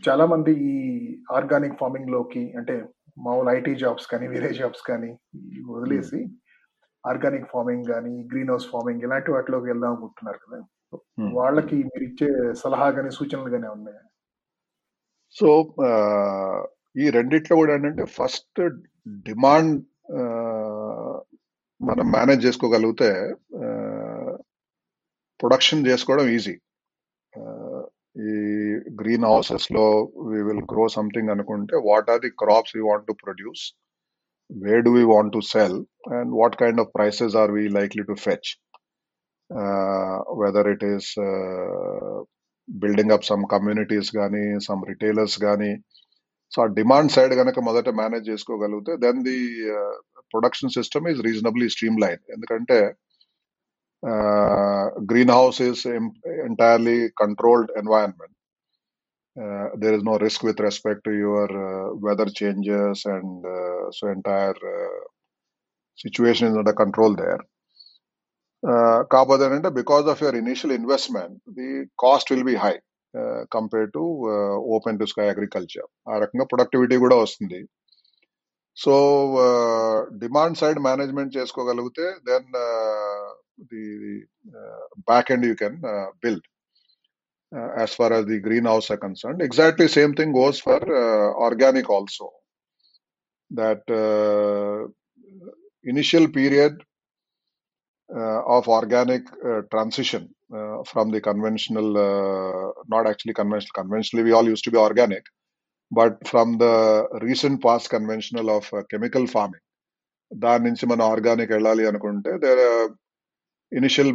చాలా 0.03 0.25
మంది 0.27 0.53
ఈ 0.69 0.75
ఆర్గానిక్ 1.33 1.79
ఫార్మింగ్లోకి 1.81 2.43
అంటే 2.59 2.75
మామూలు 3.19 3.51
ఐటీ 3.51 3.73
జాబ్స్ 3.77 4.07
కానీ 4.07 4.27
వేరే 4.29 4.51
జాబ్స్ 4.59 4.83
కానీ 4.83 5.11
వదిలేసి 5.71 6.21
ఆర్గానిక్ 7.05 7.51
ఫార్మింగ్ 7.53 7.87
కానీ 7.93 8.15
గ్రీన్ 8.33 8.51
హౌస్ 8.51 8.67
ఫార్మింగ్ 8.71 9.05
ఇలాంటి 9.05 9.31
వాటిలోకి 9.31 9.69
వెళ్దాం 9.73 9.93
అనుకుంటున్నారు 9.93 10.41
కదా 10.45 10.61
Hmm. 10.93 11.25
వాళ్ళకి 11.35 11.77
మీరు 11.85 12.05
ఇచ్చే 12.05 12.29
సలహా 12.61 12.87
కానీ 12.91 13.11
సూచనలు 13.17 13.51
కానీ 13.55 13.67
ఉన్నాయా 13.73 14.03
సో 15.37 15.49
ఈ 16.97 17.07
రెండిట్లో 17.17 17.55
కూడా 17.57 17.73
ఏంటంటే 17.75 18.05
ఫస్ట్ 18.19 18.61
డిమాండ్ 19.29 19.75
మనం 21.81 22.07
మేనేజ్ 22.13 22.47
చేసుకోగలిగితే 22.47 23.11
ప్రొడక్షన్ 25.41 25.87
చేసుకోవడం 25.87 26.29
ఈజీ. 26.37 26.55
ఈ 28.29 28.31
గ్రీన్ 29.01 29.27
హౌసెస్లో 29.31 29.85
వి 30.31 30.39
విల్ 30.47 30.63
గ్రో 30.73 30.85
సంథింగ్ 30.89 31.33
అనుకుంటే 31.35 31.77
what 31.89 32.09
are 32.11 32.23
the 32.25 32.31
crops 32.43 32.75
we 32.77 32.83
want 32.89 33.07
to 33.07 33.15
produce 33.25 33.65
where 34.51 34.81
do 34.87 34.91
we 34.97 35.05
want 35.13 35.33
to 35.33 35.41
sell 35.53 35.79
and 36.17 36.33
what 36.41 36.57
kind 36.57 36.81
of 36.81 36.91
prices 36.95 37.37
are 37.37 37.53
we 37.57 37.65
likely 37.79 38.05
to 38.11 38.17
fetch. 38.27 38.51
Whether 40.43 40.69
it 40.69 40.85
is 40.85 41.11
building 42.69 43.15
up 43.17 43.29
some 43.31 43.45
communities 43.53 44.11
కానీ 44.17 44.45
some 44.69 44.83
retailers 44.89 45.39
కానీ 45.47 45.71
so 46.52 46.60
ఆ 46.62 46.68
demand 46.80 47.14
side 47.16 47.34
కనుక 47.42 47.60
మొదట 47.60 47.90
manage 48.02 48.30
చేసుకోగలిగితే 48.30 48.94
then 48.98 49.22
the 49.24 49.38
production 50.34 50.76
system 50.78 51.08
is 51.12 51.22
reasonably 51.22 51.68
streamline 52.02 52.22
ఎందుకంటే 52.36 52.78
greenhouse 55.38 55.60
is 55.62 55.84
entirely 56.48 56.98
controlled 57.24 57.72
environment 57.82 58.36
there 59.76 59.94
is 59.94 60.04
no 60.04 60.18
risk 60.18 60.44
with 60.44 60.60
respect 60.60 61.04
to 61.04 61.12
your 61.12 61.46
uh, 61.46 61.94
weather 61.96 62.28
changes 62.30 63.04
and 63.06 63.46
uh, 63.46 63.90
so 63.92 64.08
entire 64.08 64.50
uh, 64.50 65.00
situation 66.00 66.50
is 66.50 66.56
under 66.56 66.74
control 66.74 67.12
there 67.16 67.42
uh, 68.64 69.00
కాకపోతే 69.14 69.44
ఏంటంటే 69.46 69.70
because 69.80 70.06
of 70.12 70.22
your 70.24 70.38
initial 70.42 70.74
investment 70.78 71.38
the 71.58 71.70
cost 72.04 72.30
will 72.32 72.48
be 72.52 72.56
high 72.56 72.74
Compare 73.55 73.91
to 73.91 74.03
open 74.77 74.99
to 74.99 75.05
sky 75.05 75.27
agriculture 75.29 75.89
ఆ 76.09 76.17
రకంగా 76.19 76.45
productivity 76.45 76.97
కూడా 76.97 77.17
వస్తుంది. 77.17 77.61
So 78.77 78.95
demand 80.19 80.59
side 80.59 80.79
management 80.79 81.37
చేసుకోగలిగితే 81.37 82.07
then 82.29 82.49
the 83.73 83.85
back 85.11 85.33
and 85.33 85.47
you 85.47 85.55
can 85.55 85.79
build 86.25 86.47
as 87.79 87.95
far 88.01 88.15
the 88.25 88.39
greenhouse 88.67 88.91
are 88.93 89.01
concern 89.01 89.43
exactly 89.43 89.89
same 89.89 90.15
thing 90.17 90.37
goes 90.37 90.61
for 90.63 90.87
organic 91.47 91.91
also 91.91 92.29
that 93.51 93.91
initial 95.87 96.29
period 96.37 96.79
of 98.10 98.68
organic 98.68 99.24
uh, 99.44 99.62
transition 99.72 100.30
uh, 100.54 100.84
from 100.84 101.12
the 101.12 101.22
conventional, 101.22 101.98
uh, 101.98 102.72
not 102.88 103.08
actually 103.08 103.34
conventional, 103.34 103.74
conventionally 103.74 104.24
we 104.24 104.32
all 104.32 104.46
used 104.46 104.64
to 104.64 104.72
be 104.72 104.78
organic, 104.78 105.26
but 105.92 106.28
from 106.28 106.58
the 106.58 107.08
recent 107.22 107.62
past 107.62 107.90
conventional 107.90 108.50
of 108.50 108.72
uh, 108.74 108.84
chemical 108.92 109.28
farming. 109.28 109.64
దాని 110.32 110.64
నుంచి 110.68 110.86
మనం 110.92 111.04
organic 111.14 111.52
వెళ్ళాలి 111.52 111.84
అనుకుంటే 111.90 112.32
there 112.44 112.62
initial 113.72 114.12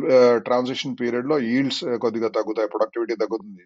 transition 0.47 0.97
period 1.01 1.29
లో 1.33 1.37
yields 1.51 1.83
కొద్దిగా 2.05 2.29
తగ్గుతాయి 2.29 2.71
productivity 2.73 3.15
తగ్గుతుంది 3.23 3.65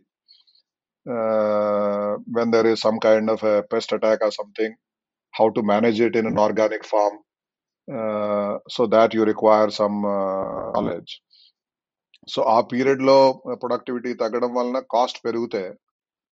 when 2.38 2.52
there 2.54 2.68
is 2.72 2.82
some 2.86 2.98
kind 3.06 3.30
of 3.34 3.44
pest 3.72 3.94
attack 3.98 4.24
or 4.26 4.34
something 4.40 4.76
how 5.34 5.46
to 5.56 5.62
manage 5.72 6.00
it 6.06 6.18
in 6.20 6.28
an 6.32 6.40
organic 6.46 6.86
farm 6.92 7.18
so 8.74 8.82
that 8.96 9.14
you 9.18 9.22
require 9.32 9.72
some 9.80 9.98
knowledge 10.76 11.14
so 12.34 12.40
ఆ 12.56 12.58
period 12.72 13.02
లో 13.10 13.18
productivity 13.62 14.12
తగ్గడం 14.22 14.52
వలన 14.58 14.80
cost 14.94 15.18
పెరిగితే 15.26 15.64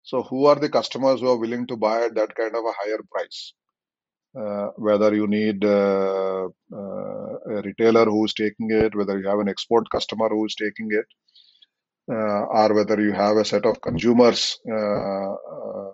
so 0.07 0.17
who 0.29 0.39
are 0.51 0.61
the 0.65 0.69
customers 0.79 1.23
who 1.23 1.29
are 1.33 1.41
willing 1.45 1.69
to 1.71 1.77
buy 1.87 1.95
at 2.07 2.17
that 2.19 2.35
kind 2.41 2.57
of 2.61 2.69
higher 2.81 3.05
price 3.13 3.39
uh, 4.35 4.67
whether 4.77 5.13
you 5.13 5.27
need 5.27 5.63
uh, 5.65 6.47
uh, 6.71 7.33
a 7.49 7.61
retailer 7.63 8.05
who's 8.05 8.33
taking 8.33 8.69
it, 8.71 8.95
whether 8.95 9.17
you 9.19 9.27
have 9.27 9.39
an 9.39 9.49
export 9.49 9.89
customer 9.89 10.29
who's 10.29 10.55
taking 10.55 10.89
it, 10.91 11.05
uh, 12.07 12.43
or 12.51 12.73
whether 12.73 13.01
you 13.01 13.11
have 13.13 13.37
a 13.37 13.45
set 13.45 13.65
of 13.65 13.81
consumers 13.81 14.59
uh, 14.69 15.33
uh, 15.55 15.91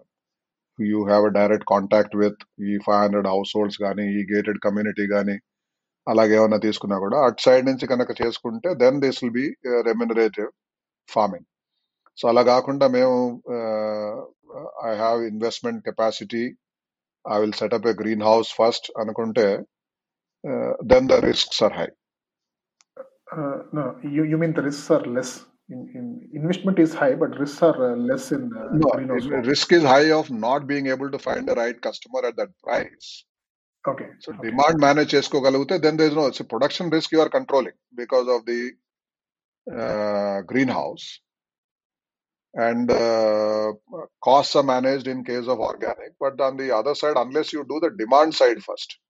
who 0.80 0.84
you 0.84 1.06
have 1.06 1.24
a 1.24 1.32
direct 1.32 1.66
contact 1.66 2.14
with, 2.14 2.36
ఈ 2.62 2.76
five 2.86 3.02
hundred 3.04 3.28
house 3.28 3.52
holds 3.56 3.80
కానీ 3.84 4.06
ఈ 4.18 4.22
gated 4.32 4.60
community 4.66 5.06
కానీ 5.08 5.36
అలాగే 6.07 6.35
ఏమైనా 6.37 6.59
తీసుకున్నా 6.59 6.97
కూడా 6.99 7.19
అటు 7.27 7.43
side 7.43 7.65
నుంచి 7.67 7.87
కనుక 7.87 8.11
చేసుకుంటే 8.23 8.71
then 8.75 8.99
this 9.01 9.19
will 9.23 9.35
be 9.35 9.47
remunerative 9.89 10.51
farming 11.09 11.47
so 12.19 12.27
అలా 12.29 12.43
కాకుండా 12.45 12.87
మేము 12.89 13.17
I 14.87 14.93
have 14.97 15.21
investment 15.25 15.81
capacity 15.85 16.45
I 17.25 17.39
will 17.41 17.57
set up 17.61 17.89
a 17.89 17.95
greenhouse 18.23 18.51
first 18.55 18.89
అనుకుంటే 18.99 19.47
then 20.93 21.09
the 21.09 21.19
risk 21.25 21.55
sir 21.55 21.77
high 21.79 21.89
risk 29.51 29.73
is 29.75 29.87
high 29.87 30.03
of 30.11 30.31
not 30.47 30.65
being 30.65 30.89
able 30.89 31.11
to 31.13 31.21
find 31.27 31.51
right 31.59 31.81
customer 31.85 32.27
at 32.27 32.39
that 32.39 32.55
price 32.65 33.11
demand 34.29 34.83
manage 34.83 35.15
చేసుకోగలిగితే 35.15 35.79
then 35.79 35.99
these 35.99 36.43
production 36.51 36.93
risk 36.93 37.15
you're 37.15 37.29
controlling 37.29 37.79
because 37.95 38.29
of 38.29 38.45
the 38.45 38.77
greenhouse 40.71 41.21
and 42.61 42.93
cost 44.23 44.57
are 44.57 44.67
manage 44.67 45.09
in 45.09 45.25
case 45.25 45.49
of 45.49 45.61
organic 45.61 46.15
but 46.21 46.43
on 46.43 46.57
the 46.57 46.71
other 46.71 46.97
side 46.97 47.19
unless 47.19 47.55
you 47.55 47.63
do 47.63 47.81
the 47.81 47.85
demand 47.85 48.35
side 48.35 48.61
first 48.61 49.01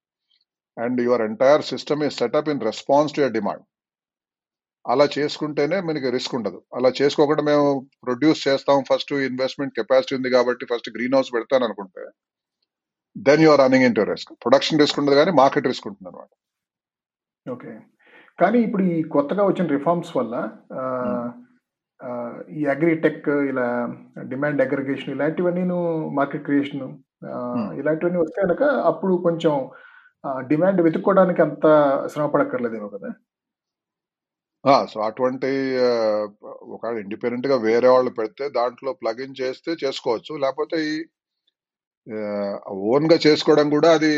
and 0.82 1.00
your 1.00 1.22
entire 1.22 1.62
system 1.62 2.04
ఈ 2.04 2.10
setup 2.10 2.48
in 2.48 2.60
response 2.60 3.14
to 3.14 3.20
your 3.20 3.32
demand 3.32 3.64
అలా 4.86 5.08
చేసుకుంటేనే 5.18 5.80
మనకి 5.80 6.10
risk 6.10 6.34
ఉండదు. 6.34 6.64
అలా 6.74 6.92
చేసుకోకుండా 7.02 7.42
మేము 7.42 7.88
produce 8.04 8.48
చేస్తాం 8.48 8.84
first 8.92 9.12
investment 9.12 9.74
capacity 9.74 10.16
ఉంది 10.16 10.30
కాబట్టి 10.30 10.66
ఫస్ట్ 10.66 10.90
గ్రీన్ 10.96 11.14
హౌస్ 11.14 11.54
అనుకుంటే 11.54 12.00
then 13.16 13.42
you're 13.44 13.60
running 13.62 13.86
into 13.96 14.04
risk 14.10 14.30
production 14.42 14.80
risk 14.80 14.98
ఉండదు 15.00 15.16
కానీ 15.16 15.32
మార్కెట్ 15.40 15.66
రిస్క్ 15.66 15.88
ఉంటుంది 15.88 16.08
అనమాట 16.10 16.30
ఓకే 17.46 17.72
కానీ 18.38 18.58
ఇప్పుడు 18.66 18.82
ఈ 18.90 19.02
కొత్తగా 19.14 19.42
వచ్చిన 19.46 19.66
రిఫార్మ్స్ 19.72 20.12
వల్ల 20.16 20.34
ఆ, 20.74 20.82
ఈ 22.50 22.62
అగ్రిటెక్ 22.66 23.26
ఇలా 23.48 23.66
డిమాండ్ 24.28 24.62
అగ్రిగేషన్ 24.64 25.14
ఇలాంటివన్నీ 25.14 25.64
మార్కెట్ 26.14 26.44
క్రియేషన్ 26.44 26.84
ఇలాంటివన్నీ 27.80 28.18
వస్తే 28.20 28.38
కనుక 28.42 28.62
అప్పుడు 28.90 29.14
కొంచెం 29.22 29.54
డిమాండ్ 30.48 30.80
వెతుక్కోవడానికి 30.80 31.42
అంత 31.42 31.66
శ్రమ 32.08 32.26
పడక్కర్లేదేమో 32.26 32.88
కదా 32.94 33.10
సో 34.86 34.98
అటువంటి 35.04 35.50
ఒకవేళ 36.70 36.96
ఇండిపెండెంట్గా 36.98 37.56
వేరే 37.62 37.88
వాళ్ళు 37.88 38.10
పెడితే 38.16 38.44
దాంట్లో 38.56 38.90
ప్లగిన్ 39.00 39.38
చేస్తే 39.38 39.70
చేసుకోవచ్చు. 39.82 40.32
లేకపోతే 40.36 40.76
ఈ 40.86 40.94
ఓన్గా 42.92 43.16
చేసుకోవడం 43.26 43.66
కూడా 43.76 43.88
అది 43.96 44.12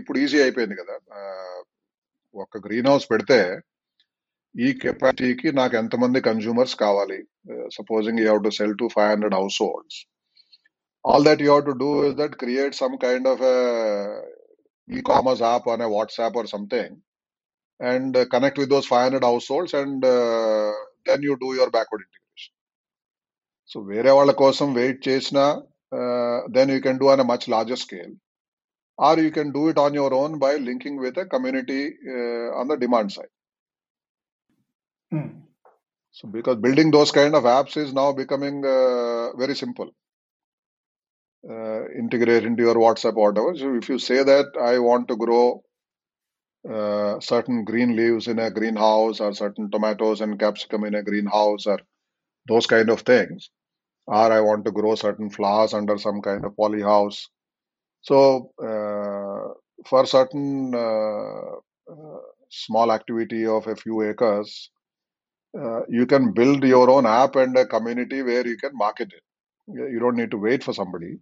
ఇప్పుడు 0.00 0.18
ఈజీ 0.24 0.38
అయిపోయింది 0.44 0.76
కదా. 0.80 0.96
ఒక 2.34 2.58
గ్రీన్ 2.66 2.90
హౌస్ 2.90 3.06
పెడితే 3.12 3.38
ఈ 4.54 4.68
కెపాసిటీకి 4.82 5.48
నాకు 5.58 5.74
ఎంతమంది 5.82 6.18
కన్జ్యూమర్స్ 6.28 6.74
కావాలి? 6.82 7.18
Supposing 7.76 8.20
you 8.20 8.26
have 8.30 8.44
to 8.46 8.52
sell 8.58 8.76
to 8.82 8.86
five 8.94 9.10
hundred 9.12 9.36
households. 9.64 9.98
All 11.04 11.26
that 11.28 11.42
you 11.44 11.50
have 11.54 11.66
to 11.70 11.74
do 11.84 11.90
is 12.08 12.16
that 12.20 12.36
create 12.42 12.74
some 12.82 12.94
kind 13.06 13.28
of 13.32 13.42
e-commerce 15.10 15.42
app 15.48 15.68
అనే 15.74 15.86
WhatsApp 15.96 16.38
or 16.40 16.50
something 16.54 16.96
and 17.80 18.16
connect 18.34 18.60
with 18.62 18.72
those 18.74 18.90
five 18.92 19.04
hundred 19.06 19.28
households 19.52 19.76
and 19.82 20.04
then 21.08 21.24
you 21.28 21.34
do 21.44 21.50
your 21.58 21.74
backward 21.76 22.04
integration. 22.06 22.56
So 23.70 23.76
వేరే 23.92 24.12
వాళ్ళ 24.18 24.32
కోసం 24.44 24.66
wait 24.80 25.00
చేసినా 25.10 25.46
then 26.52 26.68
you 26.68 26.80
can 26.80 26.98
do 26.98 27.08
on 27.08 27.20
a 27.20 27.24
much 27.24 27.48
larger 27.48 27.76
scale 27.76 28.12
or 28.96 29.18
you 29.18 29.30
can 29.30 29.52
do 29.52 29.68
it 29.68 29.78
on 29.78 29.94
your 29.94 30.12
own 30.14 30.38
by 30.38 30.56
linking 30.56 30.98
with 30.98 31.16
a 31.16 31.26
community 31.26 31.94
uh, 32.08 32.54
on 32.58 32.68
the 32.68 32.76
demand 32.76 33.12
side. 33.12 33.26
Hmm. 35.10 35.40
So 36.12 36.28
because 36.28 36.58
building 36.58 36.90
those 36.90 37.10
kind 37.10 37.34
of 37.34 37.44
apps 37.44 37.76
is 37.76 37.92
now 37.92 38.12
becoming 38.12 38.64
uh, 38.64 39.36
very 39.36 39.56
simple. 39.56 39.90
Uh, 41.48 41.88
integrate 41.90 42.44
into 42.44 42.62
your 42.62 42.76
WhatsApp 42.76 43.16
or 43.16 43.32
whatever. 43.32 43.54
So 43.56 43.74
if 43.74 43.88
you 43.88 43.98
say 43.98 44.22
that 44.22 44.56
I 44.58 44.78
want 44.78 45.08
to 45.08 45.16
grow 45.16 45.62
uh, 46.70 47.20
certain 47.20 47.64
green 47.64 47.96
leaves 47.96 48.28
in 48.28 48.38
a 48.38 48.50
greenhouse 48.50 49.20
or 49.20 49.34
certain 49.34 49.70
tomatoes 49.70 50.22
and 50.22 50.38
capsicum 50.38 50.84
in 50.84 50.94
a 50.94 51.02
greenhouse 51.02 51.66
or 51.66 51.80
those 52.48 52.66
kind 52.66 52.88
of 52.88 53.00
things 53.00 53.50
or 54.06 54.32
i 54.32 54.40
want 54.40 54.64
to 54.64 54.72
grow 54.72 54.94
certain 54.94 55.30
flowers 55.30 55.74
under 55.74 55.96
some 55.98 56.20
kind 56.22 56.44
of 56.44 56.56
polyhouse 56.56 57.28
so 58.02 58.50
uh, 58.70 59.52
for 59.88 60.06
certain 60.06 60.74
uh, 60.74 61.52
uh, 61.92 62.20
small 62.50 62.92
activity 62.92 63.46
of 63.46 63.66
a 63.66 63.76
few 63.76 64.02
acres 64.02 64.70
uh, 65.60 65.80
you 65.88 66.06
can 66.06 66.32
build 66.32 66.64
your 66.64 66.90
own 66.90 67.06
app 67.06 67.36
and 67.36 67.56
a 67.56 67.66
community 67.66 68.22
where 68.22 68.46
you 68.46 68.56
can 68.56 68.72
market 68.74 69.08
it 69.12 69.24
you 69.92 69.98
don't 69.98 70.16
need 70.16 70.30
to 70.30 70.38
wait 70.38 70.62
for 70.62 70.74
somebody 70.74 71.18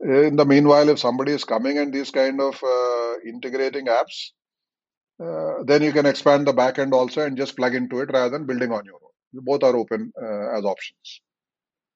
in 0.00 0.36
the 0.36 0.44
meanwhile 0.44 0.88
if 0.88 0.98
somebody 0.98 1.32
is 1.32 1.44
coming 1.44 1.78
and 1.78 1.92
these 1.92 2.10
kind 2.10 2.40
of 2.40 2.62
uh, 2.62 3.14
integrating 3.26 3.86
apps 3.86 4.30
uh, 5.22 5.62
then 5.64 5.82
you 5.82 5.92
can 5.92 6.06
expand 6.06 6.46
the 6.46 6.52
back 6.52 6.78
end 6.78 6.92
also 6.92 7.22
and 7.24 7.36
just 7.36 7.56
plug 7.56 7.74
into 7.74 8.00
it 8.00 8.10
rather 8.12 8.30
than 8.30 8.46
building 8.46 8.70
on 8.72 8.84
your 8.84 8.96
own. 8.96 9.44
Both 9.44 9.62
are 9.62 9.76
open 9.76 10.12
uh, 10.20 10.56
as 10.58 10.64
options. 10.64 11.20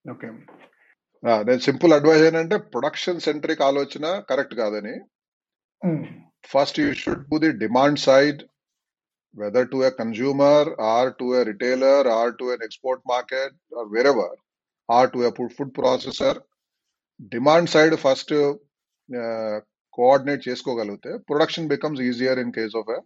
Okay. 0.05 0.29
నేను 1.49 1.63
simple 1.69 1.93
advise 1.93 2.23
ఏంటంటే 2.27 2.57
production 2.75 3.25
centric 3.27 3.65
ఆలోచన 3.71 4.05
correct 4.31 4.55
కాదని. 4.55 4.95
First 6.45 6.79
you 6.81 6.87
should 7.03 7.27
do 7.33 7.39
the 7.39 7.51
demand 7.65 7.99
side 7.99 8.41
whether 9.35 9.69
to 9.73 9.79
a 9.89 9.91
consumer 9.99 10.69
or 10.93 11.11
to 11.19 11.27
a 11.41 11.43
retailer 11.45 12.07
or 12.19 12.33
to 12.35 12.45
an 12.55 12.65
export 12.69 13.03
market 13.07 13.55
or 13.79 13.89
wherever 13.97 14.39
or 14.89 15.11
to 15.13 15.19
a 15.19 15.31
food 15.59 15.75
processor 15.79 16.39
demand 17.35 17.71
side 17.71 17.95
first 17.97 18.33
coordinate 19.99 20.43
చేసుకోగలిగితే 20.49 21.13
production 21.29 21.69
becomes 21.69 22.03
easier 22.03 22.39
in 22.39 22.53
case 22.53 22.77
of 22.77 22.91
a 22.91 23.01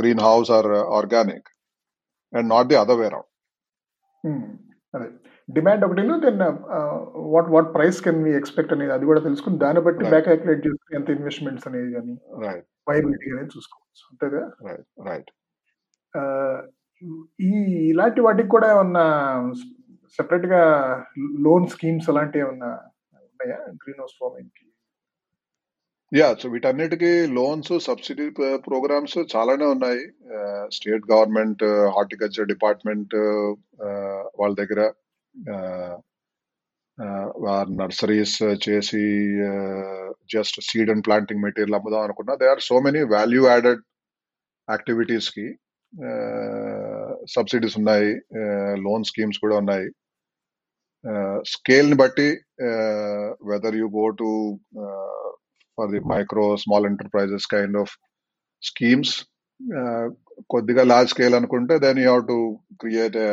greenhouse 0.28 0.50
or 0.50 0.70
organic 1.00 1.48
and 2.32 2.48
not 2.48 2.68
the 2.68 2.78
other 2.82 3.00
way 3.02 3.08
round 3.08 3.30
అదే. 4.94 5.06
Demand 5.48 5.84
ఒకటి 5.84 6.02
then 6.24 6.40
what 7.34 7.48
what 7.48 7.74
price 7.74 8.00
can 8.02 8.24
we 8.24 8.32
expect 8.36 8.72
అనేది 8.72 8.92
అది 8.92 9.04
కూడా 9.04 9.20
తెలుసుకుని 9.20 9.58
దాన్ని 9.58 9.80
బట్టి. 9.80 10.04
Back 10.10 10.24
calculate 10.24 10.66
చేసుకుని 10.66 10.96
ఎంత 10.96 11.10
ఇన్వెస్ట్మెంట్స్ 11.10 11.68
అనేది 11.68 11.92
కానీ 11.92 12.14
వైబిలిటీ 12.88 13.30
అనేది 13.32 13.50
చూసుకోవచ్చు. 13.56 14.04
అంతేగా 14.10 14.42
రైట్ 14.66 14.86
రైట్ 15.06 15.30
ఆ, 16.14 16.22
ఈ 17.40 17.52
ఇలాంటి 17.90 18.20
వాటికి 18.20 18.48
కూడా 18.48 18.72
ఏమన్నా 18.72 19.04
సెపరేట్గా 20.18 20.62
లోన్ 21.40 21.66
స్కీమ్స్ 21.68 22.10
అలాంటివి 22.10 22.44
ఏమన్నా 22.44 22.70
ఉన్నాయా? 23.22 23.58
గ్రీన్ 23.80 24.00
హౌస్ 24.00 24.16
ఫార్మింగ్కి? 24.20 24.64
యా 26.12 26.26
సో 26.40 26.46
వీటన్నిటికీ 26.48 27.10
లోన్స్ 27.36 27.70
సబ్సిడీ 27.84 28.24
ప్రోగ్రామ్స్ 28.66 29.18
చాలానే 29.34 29.66
ఉన్నాయి. 29.74 30.02
స్టేట్ 30.74 31.04
గవర్నమెంట్ 31.12 31.62
హార్టికల్చర్ 31.96 32.50
డిపార్ట్మెంట్ 32.52 33.14
వాళ్ళ 34.40 34.52
దగ్గర 34.62 34.80
uh, 35.34 35.94
uh, 36.98 37.64
నర్సరీస్ 37.80 38.36
చేసి 38.66 39.04
just 40.34 40.58
seed 40.68 40.90
and 40.90 41.04
planting 41.06 41.42
material 41.42 41.76
అమ్ముదాం 41.78 42.04
అనుకున్నా. 42.06 42.34
They 42.34 42.48
are 42.48 42.62
so 42.68 42.76
many 42.80 43.02
value 43.14 43.42
added 43.46 43.82
యాక్టివిటీస్కి 44.68 45.46
uh, 45.92 47.10
subsidies 47.36 47.78
ఉన్నాయి. 47.80 48.12
లోన్ 48.86 49.08
స్కీమ్స్ 49.12 49.42
కూడా 49.44 49.56
ఉన్నాయి. 49.56 49.88
స్కేల్ని 51.52 51.96
బట్టి 52.02 52.28
whether 53.50 53.76
you 53.76 53.86
go 53.96 54.04
to 54.20 54.28
for 55.77 55.91
the 55.91 56.01
micro 56.07 56.57
small 56.57 56.85
enterprises 56.85 57.47
kind 57.47 57.77
of 57.77 57.93
schemes 58.63 59.13
కొద్దిగా 60.49 60.83
లార్జ్ 60.85 61.11
స్కేల్ 61.11 61.35
అనుకుంటే 61.35 61.77
then 61.85 61.99
you 61.99 62.07
have 62.07 62.25
to 62.27 62.37
create 62.79 63.17
a 63.19 63.29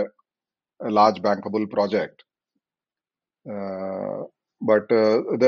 large 0.81 1.21
bankable 1.21 1.67
project 1.73 2.21
but 4.63 4.93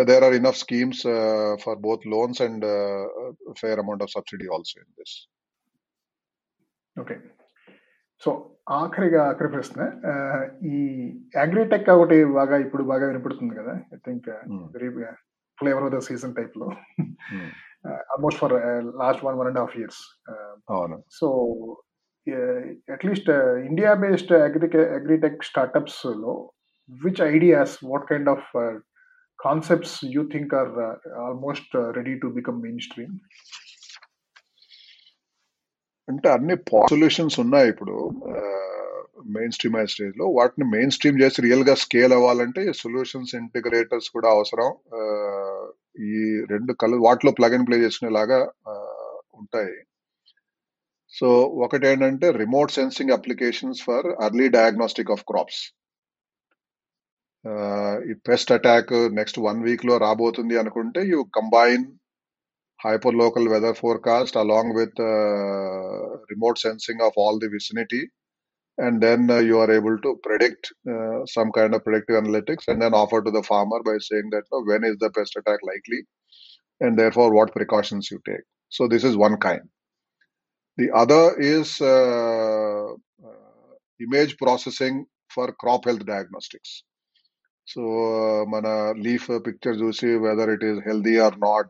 there 0.06 0.24
are 0.24 0.35
enough 0.35 0.59
schemes 0.59 1.02
for 1.64 1.78
both 1.81 2.05
loans 2.06 2.43
and 2.43 2.66
fair 3.60 3.81
amount 3.81 4.02
of 4.02 4.12
subsidy 4.12 4.48
also 4.48 4.77
in 4.81 4.93
this 4.97 5.16
okay 6.97 7.16
so 8.23 8.31
ఆఖరిగా 8.73 9.20
ఆఖరి 9.24 9.48
ప్రశ్న 9.48 9.81
ఆ, 10.06 10.12
ఈ 10.66 10.77
agritech 11.39 11.89
ఒకటి 11.94 12.16
బాగా 12.32 12.56
ఇప్పుడు 12.59 12.85
బాగా 12.85 13.06
వినపడుతుంది 13.06 13.55
కదా 13.55 13.74
I 13.93 13.98
think 14.06 14.28
very 14.74 14.89
flavour 15.61 15.85
of 15.88 15.93
the 15.95 16.01
season 16.09 16.35
టైప్లో. 16.39 16.67
Almost 18.13 18.41
for 18.43 18.53
last 19.03 19.23
one 19.27 19.38
one 19.39 19.49
and 19.51 19.61
half 19.63 19.77
years 19.79 20.01
అవును. 20.75 20.97
So 21.19 21.27
at least 22.95 23.29
India 23.69 23.91
based 24.03 24.33
agri 24.47 24.67
agritech 24.97 25.47
స్టార్టప్స్లో 25.51 26.33
which 27.05 27.21
ideas 27.35 27.75
what 27.91 28.05
kind 28.11 28.29
of 28.35 28.49
concepts 29.39 29.95
you 30.15 30.21
think 30.33 30.51
are 30.59 30.73
almost 31.27 31.73
ready 31.97 32.13
to 32.23 32.27
become 32.38 32.59
mainstream 32.88 33.15
అంటే 36.07 36.27
అన్ని 36.35 36.55
solutions 36.91 37.38
ఉన్నాయి 37.43 37.67
ఇప్పుడు. 37.73 37.95
Main 39.26 39.52
stream 39.52 39.76
అయిన 39.76 40.11
లో 40.18 40.26
వాటిని 40.27 40.65
main 40.69 40.91
stream 40.91 41.22
చేసి 41.22 41.41
రియల్గా 41.41 41.76
స్కేల్ 41.76 42.14
అవ్వాలంటే 42.14 42.73
సొల్యూషన్స్ 42.73 43.35
ఇంటిగ్రేటర్స్ 43.35 44.10
కూడా 44.10 44.30
అవసరం. 44.30 44.69
ఈ 45.99 46.45
రెండు 46.49 46.73
కలు 46.73 46.98
వాటిలో 46.98 47.31
ప్లగ్ 47.31 47.53
అండ్ 47.53 47.68
ప్లే 47.68 47.77
చేసుకునేలాగా 47.77 48.52
ఉంటాయి. 49.34 49.76
సో 51.10 51.27
ఒకటి 51.65 51.88
ఏంటంటే 51.88 52.30
remote 52.31 52.72
sensing 52.72 53.11
applications 53.11 53.81
for 53.81 54.07
early 54.07 54.48
diagnostic 54.49 55.11
of 55.11 55.23
crops 55.23 55.61
ఈ 58.10 58.14
పెస్ట్ 58.14 58.52
అటాక్ 58.52 58.93
నెక్స్ట్ 58.93 59.39
వన్ 59.39 59.64
వీక్లో 59.64 59.98
రాబోతుంది 59.98 60.57
అనుకుంటే 60.57 61.02
you 61.06 61.23
combine 61.23 61.85
hyper 62.85 63.15
local 63.15 63.48
weather 63.48 63.76
forecast 63.76 64.38
along 64.38 64.77
with 64.77 65.02
remote 66.31 66.60
sensing 66.60 67.02
of 67.02 67.19
all 67.19 67.39
the 67.39 67.48
vicinity 67.48 68.10
and 68.77 69.02
then 69.02 69.30
uh, 69.30 69.39
you 69.39 69.60
are 69.60 69.72
able 69.72 69.98
to 69.99 70.19
predict 70.23 70.73
uh, 70.89 71.26
some 71.26 71.52
kind 71.52 71.76
of 71.76 71.84
predictive 71.84 72.23
analytics 72.23 72.68
and 72.68 72.81
then 72.81 72.93
offer 72.93 73.22
to 73.22 73.31
the 73.31 73.43
farmer 73.43 73.81
by 73.84 73.98
saying 73.99 74.30
that 74.31 74.43
when 74.65 74.84
is 74.84 74.98
the 74.99 75.11
pest 75.11 75.35
attack 75.38 75.60
likely? 75.64 76.02
and 76.81 76.98
therefore 76.98 77.34
what 77.34 77.53
precautions 77.53 78.10
you 78.11 78.19
take. 78.27 78.45
So 78.69 78.88
this 78.88 79.03
is 79.03 79.15
one 79.15 79.38
kind. 79.38 79.61
The 80.77 80.91
other 80.91 81.39
is 81.39 81.80
uh, 81.81 82.88
uh, 82.91 83.73
image 84.02 84.38
processing 84.38 85.06
for 85.30 85.53
crop 85.53 85.85
health 85.85 86.06
diagnostics. 86.06 86.84
So 87.65 87.81
uh, 87.81 88.45
mana 88.53 88.93
leaf 89.06 89.27
picture 89.48 89.76
చూసి 89.81 90.10
whether 90.26 90.48
it 90.53 90.64
is 90.64 90.80
healthy 90.88 91.19
or 91.27 91.34
not 91.48 91.68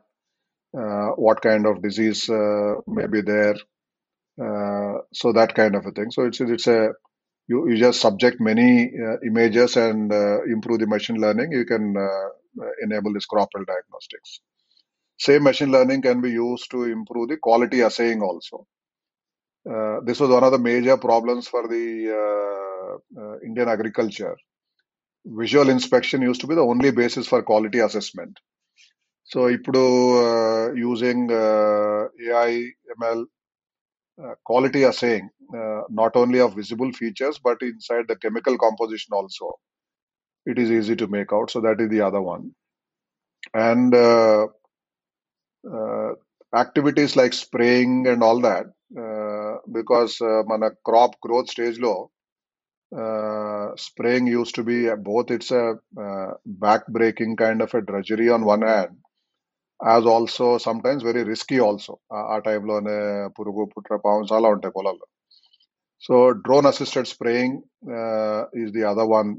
uh, 0.81 1.09
what 1.25 1.41
kind 1.41 1.65
of 1.71 1.81
disease 1.83 2.29
may 2.97 3.07
be 3.15 3.21
there. 3.21 3.55
Uh, 4.40 4.98
so 5.12 5.32
that 5.32 5.54
kind 5.54 5.74
of 5.74 5.86
a 5.86 5.92
thing. 5.92 6.10
So 6.10 6.24
it's 6.24 6.40
it's 6.40 6.66
a 6.66 6.92
you, 7.48 7.68
you 7.70 7.76
just 7.76 8.00
subject 8.00 8.40
many 8.40 8.90
uh, 9.06 9.16
images 9.26 9.76
and 9.76 10.12
uh, 10.12 10.42
improve 10.44 10.80
the 10.80 10.86
machine 10.86 11.16
learning. 11.16 11.52
You 11.52 11.64
can 11.64 11.94
uh, 11.96 12.62
uh, 12.62 12.70
enable 12.82 13.12
this 13.12 13.26
crop 13.26 13.48
health 13.54 13.66
diagnostics. 13.66 14.40
Same 15.18 15.44
machine 15.44 15.70
learning 15.70 16.02
can 16.02 16.20
be 16.20 16.30
used 16.30 16.70
to 16.72 16.84
improve 16.84 17.28
the 17.28 17.36
quality 17.36 17.80
assaying 17.80 18.20
also. 18.20 18.66
Uh, 19.68 20.00
this 20.04 20.20
was 20.20 20.30
one 20.30 20.44
of 20.44 20.52
the 20.52 20.58
major 20.58 20.96
problems 20.96 21.48
for 21.48 21.66
the 21.66 22.10
uh, 22.22 23.20
uh, 23.20 23.38
Indian 23.40 23.68
agriculture. 23.68 24.36
Visual 25.24 25.70
inspection 25.70 26.22
used 26.22 26.40
to 26.42 26.46
be 26.46 26.54
the 26.54 26.60
only 26.60 26.90
basis 26.92 27.26
for 27.26 27.42
quality 27.42 27.80
assessment. 27.88 28.36
So 29.32 29.40
ఇప్పుడు 29.54 29.80
using 30.82 31.32
AI 32.26 32.52
ML 32.92 33.24
quality 34.44 34.82
assaying, 34.84 35.30
uh, 35.56 35.82
not 35.88 36.16
only 36.16 36.40
of 36.40 36.54
visible 36.54 36.92
features, 36.92 37.38
but 37.38 37.62
inside 37.62 38.06
the 38.08 38.16
chemical 38.16 38.58
composition 38.58 39.12
also. 39.12 39.58
It 40.46 40.58
is 40.58 40.70
easy 40.70 40.96
to 40.96 41.06
make 41.06 41.32
out. 41.32 41.50
So 41.50 41.60
that 41.60 41.80
is 41.80 41.90
the 41.90 42.00
other 42.02 42.22
one. 42.22 42.54
And 43.54 43.94
uh, 43.94 44.46
uh, 45.72 46.12
activities 46.54 47.16
like 47.16 47.32
spraying 47.32 48.06
and 48.06 48.22
all 48.22 48.40
that, 48.40 48.66
uh, 48.98 49.58
because 49.72 50.20
uh, 50.20 50.42
మన 50.46 50.70
crop 50.84 51.20
growth 51.20 51.50
stage 51.50 51.78
లో 51.78 52.10
uh, 52.96 53.76
spraying 53.76 54.26
used 54.26 54.54
to 54.54 54.62
be 54.62 54.88
both 54.96 55.30
it's 55.30 55.50
a 55.50 55.74
uh, 56.00 56.30
back 56.46 56.86
breaking 56.86 57.36
kind 57.36 57.62
of 57.62 57.74
a 57.74 57.82
drudgery 57.82 58.28
on 59.80 59.88
one 59.88 59.96
hand 59.96 59.98
as 59.98 60.06
also 60.06 60.58
sometimes 60.58 61.02
very 61.10 61.24
risky 61.32 61.58
also 61.68 61.94
ఆ- 62.18 62.26
ఆ 62.34 62.38
టైంలోనే 62.38 62.96
పురుగు 63.38 63.64
పుట్ర 63.74 63.96
పాము 64.06 64.28
చాలా 64.32 64.48
ఉంటాయి 64.56 64.74
పొలాల్లో 64.78 65.06
so 66.04 66.16
drone 66.46 66.68
assisted 66.72 67.08
spraying 67.14 67.56
is 68.62 68.72
the 68.76 68.84
other 68.92 69.10
one 69.18 69.30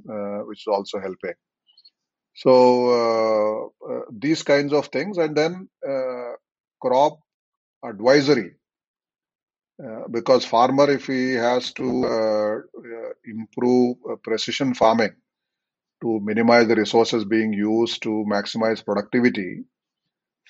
which 0.50 0.66
also 0.78 1.00
helping 1.08 1.40
so 2.38 2.54
these 4.26 4.44
kinds 4.52 4.78
of 4.82 4.90
things 4.98 5.20
and 5.26 5.36
then 5.44 5.58
crop 6.82 7.16
advisory 7.84 8.50
uh, 9.80 10.04
because 10.10 10.44
farmer 10.46 10.88
if 10.92 11.08
he 11.08 11.22
has 11.48 11.74
to 11.74 11.88
uh, 12.08 12.56
uh, 12.92 13.12
improve 13.36 13.98
uh, 14.12 14.18
precision 14.28 14.74
farming 14.74 15.16
to 16.02 16.20
minimize 16.22 16.68
the 16.68 16.76
resources 16.76 17.24
being 17.26 17.54
used 17.54 18.02
to 18.04 18.14
maximize 18.36 18.86
productivity 18.90 19.50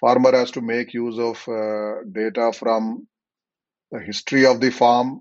farmer 0.03 0.33
has 0.33 0.51
to 0.51 0.61
make 0.61 0.93
use 0.93 1.19
of 1.31 1.37
uh, 1.49 2.03
data 2.21 2.53
from 2.53 3.07
the 3.93 4.01
history 4.01 4.45
of 4.45 4.61
the 4.61 4.71
farm 4.71 5.21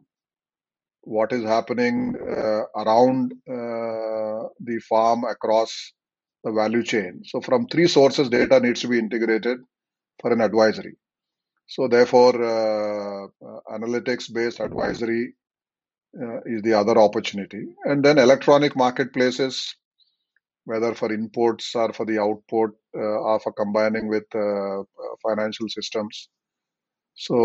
what 1.03 1.31
is 1.31 1.43
happening 1.43 2.15
uh, 2.15 2.63
around 2.81 3.33
uh, 3.47 4.47
the 4.59 4.79
farm 4.89 5.23
across 5.23 5.93
the 6.43 6.51
value 6.51 6.83
chain. 6.83 7.21
So 7.25 7.41
from 7.41 7.67
three 7.67 7.87
sources 7.87 8.29
data 8.29 8.59
needs 8.59 8.81
to 8.81 8.87
be 8.87 8.99
integrated 8.99 9.59
for 10.19 10.31
an 10.31 10.41
advisory. 10.41 10.95
So 11.67 11.87
therefore 11.87 12.35
uh, 12.43 13.25
uh, 13.25 13.59
analytics 13.77 14.33
based 14.33 14.59
advisory 14.59 15.33
uh, 16.21 16.39
is 16.45 16.61
the 16.63 16.73
other 16.73 16.97
opportunity. 16.97 17.65
And 17.85 18.03
then 18.03 18.17
electronic 18.17 18.75
marketplaces 18.75 19.75
whether 20.65 20.93
for 20.93 21.11
imports 21.11 21.75
or 21.75 21.91
for 21.93 22.05
the 22.05 22.19
output 22.19 22.75
uh, 22.93 23.17
or 23.29 23.37
for 23.43 23.53
combining 23.61 24.07
with 24.13 24.29
uh, 24.35 24.79
uh, 25.03 25.13
financial 25.25 25.67
systems. 25.77 26.15
So 27.17 27.37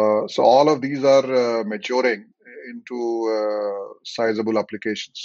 uh, 0.00 0.22
so 0.34 0.40
all 0.52 0.68
of 0.72 0.78
these 0.84 1.04
are 1.14 1.26
uh, 1.42 1.60
maturing 1.72 2.22
into 2.70 2.98
uh, 3.36 3.80
sizable 4.16 4.58
applications. 4.62 5.20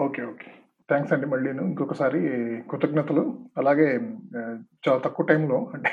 Okay 0.00 0.22
okay 0.22 0.50
thanks 0.88 1.12
అండి 1.12 1.26
మళ్ళీ. 1.26 1.50
ఇంకొకసారి 1.50 2.20
కృతజ్ఞతలు. 2.70 3.50
అలాగే 3.56 3.88
ఆ, 4.38 4.40
చాలా 4.84 4.98
తక్కువ 4.98 5.26
టైంలో 5.26 5.70
అంటే 5.74 5.92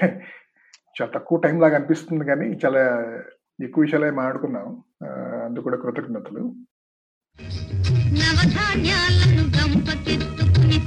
చాలా 0.98 1.12
తక్కువ 1.12 1.38
టైం 1.40 1.60
లాగా 1.60 1.76
అనిపిస్తుంది 1.76 2.26
కానీ 2.26 2.48
చాలా 2.66 2.82
ఎక్కువ 3.64 3.82
విషయాలే 3.84 4.10
మాట్లాడుకున్నాం. 4.10 4.68
అందుకు 5.46 5.64
కూడా 5.64 5.78
కృతజ్ఞతలు. 5.78 6.44
నవధాన్యాలను 8.22 9.44
గంపకెత్తుకుని 9.58 10.80